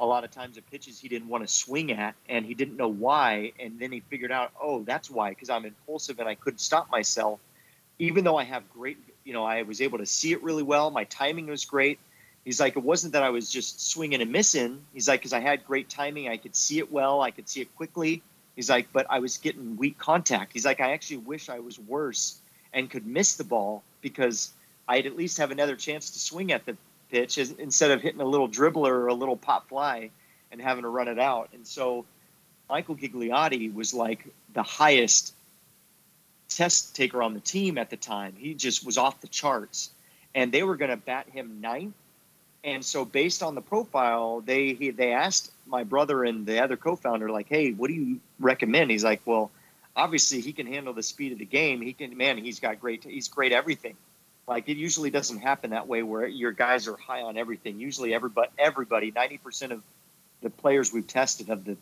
[0.01, 2.77] a lot of times at pitches he didn't want to swing at, and he didn't
[2.77, 3.53] know why.
[3.61, 6.91] And then he figured out, oh, that's why, because I'm impulsive and I couldn't stop
[6.91, 7.39] myself.
[7.99, 10.91] Even though I have great, you know, I was able to see it really well.
[10.91, 12.01] My timing was great.
[12.45, 14.81] He's like, it wasn't that I was just swinging and missing.
[14.93, 17.61] He's like, because I had great timing, I could see it well, I could see
[17.61, 18.23] it quickly.
[18.57, 20.53] He's like, but I was getting weak contact.
[20.53, 22.39] He's like, I actually wish I was worse
[22.73, 24.53] and could miss the ball because
[24.87, 26.77] I'd at least have another chance to swing at the
[27.11, 30.11] pitch instead of hitting a little dribbler or a little pop fly
[30.51, 31.51] and having to run it out.
[31.53, 32.05] And so
[32.69, 35.35] Michael Gigliotti was like the highest
[36.49, 38.35] test taker on the team at the time.
[38.37, 39.91] He just was off the charts.
[40.35, 41.95] And they were going to bat him ninth.
[42.65, 46.77] And so based on the profile, they he, they asked my brother and the other
[46.77, 49.51] co-founder like, "Hey, what do you recommend?" He's like, "Well,
[49.97, 51.81] obviously he can handle the speed of the game.
[51.81, 53.97] He can man, he's got great he's great everything.
[54.47, 57.79] Like it usually doesn't happen that way where your guys are high on everything.
[57.79, 59.83] Usually everybody everybody, 90% of
[60.41, 61.77] the players we've tested of the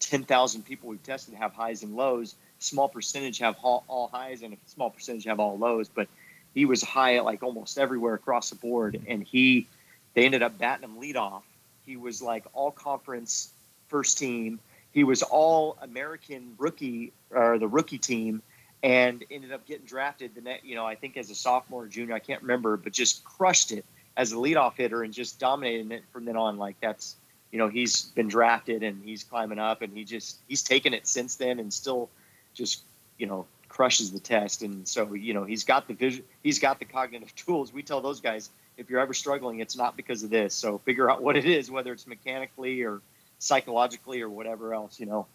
[0.00, 2.34] 10,000 people we've tested have highs and lows.
[2.58, 6.08] Small percentage have all highs and a small percentage have all lows, but
[6.56, 9.66] he was high at like almost everywhere across the board and he
[10.14, 11.44] they ended up batting him lead off.
[11.84, 13.50] He was like all conference
[13.88, 14.58] first team.
[14.90, 18.40] He was all American rookie or the rookie team
[18.82, 21.88] and ended up getting drafted the next, you know, I think as a sophomore or
[21.88, 23.84] junior, I can't remember, but just crushed it
[24.16, 26.56] as a leadoff hitter and just dominated it from then on.
[26.56, 27.16] Like that's,
[27.52, 31.06] you know, he's been drafted and he's climbing up and he just he's taken it
[31.06, 32.08] since then and still
[32.54, 32.80] just,
[33.18, 33.44] you know,
[33.76, 34.62] crushes the test.
[34.62, 37.72] And so, you know, he's got the vision, he's got the cognitive tools.
[37.72, 38.48] We tell those guys
[38.78, 40.54] if you're ever struggling, it's not because of this.
[40.54, 43.02] So figure out what it is, whether it's mechanically or
[43.38, 45.26] psychologically or whatever else, you know.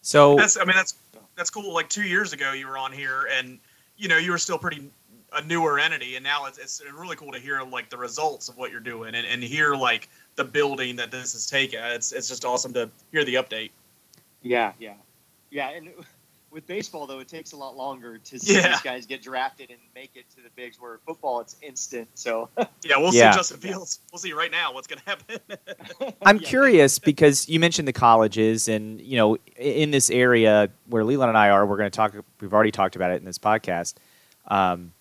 [0.00, 0.94] So that's I mean that's
[1.36, 1.74] that's cool.
[1.74, 3.58] Like two years ago, you were on here, and
[3.96, 4.88] you know you were still pretty
[5.32, 8.56] a newer entity, and now it's, it's really cool to hear like the results of
[8.56, 11.80] what you're doing and, and hear like the building that this has taken.
[11.82, 13.70] It's it's just awesome to hear the update.
[14.42, 14.94] Yeah, yeah,
[15.50, 15.88] yeah, and
[16.50, 18.68] with baseball though, it takes a lot longer to see yeah.
[18.68, 20.80] these guys get drafted and make it to the bigs.
[20.80, 22.08] Where football, it's instant.
[22.14, 22.48] So
[22.84, 23.30] yeah, we'll yeah.
[23.32, 24.00] see Justin Fields.
[24.12, 26.14] We'll see right now what's going to happen.
[26.22, 26.48] I'm yeah.
[26.48, 31.38] curious because you mentioned the colleges, and you know, in this area where Leland and
[31.38, 32.14] I are, we're going to talk.
[32.40, 33.94] We've already talked about it in this podcast.
[34.48, 34.92] Um,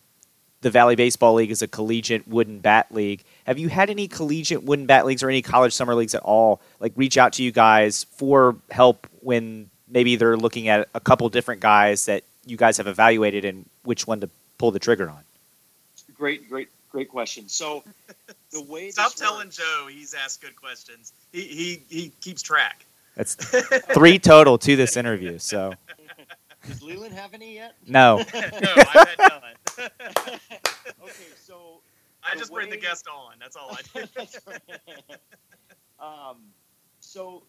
[0.62, 3.24] the Valley Baseball League is a collegiate wooden bat league.
[3.46, 6.60] Have you had any collegiate wooden bat leagues or any college summer leagues at all?
[6.80, 11.28] Like reach out to you guys for help when maybe they're looking at a couple
[11.30, 15.24] different guys that you guys have evaluated and which one to pull the trigger on.
[16.14, 17.48] Great, great, great question.
[17.50, 17.84] So
[18.52, 21.14] the way stop telling works, Joe he's asked good questions.
[21.32, 22.86] He he he keeps track.
[23.16, 23.36] That's
[23.94, 25.40] three total to this interview.
[25.40, 25.74] So
[26.68, 27.76] does Leland have any yet?
[27.88, 28.18] No.
[28.34, 29.90] no, I've had none.
[31.04, 31.80] okay, so
[32.22, 32.62] I just way...
[32.62, 33.36] bring the guest on.
[33.40, 34.08] That's all I do.
[36.00, 36.38] um,
[37.00, 37.44] so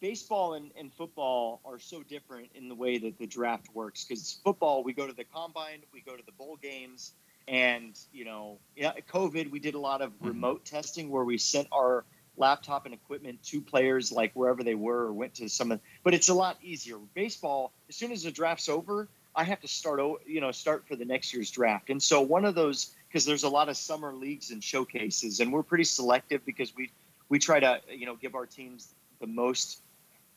[0.00, 4.38] baseball and, and football are so different in the way that the draft works because
[4.44, 7.12] football we go to the combine we go to the bowl games
[7.48, 10.28] and you know yeah, covid we did a lot of mm-hmm.
[10.28, 12.04] remote testing where we sent our
[12.36, 16.12] laptop and equipment to players like wherever they were or went to some of but
[16.12, 20.00] it's a lot easier baseball as soon as the draft's over i have to start
[20.26, 23.44] you know start for the next year's draft and so one of those because there's
[23.44, 26.90] a lot of summer leagues and showcases and we're pretty selective because we
[27.28, 29.80] we try to you know give our teams the most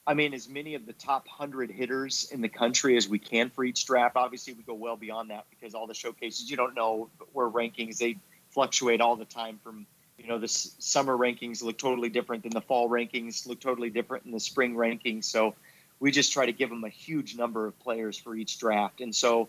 [0.09, 3.51] I mean, as many of the top 100 hitters in the country as we can
[3.51, 4.15] for each draft.
[4.15, 7.99] Obviously, we go well beyond that because all the showcases, you don't know where rankings,
[7.99, 8.17] they
[8.49, 9.85] fluctuate all the time from,
[10.17, 14.23] you know, the summer rankings look totally different than the fall rankings, look totally different
[14.23, 15.25] than the spring rankings.
[15.25, 15.53] So
[15.99, 19.01] we just try to give them a huge number of players for each draft.
[19.01, 19.47] And so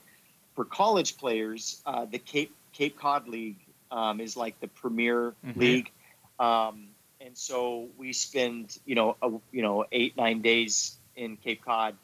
[0.56, 3.60] for college players, uh, the Cape, Cape Cod League
[3.90, 5.58] um, is like the premier mm-hmm.
[5.58, 5.90] league.
[6.38, 6.88] Um,
[7.20, 11.96] and so we spend you know a, you know eight nine days in Cape Cod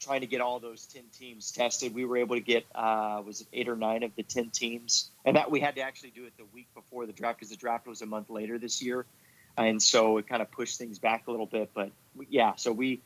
[0.00, 1.94] trying to get all those 10 teams tested.
[1.94, 5.10] We were able to get, uh, was it eight or nine of the 10 teams?
[5.24, 7.56] And that we had to actually do it the week before the draft because the
[7.56, 9.04] draft was a month later this year.
[9.56, 11.70] And so it kind of pushed things back a little bit.
[11.74, 11.90] But
[12.30, 13.02] yeah, so we,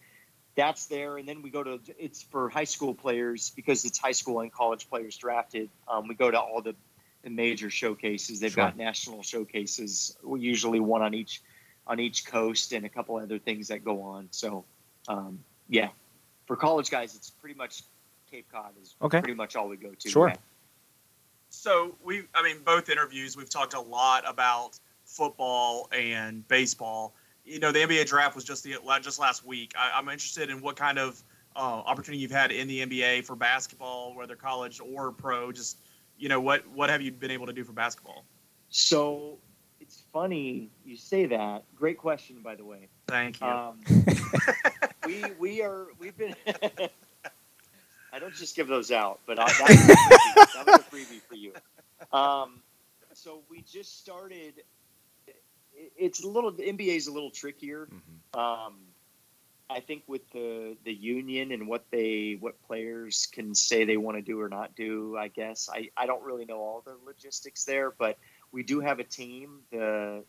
[0.55, 4.13] that's there, and then we go to it's for high school players because it's high
[4.13, 5.69] school and college players drafted.
[5.89, 6.77] Um, we go to all the,
[7.25, 8.39] the major showcases.
[8.39, 8.65] They've Sure.
[8.65, 11.43] got national showcases, usually one on each
[11.87, 14.27] on each coast, and a couple other things that go on.
[14.31, 14.65] So,
[15.07, 15.91] um, yeah,
[16.47, 17.83] for college guys, it's pretty much
[18.31, 19.21] Cape Cod is Okay.
[19.21, 20.09] pretty much all we go to.
[20.09, 20.29] Sure.
[20.29, 20.37] Yeah.
[21.51, 27.15] So we, I mean, both interviews we've talked a lot about football and baseball.
[27.45, 29.75] You know, the NBA draft was just the just last week.
[29.79, 31.23] I, I'm interested in what kind of
[31.55, 35.53] uh, opportunity you've had in the NBA for basketball, whether college or pro.
[35.53, 35.77] Just
[36.19, 38.25] you know, what what have you been able to do for basketball?
[38.69, 39.39] So
[39.81, 41.65] it's funny you say that.
[41.75, 42.89] Great question, by the way.
[43.07, 43.47] Thank you.
[43.47, 43.81] Um,
[45.07, 46.35] we we are we've been.
[48.13, 50.55] I don't just give those out, but I, that, was a freebie.
[50.55, 50.83] that was a
[51.15, 51.53] freebie for you.
[52.17, 52.61] Um,
[53.13, 54.55] so we just started.
[55.27, 56.53] it- It's a little.
[56.53, 57.89] The NBA is a little trickier.
[57.93, 58.39] Mhm.
[58.39, 58.75] Um,
[59.71, 64.19] I think with the the union and what they what players can say they want
[64.19, 65.17] to do or not do.
[65.17, 68.19] I guess I I don't really know all the logistics there, but
[68.53, 69.61] we do have a team.
[69.73, 70.25] The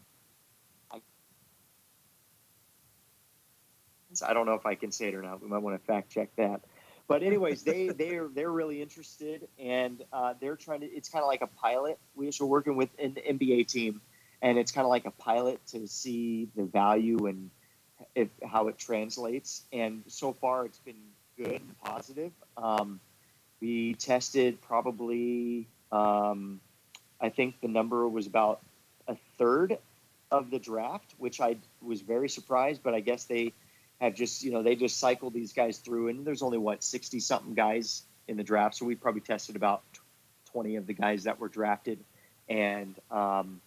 [4.21, 5.41] I don't know if I can say it or not.
[5.41, 6.61] We might want to fact check that.
[7.07, 10.87] But anyways, they they're they're really interested, and uh, they're trying to.
[10.87, 11.99] It's kind of like a pilot.
[12.15, 14.01] We are working with an NBA team,
[14.41, 17.51] and it's kind of like a pilot to see the value and
[18.13, 19.63] if how it translates.
[19.71, 20.95] And so far, it's been
[21.37, 22.31] good and positive.
[22.57, 22.99] Um,
[23.61, 25.67] we tested probably.
[25.91, 26.59] Um,
[27.21, 28.61] I think the number was about
[29.07, 29.77] a third
[30.31, 32.81] of the draft, which I was very surprised.
[32.83, 33.53] But I guess they
[34.01, 37.19] have just you know they just cycle these guys through and there's only what 60
[37.19, 39.83] something guys in the draft so we probably tested about
[40.51, 42.03] 20 of the guys that were drafted
[42.49, 43.61] and um,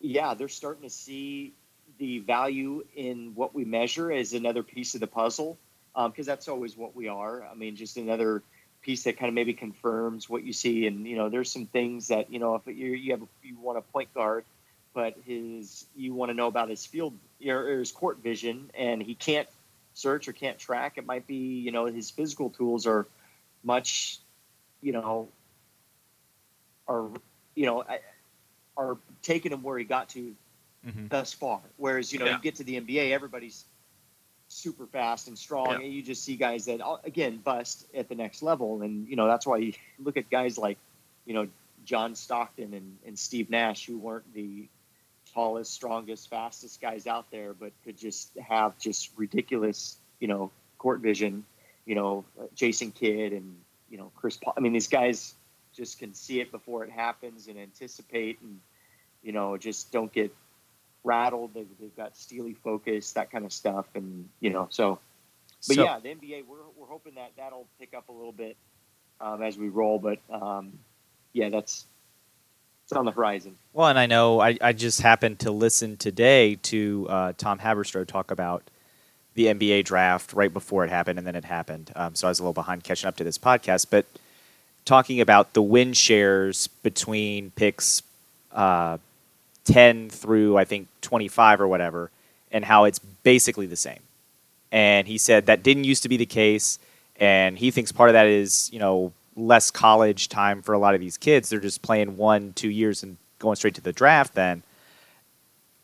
[0.00, 1.54] yeah they're starting to see
[1.98, 5.58] the value in what we measure as another piece of the puzzle
[5.94, 7.44] um, because that's always what we are.
[7.44, 8.42] I mean just another
[8.82, 10.86] piece that kind of maybe confirms what you see.
[10.86, 13.78] And you know there's some things that you know if you you have you want
[13.78, 14.44] a point guard
[14.96, 17.12] but his you want to know about his field
[17.46, 19.46] or his court vision and he can't
[19.92, 23.06] search or can't track it might be you know his physical tools are
[23.62, 24.18] much
[24.80, 25.28] you know
[26.88, 27.08] are
[27.54, 27.84] you know
[28.76, 30.34] are taking him where he got to
[30.86, 31.08] Mhm.
[31.08, 32.36] thus far whereas you know Yeah.
[32.36, 33.64] you get to the nba everybody's
[34.48, 35.80] super fast and strong Yeah.
[35.80, 39.16] and you just see guys that uh, again bust at the next level and you
[39.16, 40.78] know that's why you look at guys like
[41.24, 41.48] you know
[41.84, 44.68] john stockton and, and steve nash who weren't the
[45.34, 51.00] tallest, strongest, fastest guys out there, but could just have just ridiculous, you know, court
[51.00, 51.44] vision.
[51.84, 53.56] You know, Jason Kidd and
[53.90, 54.54] you know Chris Paul.
[54.56, 55.34] I mean, these guys
[55.74, 58.60] just can see it before it happens and anticipate, and
[59.22, 60.34] you know, just don't get
[61.06, 61.54] rattled.
[61.54, 64.98] They've, they've got steely focus, that kind of stuff, and you know, so.
[65.68, 68.56] But So- yeah, the NBA, we're we're hoping that that'll pick up a little bit
[69.20, 69.98] um, as we roll.
[69.98, 70.78] But um,
[71.32, 71.86] yeah, that's
[72.84, 73.56] it's on the horizon.
[73.72, 78.06] Well, and I know I, I just happened to listen today to uh, Tom Haberstroh
[78.06, 78.62] talk about
[79.34, 81.92] the NBA draft right before it happened, and then it happened.
[81.96, 84.06] Um, so I was a little behind catching up to this podcast, but
[84.84, 88.02] talking about the win shares between picks
[88.52, 88.98] uh,
[89.66, 92.10] 10 through I think 25 or whatever,
[92.50, 94.00] and how it's basically the same.
[94.72, 96.78] And he said that didn't used to be the case,
[97.20, 100.94] and he thinks part of that is you know less college time for a lot
[100.94, 101.50] of these kids.
[101.50, 104.34] They're just playing one, two years and going straight to the draft.
[104.34, 104.62] Then,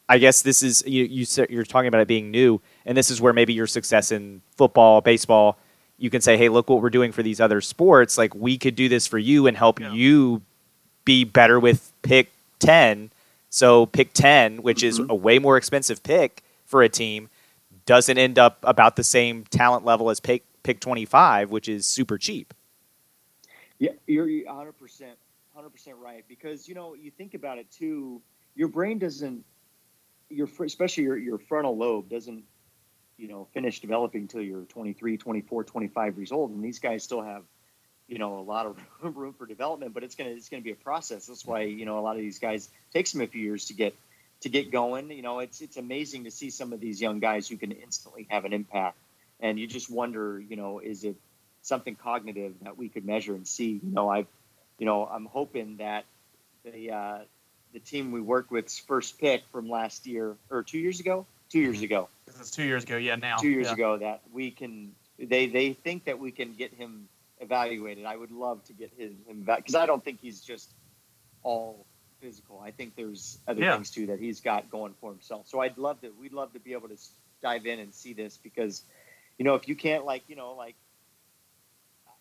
[0.08, 1.04] I guess this is you.
[1.04, 4.10] you said- you're talking about it being new, and this is where maybe your success
[4.10, 5.58] in football, baseball,
[5.98, 8.18] you can say, "Hey, look what we're doing for these other sports.
[8.18, 9.92] Like we could do this for you and help Yeah.
[9.92, 10.42] you
[11.04, 13.10] be better with pick ten.
[13.52, 15.10] So pick ten, which is Mhm.
[15.10, 17.28] a way more expensive pick for a team,
[17.84, 21.86] doesn't end up about the same talent level as pick pick twenty five, which is
[21.86, 22.54] super cheap.
[23.78, 25.18] Yeah, you're 100 percent,
[25.52, 26.24] 100 percent right.
[26.28, 28.22] Because you know, you think about it too.
[28.54, 29.44] Your brain doesn't,
[30.30, 32.44] your especially your your frontal lobe doesn't,
[33.18, 37.22] you know, finish developing until you're 23, 24, 25 years old, and these guys still
[37.22, 37.42] have,
[38.12, 38.76] you know, a lot of
[39.16, 39.94] room for development.
[39.94, 41.26] But it's gonna it's gonna be a process.
[41.26, 43.74] That's why you know a lot of these guys takes them a few years to
[43.74, 43.94] get
[44.42, 45.10] to get going.
[45.10, 48.26] You know, it's it's amazing to see some of these young guys who can instantly
[48.30, 48.98] have an impact,
[49.40, 51.16] and you just wonder, you know, is it
[51.62, 53.80] something cognitive that we could measure and see.
[53.82, 54.26] You know, I've,
[54.78, 56.04] you know, I'm hoping that
[56.64, 57.18] the uh,
[57.72, 61.60] the team we worked with's first pick from last year or two years ago, two
[61.60, 62.96] years ago, This is two years ago.
[62.96, 63.36] Yeah, now.
[63.36, 63.72] two years Yeah.
[63.72, 64.94] ago, that we can.
[65.18, 67.08] They they think that we can get him
[67.42, 68.06] evaluated.
[68.06, 70.72] I would love to get his him because I don't think he's just
[71.42, 71.86] all
[72.20, 72.60] physical.
[72.60, 73.74] I think there's other Yeah.
[73.74, 75.48] things too that he's got going for himself.
[75.48, 76.10] So I'd love to.
[76.10, 76.96] We'd love to be able to
[77.42, 78.82] dive in and see this because
[79.38, 80.76] you know, if you can't like, you know, like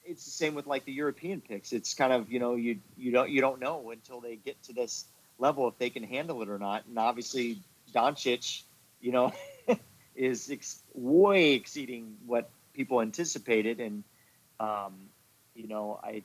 [0.03, 1.71] it's the same with like the European picks.
[1.71, 4.73] It's kind of, you know, you you don't you don't know until they get to
[4.73, 5.05] this
[5.37, 6.85] level if they can handle it or not.
[6.87, 7.59] And obviously
[7.93, 8.63] Doncic,
[9.01, 9.33] you know,
[10.15, 14.03] is ex- way exceeding what people anticipated and
[14.61, 14.93] um,
[15.55, 16.21] you know, I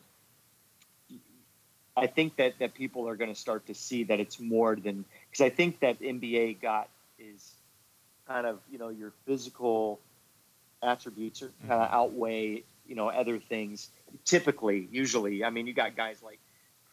[1.96, 5.04] I think that that people are going to start to see that it's more than
[5.30, 6.88] because I think that NBA got
[7.18, 7.54] is
[8.28, 9.98] kind of you know your physical
[10.82, 13.88] attributes are kind of outweigh you know other things
[14.26, 15.42] typically usually.
[15.42, 16.38] I mean you got guys like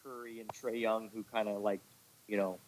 [0.02, 1.80] Curry and Trae Young who kind of like
[2.26, 2.58] you know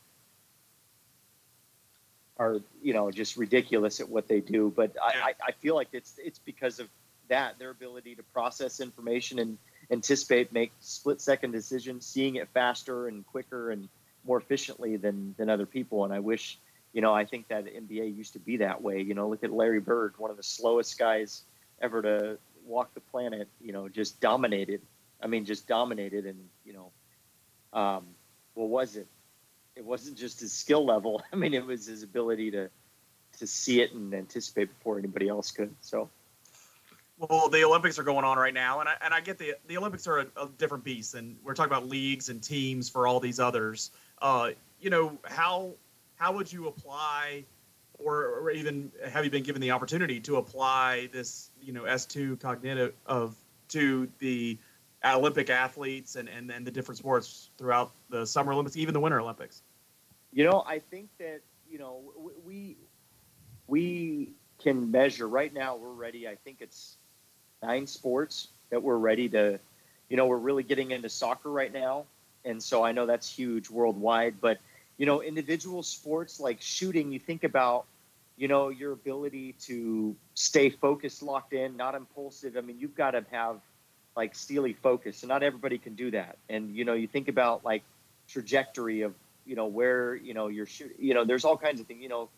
[2.39, 4.71] are you know just ridiculous at what they do.
[4.77, 6.89] But I, I feel like it's it's because of
[7.29, 9.59] that their ability to process information and
[9.91, 13.89] anticipate make split second decisions seeing it faster and quicker and
[14.25, 16.59] more efficiently than than other people and I wish
[16.97, 19.03] you know, I think that NBA used to be that way.
[19.03, 21.43] You know, look at Larry Bird, one of the slowest guys
[21.83, 23.49] ever to walk the planet.
[23.61, 24.81] You know, just dominated.
[25.23, 28.07] I mean, just dominated, and you know, um,
[28.55, 29.07] what was it?
[29.77, 31.23] It wasn't just his skill level.
[31.33, 32.71] I mean, it was his ability to
[33.41, 35.75] to see it and anticipate before anybody else could.
[35.83, 36.09] So.
[37.19, 39.79] Well, the Olympics are going on right now, and I, and I get the the
[39.79, 43.21] Olympics are a, a different beast, and we're talking about leagues and teams for all
[43.21, 43.91] these others.
[44.21, 45.75] Uh, you know how
[46.17, 47.45] how would you apply
[47.99, 52.39] or, or, even have you been given the opportunity to apply this you know s2
[52.41, 53.37] cognitive of
[53.69, 54.59] to the
[55.05, 59.21] olympic athletes and, and then the different sports throughout the summer olympics even the winter
[59.21, 59.63] olympics
[60.33, 62.13] you know i think that you know
[62.45, 62.77] we
[63.67, 64.33] we
[64.63, 66.99] can measure right now we're ready i think it's
[67.63, 69.59] nine sports that we're ready to
[70.09, 72.05] you know we're really getting into soccer right now
[72.45, 74.59] and so i know that's huge worldwide but
[74.99, 77.85] you know, individual sports like shooting, you think about,
[78.37, 82.57] you know, your ability to stay focused, locked in, not impulsive.
[82.57, 83.61] I mean, you've got to have
[84.17, 86.39] like steely focus, and not everybody can do that.
[86.49, 87.83] And you know, you think about like
[88.29, 89.15] trajectory of,
[89.45, 90.97] you know, where you know you're shooting.
[90.99, 92.01] You know, there's all kinds of things.
[92.03, 92.29] You know,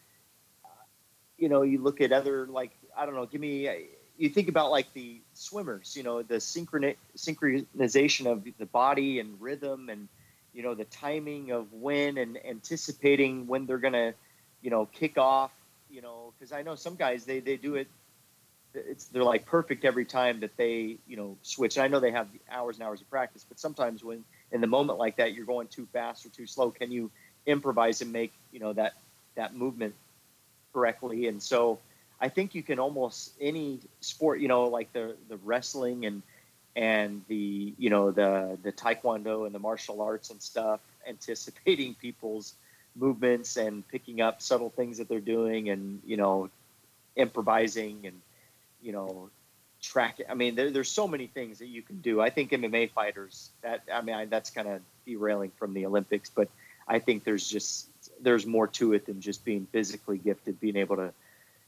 [1.36, 3.26] you know, you look at other like I don't know.
[3.26, 3.68] Give me.
[4.18, 5.96] You think about like the swimmers.
[5.96, 10.08] You know, the synchroni- synchronization of the body and rhythm and
[10.52, 14.14] you know the timing of when and anticipating when they're gonna
[14.60, 15.52] you know kick off
[15.90, 17.88] you know because i know some guys they they do it
[18.74, 22.10] it's they're like perfect every time that they you know switch and i know they
[22.10, 25.46] have hours and hours of practice but sometimes when in the moment like that you're
[25.46, 27.10] going too fast or too slow can you
[27.46, 28.94] improvise and make you know that
[29.36, 29.94] that movement
[30.72, 31.78] correctly and so
[32.20, 36.22] i think you can almost any sport you know like the the wrestling and
[36.76, 42.54] and the you know the the taekwondo and the martial arts and stuff anticipating people's
[42.94, 46.48] movements and picking up subtle things that they're doing and you know
[47.16, 48.20] improvising and
[48.82, 49.28] you know
[49.80, 52.20] track i mean there, there's so many things that you can do.
[52.20, 56.30] I think mma fighters that i mean I, that's kind of derailing from the olympics
[56.30, 56.48] but
[56.86, 57.88] i think there's just
[58.20, 61.12] there's more to it than just being physically gifted being able to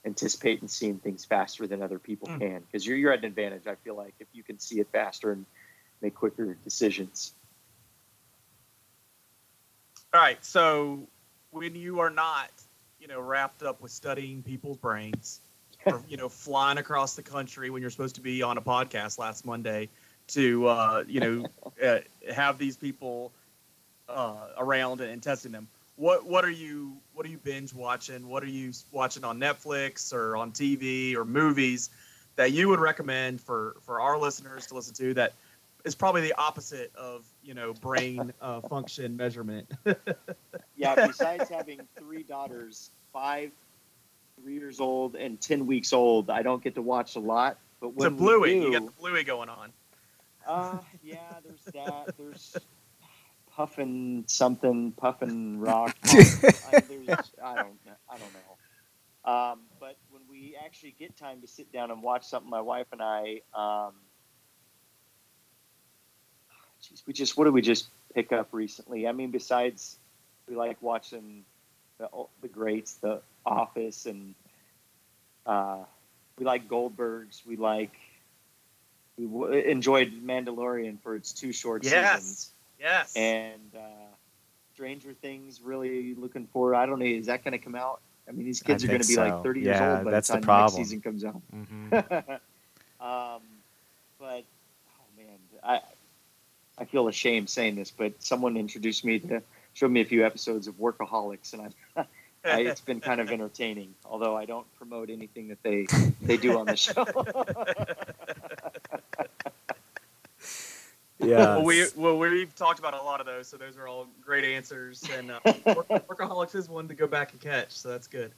[0.05, 2.39] anticipate and seeing things faster than other people mm.
[2.39, 4.89] can because you're, you're at an advantage i feel like if you can see it
[4.93, 5.45] faster and
[6.01, 7.35] make quicker decisions
[10.15, 11.07] all right so
[11.51, 12.51] when you are not
[12.99, 15.41] you know wrapped up with studying people's brains
[15.87, 19.19] or you know flying across the country when you're supposed to be on a podcast
[19.19, 19.89] last monday
[20.29, 21.45] to uh, you know
[21.85, 21.99] uh,
[22.33, 23.33] have these people
[24.09, 25.69] uh, around and testing them
[26.01, 28.27] what what are you what are you binge watching?
[28.27, 31.91] What are you watching on Netflix or on TV or movies
[32.37, 35.35] that you would recommend for for our listeners to listen to that
[35.85, 39.71] is probably the opposite of you know brain uh, function measurement.
[40.75, 43.51] yeah, besides having three daughters, five,
[44.41, 47.59] three years old, and ten weeks old, I don't get to watch a lot.
[47.79, 49.71] But when it's a bluey, do, you got the bluey going on.
[50.47, 52.17] Uh, yeah, there's that.
[52.17, 52.57] There's
[53.57, 55.97] puffing something, Puffin Rock.
[56.05, 57.79] I, I, I, don't,
[58.09, 58.51] I don't know.
[59.25, 62.87] Um, but when we actually get time to sit down and watch something, my wife
[62.93, 63.93] and I, um,
[66.83, 69.07] geez, we just what did we just pick up recently?
[69.07, 69.97] I mean, besides
[70.49, 71.45] we like watching
[71.99, 72.09] the
[72.41, 74.35] the greats, The Office, and
[75.45, 75.85] uh,
[76.39, 77.45] we like Goldbergs.
[77.47, 77.93] We like
[79.19, 82.23] we w- enjoyed Mandalorian for its two short yes.
[82.23, 82.53] seasons.
[82.81, 83.15] Yes.
[83.15, 84.15] And uh,
[84.74, 86.74] Stranger Things, really looking for.
[86.74, 87.05] I don't know.
[87.05, 88.01] Is that going to come out?
[88.28, 89.23] I mean, these kids I are going to be so.
[89.23, 91.43] like 30 yeah, years old by that's the time the, the next season comes out.
[91.55, 91.94] Mm-hmm.
[93.05, 93.43] um,
[94.19, 95.81] but oh man, I
[96.78, 99.43] I feel ashamed saying this, but someone introduced me to
[99.74, 102.07] showed me a few episodes of Workaholics, and I
[102.44, 103.94] I, it's been kind of entertaining.
[104.05, 105.86] Although I don't promote anything that they
[106.23, 107.05] they do on the show.
[111.21, 111.57] Yeah.
[111.57, 114.45] Well, we well we've talked about a lot of those, so those are all great
[114.45, 115.09] answers.
[115.17, 118.33] And uh, workaholics is one to go back and catch, so that's good.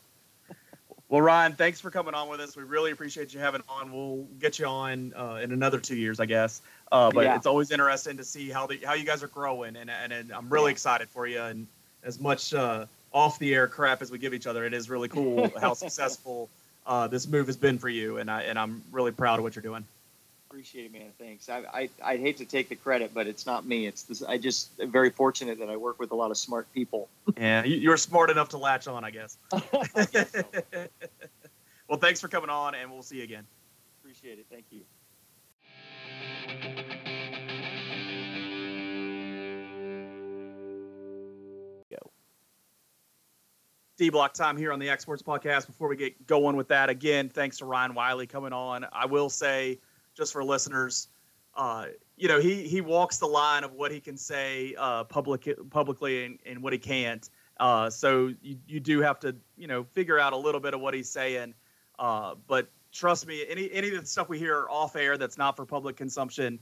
[1.08, 2.56] Well, Ryan, thanks for coming on with us.
[2.56, 3.92] We really appreciate you having on.
[3.92, 6.62] We'll get you on uh, in another two years, I guess.
[6.90, 7.36] Uh, but Yeah.
[7.36, 10.32] it's always interesting to see how the how you guys are growing, and and, and
[10.32, 11.42] I'm really excited for you.
[11.42, 11.66] And
[12.02, 15.08] as much uh, off the air crap as we give each other, it is really
[15.08, 16.48] cool how successful
[16.86, 19.54] uh, this move has been for you, and I and I'm really proud of what
[19.54, 19.84] you're doing.
[20.52, 21.12] Appreciate it, man.
[21.18, 21.48] Thanks.
[21.48, 23.86] I, I I'd hate to take the credit, but it's not me.
[23.86, 24.22] It's this.
[24.22, 27.08] I just am very fortunate that I work with a lot of smart people.
[27.38, 29.38] Yeah, you- you're smart enough to latch on, I guess.
[29.50, 30.44] I guess so.
[31.88, 33.46] well, thanks for coming on, and we'll see you again.
[34.02, 34.46] Appreciate it.
[34.50, 34.82] Thank you.
[43.98, 45.66] D block time here on the Yak Sports Podcast.
[45.66, 48.86] Before we get going with that, again, thanks to Ryan Wylie coming on.
[48.90, 49.78] I will say,
[50.14, 51.08] just for listeners,
[51.54, 51.86] uh,
[52.16, 56.24] you know, he he walks the line of what he can say uh, public publicly
[56.24, 57.28] and, and what he can't.
[57.60, 60.80] Uh, so you, you do have to you know figure out a little bit of
[60.80, 61.54] what he's saying.
[61.98, 65.56] Uh, but trust me, any any of the stuff we hear off air that's not
[65.56, 66.58] for public consumption,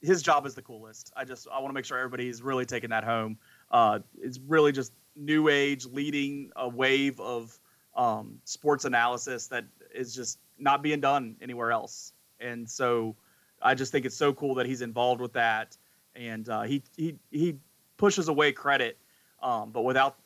[0.00, 1.12] his job is the coolest.
[1.16, 3.38] I just I want to make sure everybody's really taking that home.
[3.70, 7.58] Uh, it's really just new age leading a wave of
[7.94, 9.64] um, sports analysis that
[9.94, 12.12] is just not being done anywhere else.
[12.42, 13.16] And so
[13.60, 15.76] I just think it's so cool that he's involved with that.
[16.14, 17.56] And uh, he, he, he
[17.96, 18.98] pushes away credit,
[19.42, 20.16] um, but without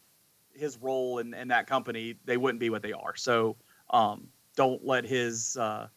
[0.52, 3.14] his role in, in that company, they wouldn't be what they are.
[3.14, 3.56] So
[3.90, 5.88] um, don't let his uh,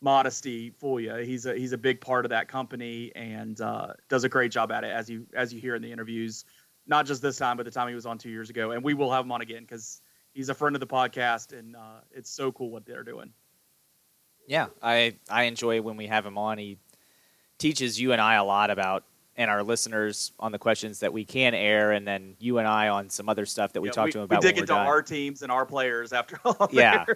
[0.00, 1.14] modesty fool you.
[1.16, 4.70] He's a, he's a big part of that company and uh, does a great job
[4.70, 6.44] at it, as you, as you hear in the interviews
[6.86, 8.70] not just this time, but the time he was on two years ago.
[8.70, 10.00] And we will have him on again because
[10.32, 13.32] he's a friend of the podcast, and uh, it's so cool what they're doing.
[14.46, 16.58] Yeah, I I enjoy when we have him on.
[16.58, 16.78] He
[17.58, 19.04] teaches you and I a lot about
[19.36, 22.88] and our listeners on the questions that we can air, and then you and I
[22.88, 24.42] on some other stuff that we Yeah, talk to him about.
[24.42, 26.68] We dig into our teams and our players after all.
[26.72, 27.04] Yeah.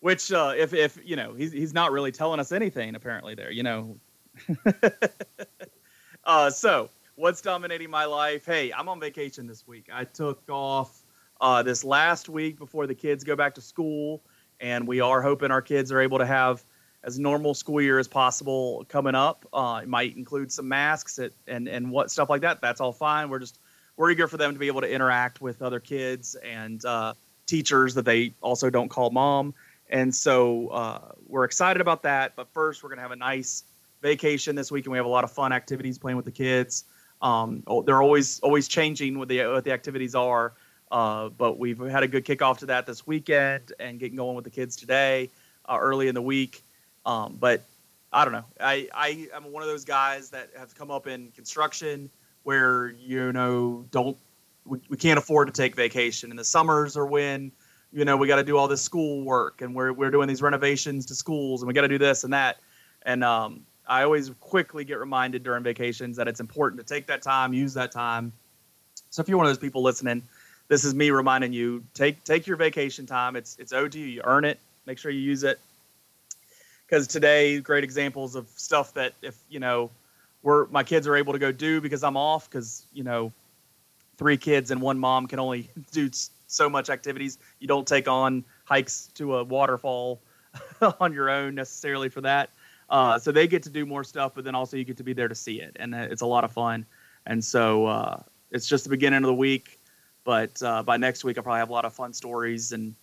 [0.00, 3.50] Which, uh, if if you know, he's he's not really telling us anything apparently there.
[3.50, 3.98] You know.
[6.24, 8.44] uh, so what's dominating my life?
[8.44, 9.88] Hey, I'm on vacation this week.
[9.92, 11.02] I took off
[11.40, 14.22] uh, this last week before the kids go back to school,
[14.60, 16.62] and we are hoping our kids are able to have
[17.02, 19.46] as normal school year as possible coming up.
[19.52, 22.60] Uh, it might include some masks at, and and what stuff like that.
[22.60, 23.30] That's all fine.
[23.30, 23.58] We're just
[23.96, 27.14] we're eager for them to be able to interact with other kids and uh,
[27.46, 29.54] teachers that they also don't call mom.
[29.88, 32.34] And so uh, we're excited about that.
[32.36, 33.64] But first, we're going to have a nice
[34.02, 36.84] vacation this week, and we have a lot of fun activities playing with the kids.
[37.22, 40.52] Um, oh, they're always always changing what the what the activities are.
[40.90, 44.44] Uh, but we've had a good kickoff to that this weekend and getting going with
[44.44, 45.30] the kids today,
[45.68, 46.62] uh, early in the week.
[47.04, 47.62] Um, but
[48.12, 48.44] I don't know.
[48.60, 52.08] I, I am one of those guys that have come up in construction
[52.44, 54.16] where you know don't
[54.64, 56.30] we, we can't afford to take vacation.
[56.30, 57.50] And the summers are when
[57.92, 60.42] you know we got to do all this school work and we're we're doing these
[60.42, 62.58] renovations to schools and we got to do this and that.
[63.02, 67.22] And um, I always quickly get reminded during vacations that it's important to take that
[67.22, 68.32] time, use that time.
[69.10, 70.22] So if you're one of those people listening,
[70.68, 73.36] this is me reminding you take take your vacation time.
[73.36, 74.06] It's it's owed to you.
[74.06, 74.58] You earn it.
[74.86, 75.58] Make sure you use it.
[76.86, 79.90] Because today, great examples of stuff that if you know,
[80.42, 82.48] we're my kids are able to go do because I'm off.
[82.48, 83.32] Because you know,
[84.16, 86.10] three kids and one mom can only do
[86.46, 87.38] so much activities.
[87.60, 90.20] You don't take on hikes to a waterfall
[91.00, 92.50] on your own necessarily for that.
[92.88, 95.12] Uh, so they get to do more stuff, but then also you get to be
[95.12, 96.86] there to see it, and uh, it's a lot of fun.
[97.26, 98.22] And so uh,
[98.52, 99.75] it's just the beginning of the week,
[100.26, 102.94] but uh, by next week I'll probably have a lot of fun stories and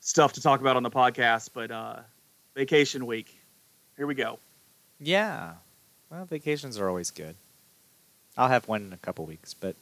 [0.00, 1.50] stuff to talk about on the podcast.
[1.52, 1.96] But uh,
[2.54, 3.36] vacation week,
[3.96, 4.38] here we go.
[5.00, 5.54] Yeah.
[6.10, 7.34] Well, vacations are always good.
[8.36, 9.74] I'll have one in a couple weeks, but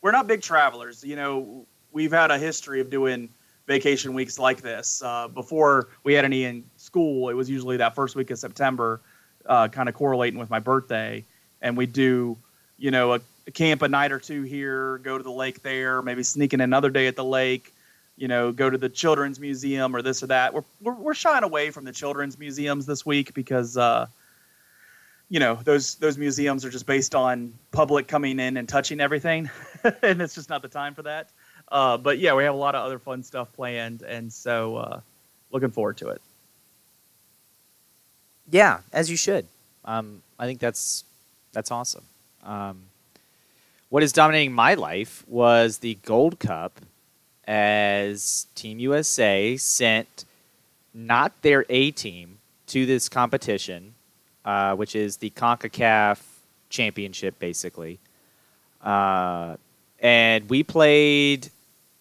[0.00, 1.02] we're not big travelers.
[1.04, 3.28] You know, we've had a history of doing
[3.66, 5.02] vacation weeks like this.
[5.02, 9.00] Uh, before we had any in school, it was usually that first week of September,
[9.46, 11.24] uh, kind of correlating with my birthday.
[11.62, 12.36] And we do,
[12.78, 13.20] you know, a, a
[13.52, 17.06] camp a night or two here, go to the lake there, maybe sneaking another day
[17.06, 17.72] at the lake,
[18.16, 20.54] you know, go to the children's museum or this or that.
[20.54, 24.06] We're, we're, we're shying away from the children's museums this week because, uh,
[25.28, 29.50] you know those those museums are just based on public coming in and touching everything
[30.02, 31.30] and it's just not the time for that
[31.72, 35.00] uh, but yeah we have a lot of other fun stuff planned and so uh,
[35.50, 36.22] looking forward to it
[38.50, 39.46] yeah, as you should.
[39.84, 41.04] Um, I think that's
[41.52, 42.04] that's awesome.
[42.42, 42.82] Um,
[43.88, 46.80] What is dominating my life was the Gold Cup
[47.46, 50.24] as Team USA sent
[50.92, 53.94] not their A team to this competition,
[54.44, 56.20] uh, which is the CONCACAF
[56.68, 58.00] championship, basically.
[58.82, 59.56] Uh,
[60.00, 61.50] and we played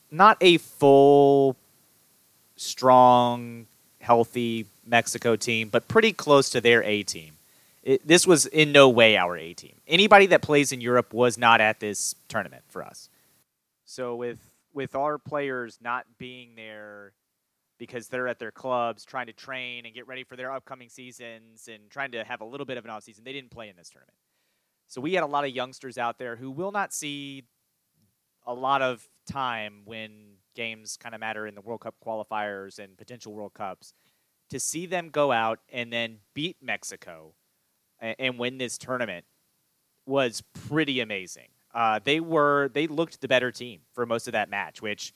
[0.10, 1.56] not a full,
[2.56, 3.68] strong,
[3.99, 7.35] healthy Mexico team, but pretty close to their A team.
[7.86, 9.80] It, this was in no way our A team.
[9.88, 13.10] Anybody that plays in Europe was not at this tournament for us.
[13.86, 14.40] So with
[14.74, 17.14] with our players not being there
[17.78, 21.70] because they're at their clubs trying to train and get ready for their upcoming seasons
[21.72, 23.76] and trying to have a little bit of an off season, they didn't play in
[23.76, 24.18] this tournament.
[24.88, 27.44] So we had a lot of youngsters out there who will not see
[28.45, 32.98] a lot of time when games kind of matter in the World Cup qualifiers and
[32.98, 33.94] potential World Cups.
[34.49, 37.34] To see them go out and then beat Mexico
[37.99, 39.26] and, and win this tournament
[40.05, 41.47] was pretty amazing.
[41.73, 45.13] Uh, they were they looked the better team for most of that match, which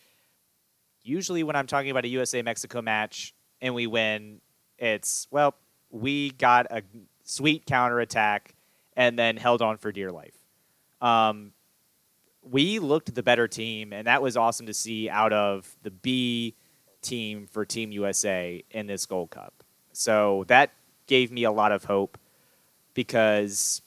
[1.04, 4.42] usually when I'm talking about a USA Mexico match and we win,
[4.78, 5.56] it's well
[5.90, 6.84] we got a
[7.24, 8.54] sweet counterattack
[8.96, 10.36] and then held on for dear life.
[11.02, 11.54] Um,
[12.42, 16.56] we looked the better team, and that was awesome to see out of the B
[17.02, 19.64] team for Team USA in this Gold Cup.
[19.94, 20.72] So that
[21.08, 22.18] gave me a lot of hope
[23.04, 23.82] because,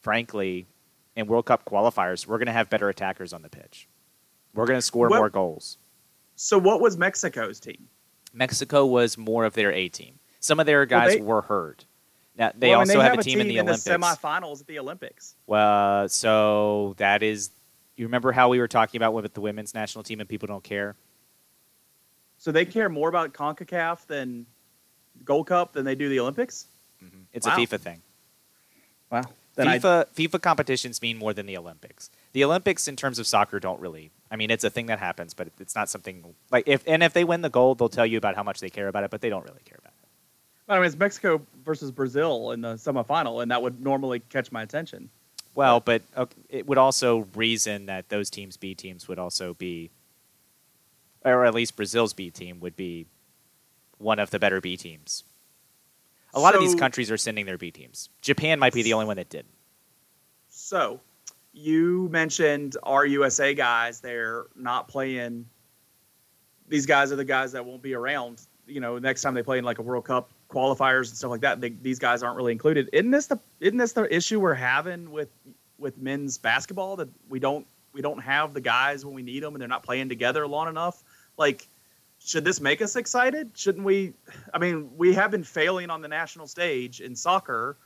[0.00, 0.66] frankly,
[1.14, 3.86] in World Cup qualifiers, we're going to have better attackers on the pitch.
[4.52, 5.78] We're going to score What- more goals.
[6.34, 7.88] So what was Mexico's team?
[8.32, 10.18] Mexico was more of their A team.
[10.40, 11.84] Some of their guys they- were hurt.
[12.36, 13.84] Now they Well, also have, have a team, in the in Olympics.
[13.84, 15.36] the semifinals at the Olympics.
[15.46, 17.50] Well, so that is.
[17.96, 20.62] You remember how we were talking about with the women's national team and people don't
[20.64, 20.96] care?
[22.38, 24.46] So they care more about CONCACAF than
[25.24, 26.66] Gold Cup than they do the Olympics?
[27.04, 27.20] Mm-hmm.
[27.32, 27.54] It's Wow.
[27.54, 28.02] a FIFA thing.
[29.10, 29.22] Wow.
[29.54, 32.10] Then I, FIFA FIFA competitions mean more than the Olympics.
[32.32, 34.12] The Olympics, in terms of soccer, don't really.
[34.30, 37.12] I mean, it's a thing that happens, but it's not something like if and if
[37.12, 39.20] they win the gold, they'll tell you about how much they care about it, but
[39.20, 40.08] they don't really care about it.
[40.68, 44.62] I mean, it's Mexico versus Brazil in the semifinal, and that would normally catch my
[44.62, 45.08] attention.
[45.54, 49.90] Well, but okay, it would also reason that those teams B teams would also be,
[51.24, 53.06] or at least Brazil's B team would be
[53.96, 55.24] one of the better B teams.
[56.34, 58.10] A lot of these countries are sending their B teams.
[58.20, 59.54] Japan might be the only one that didn't.
[60.50, 61.00] So,
[61.52, 64.00] you mentioned our USA guys.
[64.00, 65.46] They're not playing.
[66.68, 68.42] These guys are the guys that won't be around.
[68.66, 71.40] You know, next time they play in like a World Cup qualifiers and stuff like
[71.40, 72.90] that, they, these guys aren't really included.
[72.92, 75.30] Isn't this the isn't this the issue we're having with
[75.78, 79.54] with men's basketball that we don't we don't have the guys when we need them
[79.54, 81.02] and they're not playing together long enough?
[81.36, 81.68] Like,
[82.28, 83.56] should this make us excited?
[83.56, 84.12] Shouldn't we?
[84.52, 87.78] I mean, we have been failing on the national stage in soccer.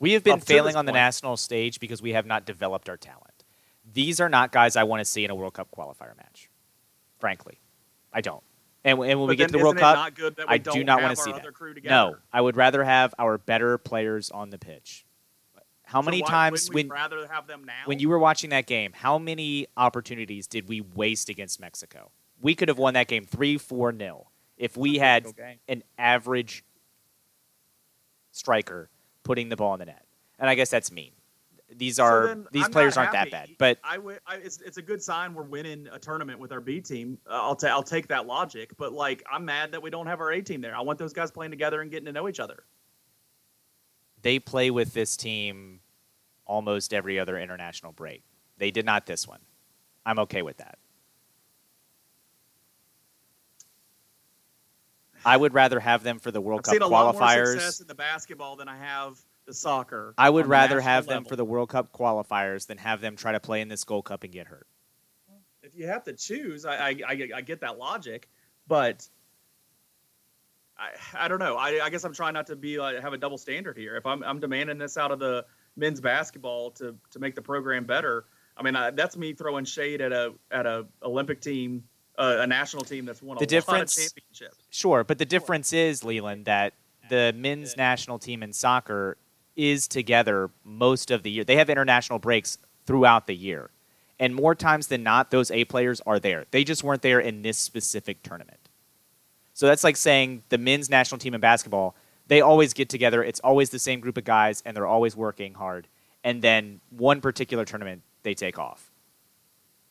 [0.00, 1.00] We have been failing on the point.
[1.00, 3.44] national stage because we have not developed our talent.
[3.92, 6.50] These are not guys I want to see in a World Cup qualifier match.
[7.20, 7.60] Frankly,
[8.12, 8.42] I don't.
[8.84, 10.84] And, and when we get to the World Cup, not good that we I do
[10.84, 11.54] don't want to see that.
[11.54, 11.74] crew?
[11.84, 15.06] No, I would rather have our better players on the pitch.
[15.84, 17.72] How So many times we when rather have them now?
[17.84, 22.10] when you were watching that game, how many opportunities did we waste against Mexico?
[22.40, 25.26] We could have won that game 3 4 nil if we had
[25.68, 26.64] an average
[28.32, 28.90] striker
[29.22, 30.04] putting the ball in the net.
[30.38, 31.12] And I guess that's mean.
[31.76, 33.50] These So are then these I'm players aren't that bad.
[33.58, 34.20] But I would.
[34.26, 37.18] I, it's, it's a good sign we're winning a tournament with our B team.
[37.28, 38.70] Uh, I'll ta- I'll take that logic.
[38.76, 40.76] But like, I'm mad that we don't have our A team there.
[40.76, 42.64] I want those guys playing together and getting to know each other.
[44.22, 45.80] they play with this team
[46.46, 48.22] almost every other international break.
[48.58, 49.40] They did not this one.
[50.06, 50.78] I'm okay with that.
[55.24, 57.52] I would rather have them for the World I've Cup seen a lot more qualifiers.
[57.52, 60.14] success in the basketball than I have the soccer.
[60.18, 61.28] I would on the rather national have them level.
[61.28, 64.24] for the World Cup qualifiers than have them try to play in this Gold Cup
[64.24, 64.66] and get hurt.
[65.62, 68.28] If you have to choose, I I, I, I get that logic,
[68.66, 69.08] but.
[70.76, 70.88] I,
[71.26, 71.56] I don't know.
[71.56, 73.94] I, I guess I'm trying not to be like have a double standard here.
[73.94, 75.46] If I'm I'm demanding this out of the
[75.76, 78.24] men's basketball to to make the program better,
[78.56, 81.84] I mean I, that's me throwing shade at a at a Olympic team,
[82.18, 84.64] uh, a national team that's won a The difference- lot of championships.
[84.70, 86.74] Sure, but the difference is, Leland, that
[87.10, 89.16] the men's national team in soccer
[89.56, 91.44] is together most of the year.
[91.44, 93.70] They have international breaks throughout the year.
[94.18, 96.44] And more times than not, those A players are there.
[96.50, 98.68] They just weren't there in this specific tournament.
[99.52, 101.94] So that's like saying the men's national team in basketball,
[102.26, 103.22] they always get together.
[103.22, 105.88] It's always the same group of guys, and they're always working hard.
[106.24, 108.90] And then one particular tournament, they take off.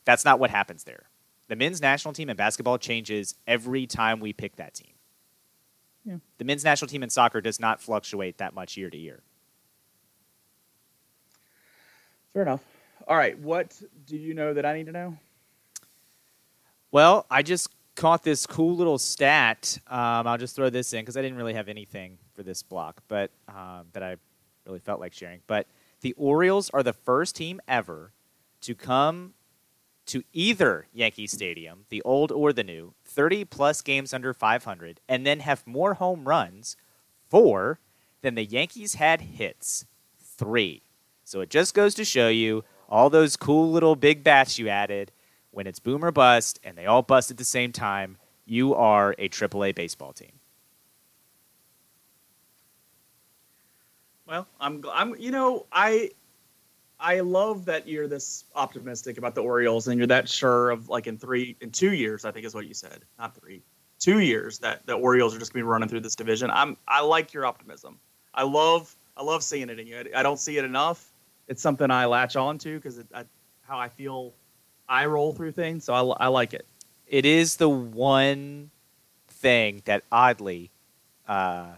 [0.05, 1.03] That's not what happens there.
[1.47, 4.93] The men's national team in basketball changes every time we pick that team.
[6.05, 6.17] Yeah.
[6.37, 9.21] The men's national team in soccer does not fluctuate that much year to year.
[12.33, 12.63] Fair enough.
[13.07, 13.37] All right.
[13.37, 15.17] What do you know that I need to know?
[16.91, 19.77] Well, I just caught this cool little stat.
[19.87, 23.01] Um, I'll just throw this in because I didn't really have anything for this block,
[23.07, 24.15] but um, that I
[24.65, 25.41] really felt like sharing.
[25.47, 25.67] But
[26.01, 28.11] the Orioles are the first team ever
[28.61, 29.33] to come
[30.07, 35.25] to either Yankee Stadium, the old or the new, 30 plus games under 500, and
[35.25, 36.75] then have more home runs,
[37.29, 37.79] four,
[38.21, 39.85] than the Yankees had hits,
[40.17, 40.83] three.
[41.23, 45.11] So it just goes to show you all those cool little big bats you added
[45.51, 49.15] when it's boom or bust and they all bust at the same time, you are
[49.17, 50.31] a AAA baseball team.
[54.25, 56.11] Well, I'm, I'm, you know, I,
[57.03, 61.05] I love that you're this optimistic about the Orioles and you're that sure of like
[61.05, 63.61] in three, in two years, I think is what you said, not three,
[63.99, 66.49] two years that the Orioles are just to be running through this division.
[66.49, 67.99] I'm, I like your optimism.
[68.33, 70.01] I love, I love seeing it in you.
[70.15, 71.11] I don't see it enough.
[71.49, 73.03] It's something I latch on to because
[73.61, 74.33] how I feel
[74.87, 76.65] I roll through things, so I, I like it.
[77.05, 78.71] It is the one
[79.27, 80.71] thing that oddly
[81.27, 81.73] uh,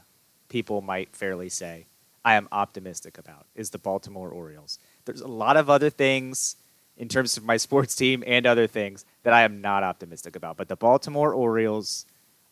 [0.50, 1.88] people might fairly say
[2.24, 4.80] I am optimistic about is the Baltimore Orioles.
[5.06, 6.56] There's a lot of other things
[6.98, 10.58] in terms of my sports team and other things that I am not optimistic about,
[10.58, 12.06] but the Baltimore Orioles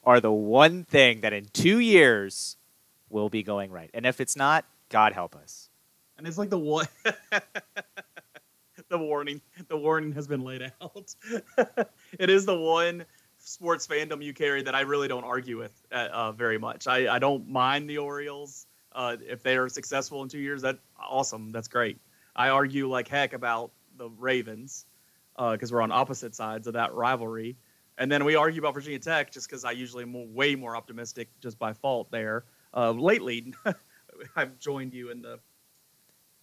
[0.03, 2.57] are the one thing that in two years
[3.09, 3.89] will be going right.
[3.93, 5.69] And if it's not, God help us.
[6.17, 6.87] And it's like the one.
[8.89, 9.41] the warning.
[9.67, 11.15] The warning has been laid out.
[12.19, 13.05] it is the one
[13.39, 16.87] sports fandom you carry that I really don't argue with uh, uh, very much.
[16.87, 20.61] I, I don't mind the Orioles uh, if they are successful in two years.
[20.61, 21.51] That awesome.
[21.51, 21.97] That's great.
[22.35, 24.85] I argue like heck about the Ravens
[25.35, 27.57] because uh, we're on opposite sides of that rivalry.
[27.97, 31.29] And then we argue about Virginia Tech just because I usually am way more optimistic
[31.41, 32.45] just by fault there.
[32.75, 33.53] Uh, lately,
[34.35, 35.39] I've joined you in the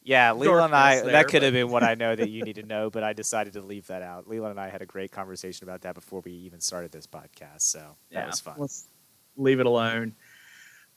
[0.02, 1.42] yeah, Leland and I, there, that could but...
[1.42, 3.86] have been what I know that you need to know, but I decided to leave
[3.88, 4.28] that out.
[4.28, 7.62] Leland and I had a great conversation about that before we even started this podcast,
[7.62, 7.80] so
[8.10, 8.54] that yeah, was fun.
[8.56, 8.88] Let's
[9.36, 10.14] leave it alone.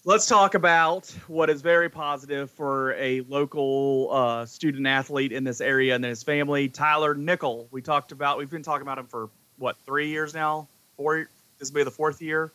[0.06, 5.62] Let's talk about what is very positive for a local uh, student athlete in this
[5.62, 7.70] area and his family, Tyler Nickel.
[7.72, 10.68] We talked about, we've been talking about him for what, three years now?
[10.98, 11.30] Four?
[11.58, 12.52] This will be the fourth year.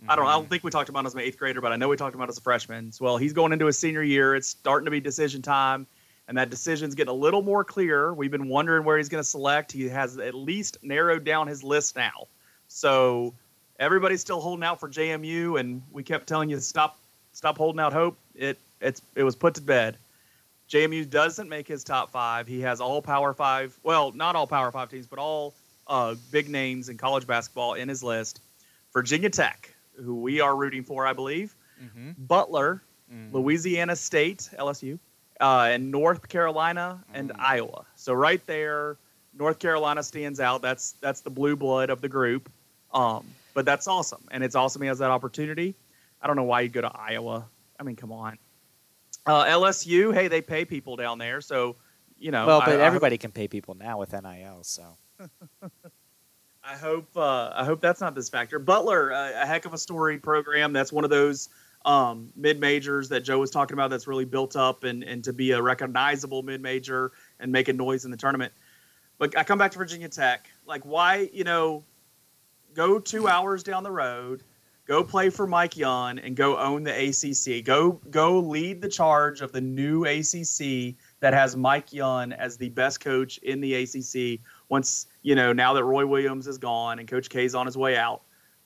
[0.00, 0.10] Mm-hmm.
[0.10, 0.26] I don't.
[0.26, 0.50] I don't mm-hmm.
[0.50, 2.24] think we talked about him as an eighth grader, but I know we talked about
[2.24, 2.90] him as a freshman.
[2.90, 4.34] So, well, he's going into his senior year.
[4.34, 5.86] It's starting to be decision time,
[6.26, 8.12] and that decision's getting a little more clear.
[8.12, 9.70] We've been wondering where he's going to select.
[9.70, 12.26] He has at least narrowed down his list now.
[12.66, 13.34] So
[13.78, 16.98] everybody's still holding out for JMU, and we kept telling you stop,
[17.32, 18.16] stop holding out hope.
[18.34, 19.96] It it's it was put to bed.
[20.68, 22.46] JMU doesn't make his top five.
[22.46, 23.78] He has all Power Five.
[23.82, 25.54] Well, not all Power Five teams, but all
[25.86, 28.40] uh, big names in college basketball in his list.
[28.92, 29.72] Virginia Tech,
[30.02, 31.54] who we are rooting for, I believe.
[31.82, 32.12] Mm-hmm.
[32.18, 32.82] Butler,
[33.12, 33.36] mm-hmm.
[33.36, 34.98] Louisiana State, LSU,
[35.40, 37.40] uh, and North Carolina and mm-hmm.
[37.40, 37.84] Iowa.
[37.94, 38.96] So right there,
[39.38, 40.62] North Carolina stands out.
[40.62, 42.50] That's that's the blue blood of the group.
[42.92, 43.26] Um,
[43.56, 45.74] but that's awesome, and it's awesome he has that opportunity.
[46.20, 47.48] I don't know why you go to Iowa.
[47.80, 48.36] I mean, come on.
[49.24, 51.74] Uh, LSU, hey, they pay people down there, so
[52.18, 52.46] you know.
[52.46, 54.98] Well, but I, everybody I, can pay people now with NIL, so.
[56.62, 58.58] I hope uh, I hope that's not this factor.
[58.58, 60.74] Butler, uh, a heck of a storied program.
[60.74, 61.48] That's one of those
[61.86, 63.88] um, mid majors that Joe was talking about.
[63.88, 68.04] That's really built up and and to be a recognizable mid major and making noise
[68.04, 68.52] in the tournament.
[69.16, 70.50] But I come back to Virginia Tech.
[70.66, 71.84] Like, why you know,
[72.76, 74.42] go two hours down the road,
[74.86, 77.64] go play for Mike Young, and go own the ACC.
[77.64, 82.68] Go go lead the charge of the new ACC that has Mike Young as the
[82.68, 87.08] best coach in the ACC once you know now that Roy Williams is gone and
[87.08, 88.22] Coach K is on his way out,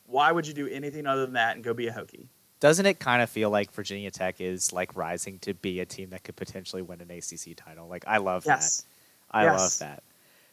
[0.07, 2.27] why would you do anything other than that and go be a Hokie?
[2.59, 6.11] Doesn't it kind of feel like Virginia Tech is like rising to be a team
[6.11, 7.89] that could potentially win an ACC title?
[7.89, 8.83] Like I love yes.
[8.83, 9.39] that.
[9.39, 9.59] I yes.
[9.59, 10.03] love that.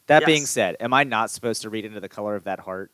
[0.05, 0.25] That yes.
[0.25, 2.91] being said, am I not supposed to read into the color of that heart?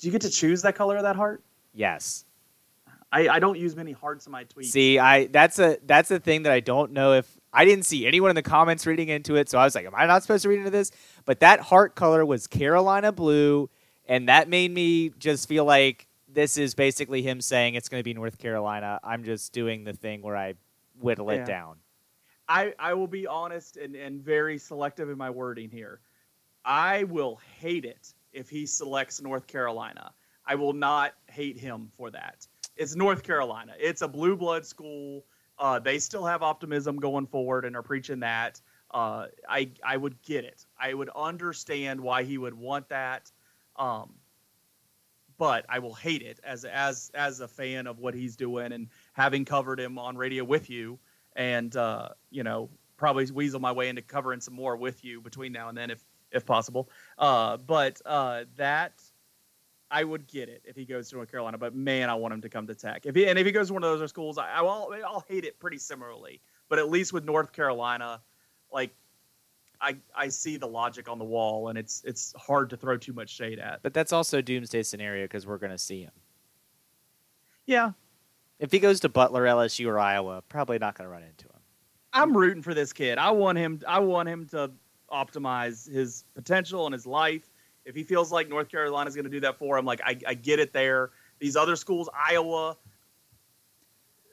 [0.00, 1.42] Do you get to choose that color of that heart?
[1.74, 2.24] Yes.
[3.12, 4.66] I, I don't use many hearts in my tweets.
[4.66, 8.06] See, I that's a that's a thing that I don't know if I didn't see
[8.06, 10.44] anyone in the comments reading into it, so I was like, "Am I not supposed
[10.44, 10.92] to read into this?"
[11.24, 13.68] But that heart color was Carolina blue,
[14.06, 18.04] and that made me just feel like this is basically him saying it's going to
[18.04, 19.00] be North Carolina.
[19.02, 20.54] I'm just doing the thing where I
[21.00, 21.40] whittle yeah.
[21.40, 21.76] it down.
[22.48, 26.00] I, I will be honest and, and very selective in my wording here.
[26.64, 30.12] I will hate it if he selects North Carolina.
[30.46, 32.46] I will not hate him for that.
[32.76, 33.74] It's North Carolina.
[33.78, 35.24] It's a blue blood school.
[35.58, 38.60] Uh, they still have optimism going forward and are preaching that.
[38.90, 40.64] Uh, I I would get it.
[40.78, 43.30] I would understand why he would want that.
[43.76, 44.14] Um,
[45.38, 48.88] but I will hate it as as as a fan of what he's doing and
[49.12, 50.98] having covered him on radio with you
[51.36, 52.70] and uh, you know
[53.00, 56.04] probably weasel my way into covering some more with you between now and then, if
[56.32, 56.88] if possible.
[57.18, 59.00] Uh, but uh, that
[59.90, 61.58] I would get it if he goes to North Carolina.
[61.58, 63.06] But man, I want him to come to Tech.
[63.06, 64.94] If he and if he goes to one of those other schools, I, I will
[65.04, 66.40] I'll hate it pretty similarly.
[66.68, 68.20] But at least with North Carolina,
[68.72, 68.94] like
[69.80, 73.12] I I see the logic on the wall, and it's it's hard to throw too
[73.12, 73.82] much shade at.
[73.82, 76.12] But that's also doomsday scenario because we're going to see him.
[77.66, 77.92] Yeah,
[78.58, 81.60] If he goes to Butler, LSU, or Iowa, probably not going to run into him.
[82.12, 83.16] I'm rooting for this kid.
[83.16, 83.80] I want him.
[83.86, 84.72] I want him to
[85.10, 87.50] optimize his potential and his life.
[87.84, 90.18] If he feels like North Carolina is going to do that for him, like I,
[90.26, 91.10] I get it there.
[91.38, 92.76] These other schools, Iowa,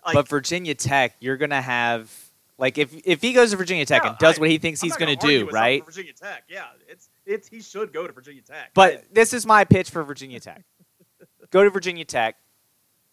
[0.06, 2.14] like, but Virginia Tech, you're going to have
[2.58, 4.82] like if if he goes to Virginia Tech Yeah, and does I- what he thinks
[4.82, 5.86] I'm he's going gonna do, right?
[5.86, 8.72] Virginia Tech, yeah, it's it's he should go to Virginia Tech.
[8.74, 10.64] But this is my pitch for Virginia Tech.
[11.50, 12.36] Go to Virginia Tech.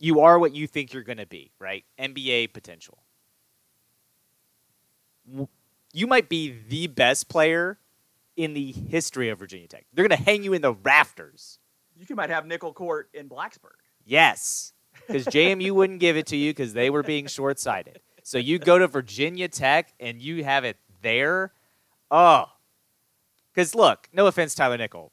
[0.01, 1.85] You are what you think you're going to be, right?
[2.01, 2.99] NBA potential.
[5.95, 7.79] You might be the best player
[8.37, 9.87] in the history of Virginia Tech.
[9.95, 11.61] They're going to hang you in the rafters.
[11.97, 13.79] you might have nickel court in Blacksburg.
[14.05, 14.73] Yes,
[15.07, 18.01] because JMU wouldn't give it to you because they were being short sighted.
[18.25, 21.53] So you go to Virginia Tech and you have it there.
[22.11, 22.47] Oh,
[23.55, 25.13] because look, no offense, Tyler Nickel,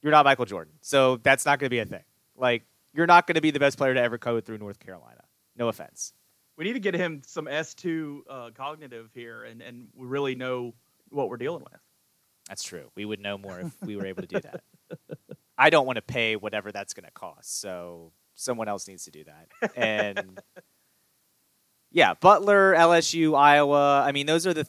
[0.00, 2.04] you're not Michael Jordan, so that's not going to be a thing.
[2.36, 2.62] Like
[2.94, 5.24] you're not going to be the best player to ever code through North Carolina.
[5.56, 6.14] No offense.
[6.60, 10.34] We need to get him some S two uh, cognitive here, and and we really
[10.34, 10.74] know
[11.08, 11.80] what we're dealing with.
[12.50, 12.90] That's true.
[12.94, 14.60] We would know more if we were able to do that.
[15.58, 19.10] I don't want to pay whatever that's going to cost, so someone else needs to
[19.10, 19.72] do that.
[19.74, 20.38] And
[21.92, 24.02] yeah, Butler, LSU, Iowa.
[24.02, 24.68] I mean, those are the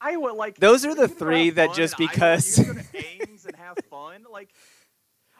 [0.00, 2.74] Iowa, like Those are the you can go three that just Iowa, because- you can
[2.74, 4.52] go to Ames and have fun, like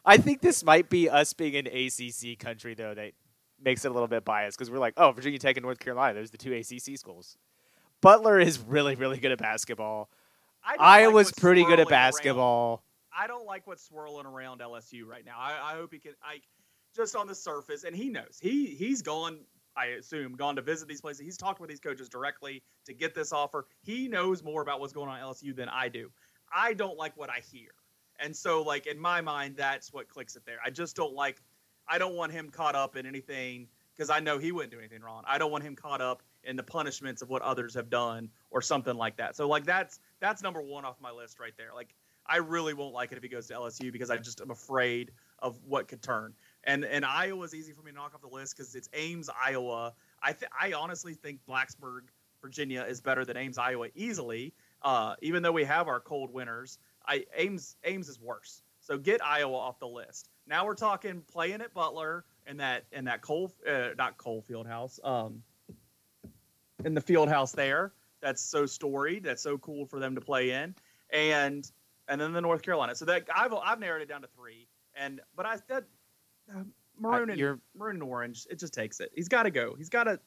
[0.04, 3.14] I think this might be us being an ACC country, though, that
[3.62, 6.14] makes it a little bit biased because we're like, oh, Virginia Tech and North Carolina,
[6.14, 7.36] there's the two ACC schools.
[8.00, 10.10] Butler is really, really good at basketball.
[10.64, 12.84] I don't like Iowa's pretty good at swirling around- basketball.
[13.16, 15.34] I don't like what's swirling around LSU right now.
[15.36, 16.12] I, I hope he can.
[16.22, 16.40] I
[16.94, 19.40] just on the surface, and he knows he he's gone.
[19.76, 21.22] I assume gone to visit these places.
[21.22, 23.66] He's talked with these coaches directly to get this offer.
[23.82, 26.10] He knows more about what's going on at LSU than I do.
[26.54, 27.70] I don't like what I hear,
[28.20, 30.58] and so like in my mind, that's what clicks it there.
[30.64, 31.42] I just don't like.
[31.90, 35.02] I don't want him caught up in anything because I know he wouldn't do anything
[35.02, 35.24] wrong.
[35.26, 38.62] I don't want him caught up in the punishments of what others have done or
[38.62, 39.36] something like that.
[39.36, 41.70] So like that's that's number one off my list right there.
[41.74, 41.94] Like
[42.26, 45.10] I really won't like it if he goes to LSU because I just am afraid
[45.40, 46.32] of what could turn.
[46.64, 49.92] And and Iowa's easy for me to knock off the list because it's Ames, Iowa.
[50.22, 52.02] I th- I honestly think Blacksburg,
[52.40, 54.54] Virginia is better than Ames, Iowa easily.
[54.82, 58.62] Uh, even though we have our cold winters, I Ames Ames is worse.
[58.80, 60.30] So get Iowa off the list.
[60.50, 64.66] Now we're talking playing at Butler and that in that coal uh, not coal field
[64.66, 65.42] house um
[66.84, 67.92] in the field house there.
[68.20, 69.22] That's so storied.
[69.22, 70.74] That's so cool for them to play in.
[71.12, 71.70] And
[72.08, 72.96] and then the North Carolina.
[72.96, 74.66] So that I've I've narrowed it down to three.
[74.96, 75.84] And but I that
[76.52, 76.64] uh,
[76.98, 78.46] maroon and maroon and orange.
[78.50, 79.12] It just takes it.
[79.14, 79.74] He's got to go.
[79.78, 80.18] He's got to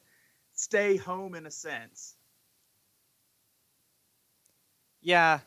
[0.54, 2.16] stay home in a sense.
[5.02, 5.40] Yeah,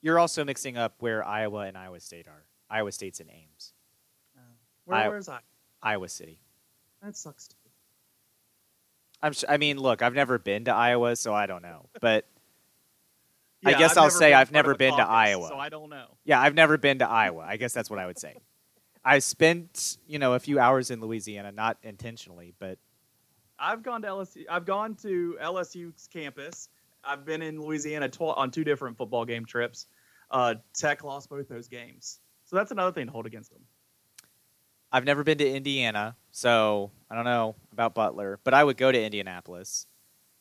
[0.00, 2.44] you're also mixing up where Iowa and Iowa State are.
[2.70, 3.74] Iowa State's in Ames,
[4.84, 5.40] Where, I- where's I?
[5.82, 6.38] Iowa City.
[7.02, 7.56] That sucks too.
[9.22, 9.32] I'm.
[9.32, 11.86] Sh- I mean, look, I've never been to Iowa, so I don't know.
[12.00, 12.26] But
[13.64, 15.48] I Yeah, guess I've I'll say I've never been to Iowa.
[15.48, 16.16] so I don't know.
[16.24, 17.44] yeah, I've never been to Iowa.
[17.48, 18.36] I guess that's what I would say.
[19.04, 22.78] I spent, you know, a few hours in Louisiana, not intentionally, but
[23.58, 24.44] I've gone to LSU.
[24.48, 26.68] I've gone to LSU's campus.
[27.04, 29.86] I've been in Louisiana tw- on two different football game trips.
[30.30, 33.62] Uh, Tech lost both those games, so that's another thing to hold against them.
[34.92, 38.92] I've never been to Indiana, so I don't know about Butler, but I would go
[38.92, 39.86] to Indianapolis.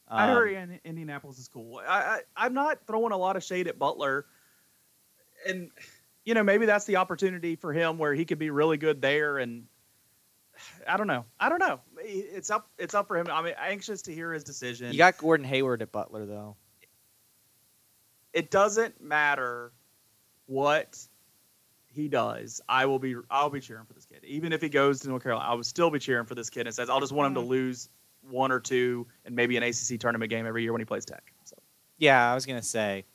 [0.07, 1.81] I Um, heard in, Indianapolis is cool.
[1.87, 4.25] I, I I'm not throwing a lot of shade at Butler,
[5.47, 5.71] and
[6.25, 9.37] you know maybe that's the opportunity for him where he could be really good there.
[9.37, 9.67] And
[10.85, 11.23] I don't know.
[11.39, 11.79] I don't know.
[11.97, 12.69] It's up.
[12.77, 13.27] It's up for him.
[13.31, 14.91] I'm anxious to hear his decision.
[14.91, 16.57] You got Gordon Hayward at Butler, though.
[18.33, 19.71] it doesn't matter
[20.45, 20.97] what
[21.93, 22.61] he does.
[22.67, 24.23] I will be I'll be cheering for this kid.
[24.23, 26.67] Even if he goes to North Carolina, I will still be cheering for this kid
[26.67, 27.49] and says I'll just want him to mm-hmm.
[27.49, 27.89] lose
[28.29, 31.33] one or two and maybe an ACC tournament game every year when he plays Tech.
[31.43, 31.55] So
[31.97, 33.05] Yeah, I was gonna say,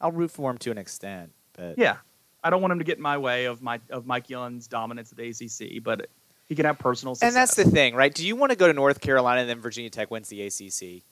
[0.00, 1.96] I'll root for him to an extent, but yeah,
[2.42, 5.12] I don't want him to get in my way of my of Mike Young's dominance
[5.12, 6.08] at the ACC, but
[6.48, 7.28] he can have personal success.
[7.28, 8.12] and that's the thing, right?
[8.12, 11.04] Do you want to go to North Carolina and then Virginia Tech wins the ACC?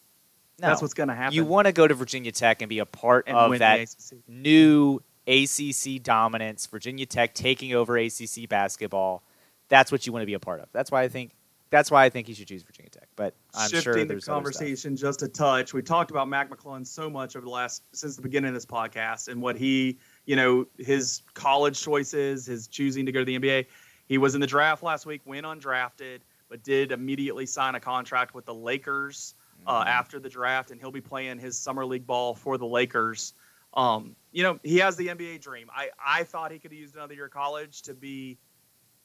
[0.60, 1.36] No, that's what's going to happen.
[1.36, 3.86] you want to go to Virginia Tech and be a part and of that
[4.26, 6.66] new ACC dominance.
[6.66, 9.22] Virginia Tech taking over ACC basketball.
[9.68, 10.68] That's what you want to be a part of.
[10.72, 11.32] That's why I think
[11.70, 13.09] that's why I think he should choose Virginia Tech.
[13.14, 14.34] But I'm Shifting sure the there's other stuff.
[14.36, 15.74] conversation just a touch.
[15.74, 18.64] We talked about Mac McClung so much over the last since the beginning of this
[18.64, 23.38] podcast and what he, you know, his college choices, his choosing to go to the
[23.38, 23.66] NBA.
[24.06, 28.34] He was in the draft last week, went undrafted, but did immediately sign a contract
[28.34, 29.34] with the Lakers
[29.66, 29.88] uh, Mm-hmm.
[29.88, 33.34] after the draft, and he'll be playing his summer league ball for the Lakers.
[33.78, 35.70] Um, you know, he has the NBA dream.
[35.74, 38.36] I, I thought he could have used another year of college to be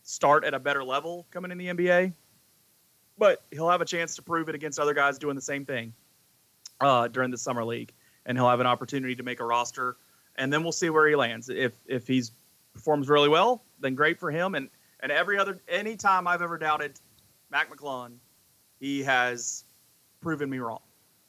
[0.02, 2.12] start at a better level coming in the NBA,
[3.20, 5.94] but he'll have a chance to prove it against other guys doing the same thing
[6.82, 7.94] uh, during the summer league,
[8.26, 9.96] and he'll have an opportunity to make a roster,
[10.38, 11.50] and then we'll see where he lands.
[11.50, 12.32] If if he's
[12.74, 14.56] performs really well, then great for him.
[14.56, 14.70] And
[15.02, 17.00] and every other any time I've ever doubted
[17.52, 18.16] Mac McClung,
[18.80, 19.66] he has
[20.20, 20.82] proven me wrong.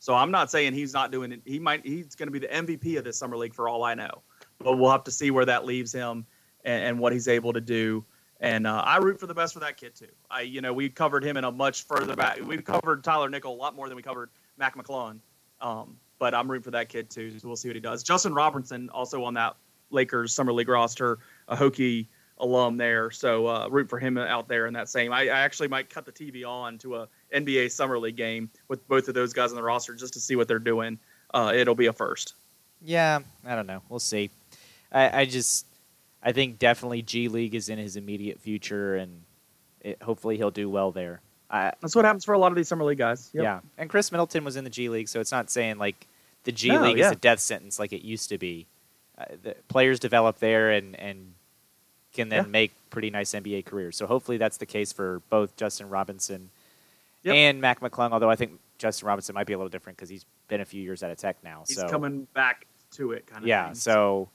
[0.05, 1.41] So I'm not saying he's not doing it.
[1.47, 3.95] He might he's going to be the MVP of this summer league for all I
[3.95, 4.21] know.
[4.59, 6.27] But we'll have to see where that leaves him
[6.67, 8.05] and, and what he's able to do.
[8.39, 10.11] And uh, I root for the best for that kid too.
[10.31, 12.39] I you know we covered him in a much further back.
[12.45, 14.29] We covered Tyler Nickel a lot more than we covered
[14.59, 15.21] Mac McClung.
[15.63, 17.39] Um, but I'm rooting for that kid too.
[17.39, 18.03] So we'll see what he does.
[18.03, 19.57] Justin Robinson also on that
[19.89, 23.11] Lakers summer league roster, a Hokie alum there.
[23.11, 25.13] So uh, root for him out there in that same.
[25.13, 28.87] I, I actually might cut the TV on to a NBA summer league game with
[28.89, 30.99] both of those guys on the roster just to see what they're doing.
[31.33, 32.35] Uh, it'll be a first.
[32.83, 33.83] Yeah, I don't know.
[33.89, 34.31] We'll see.
[34.93, 35.67] I, I just,
[36.23, 39.23] I think definitely G League is in his immediate future, and
[39.81, 41.21] it, hopefully he'll do well there.
[41.51, 43.31] I, That's what happens for a lot of these summer league guys.
[43.33, 43.43] Yep.
[43.43, 46.07] Yeah, and Khris Middleton was in the G League, so it's not saying like
[46.45, 47.07] the G No, League yeah.
[47.07, 48.67] is a death sentence like it used to be.
[49.17, 51.35] Uh, the players develop there and and
[52.15, 52.51] can then Yeah.
[52.51, 53.97] make pretty nice NBA careers.
[53.97, 56.51] So hopefully that's the case for both Justin Robinson
[57.25, 57.35] Yep.
[57.35, 58.13] and Mac McClung.
[58.13, 60.81] Although I think Justin Robinson might be a little different because he's been a few
[60.83, 61.65] years out of Tech now.
[61.67, 63.49] He's so coming back to it, kind of.
[63.49, 63.75] yeah, thing.
[63.75, 64.29] so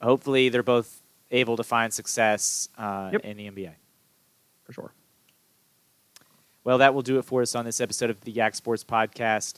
[0.00, 3.24] hopefully they're both able to find success uh, Yep.
[3.24, 3.74] in the NBA.
[4.64, 4.92] for sure.
[6.64, 9.54] Well, that will do it for us on this episode of the Yak Sports Podcast.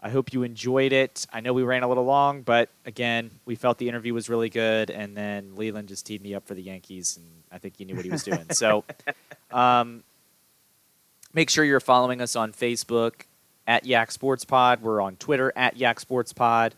[0.00, 1.26] I hope you enjoyed it.
[1.32, 4.48] I know we ran a little long, but again, we felt the interview was really
[4.48, 7.84] good, and then Leland just teed me up for the Yankees, and I think he
[7.84, 8.46] knew what he was doing.
[8.50, 8.84] so,
[9.50, 10.04] um,
[11.34, 13.22] make sure you're following us on Facebook
[13.66, 14.82] at Yak Sports Pod.
[14.82, 16.74] We're on Twitter at Yak Sports Pod.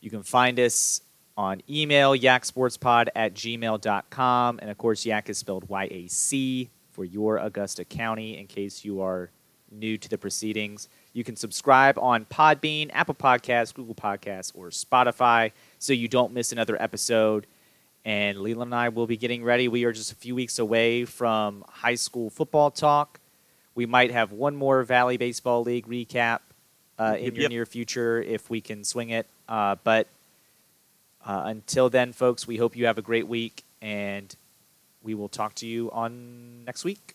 [0.00, 1.02] You can find us
[1.36, 4.58] on email, yaksportspod at gmail.com.
[4.60, 8.84] And of course, Yak is spelled Y A C for your Augusta County in case
[8.84, 9.30] you are
[9.70, 10.88] new to the proceedings.
[11.12, 16.52] You can subscribe on Podbean, Apple Podcasts, Google Podcasts, or Spotify so you don't miss
[16.52, 17.46] another episode.
[18.04, 19.68] And Leland and I will be getting ready.
[19.68, 23.20] We are just a few weeks away from high school football talk.
[23.74, 26.40] We might have one more Valley Baseball League recap
[26.98, 27.50] uh, in Yep, your yep.
[27.50, 29.26] near future if we can swing it.
[29.48, 30.06] Uh, but
[31.24, 34.34] uh, until then, folks, we hope you have a great week, and
[35.02, 37.14] we will talk to you on next week.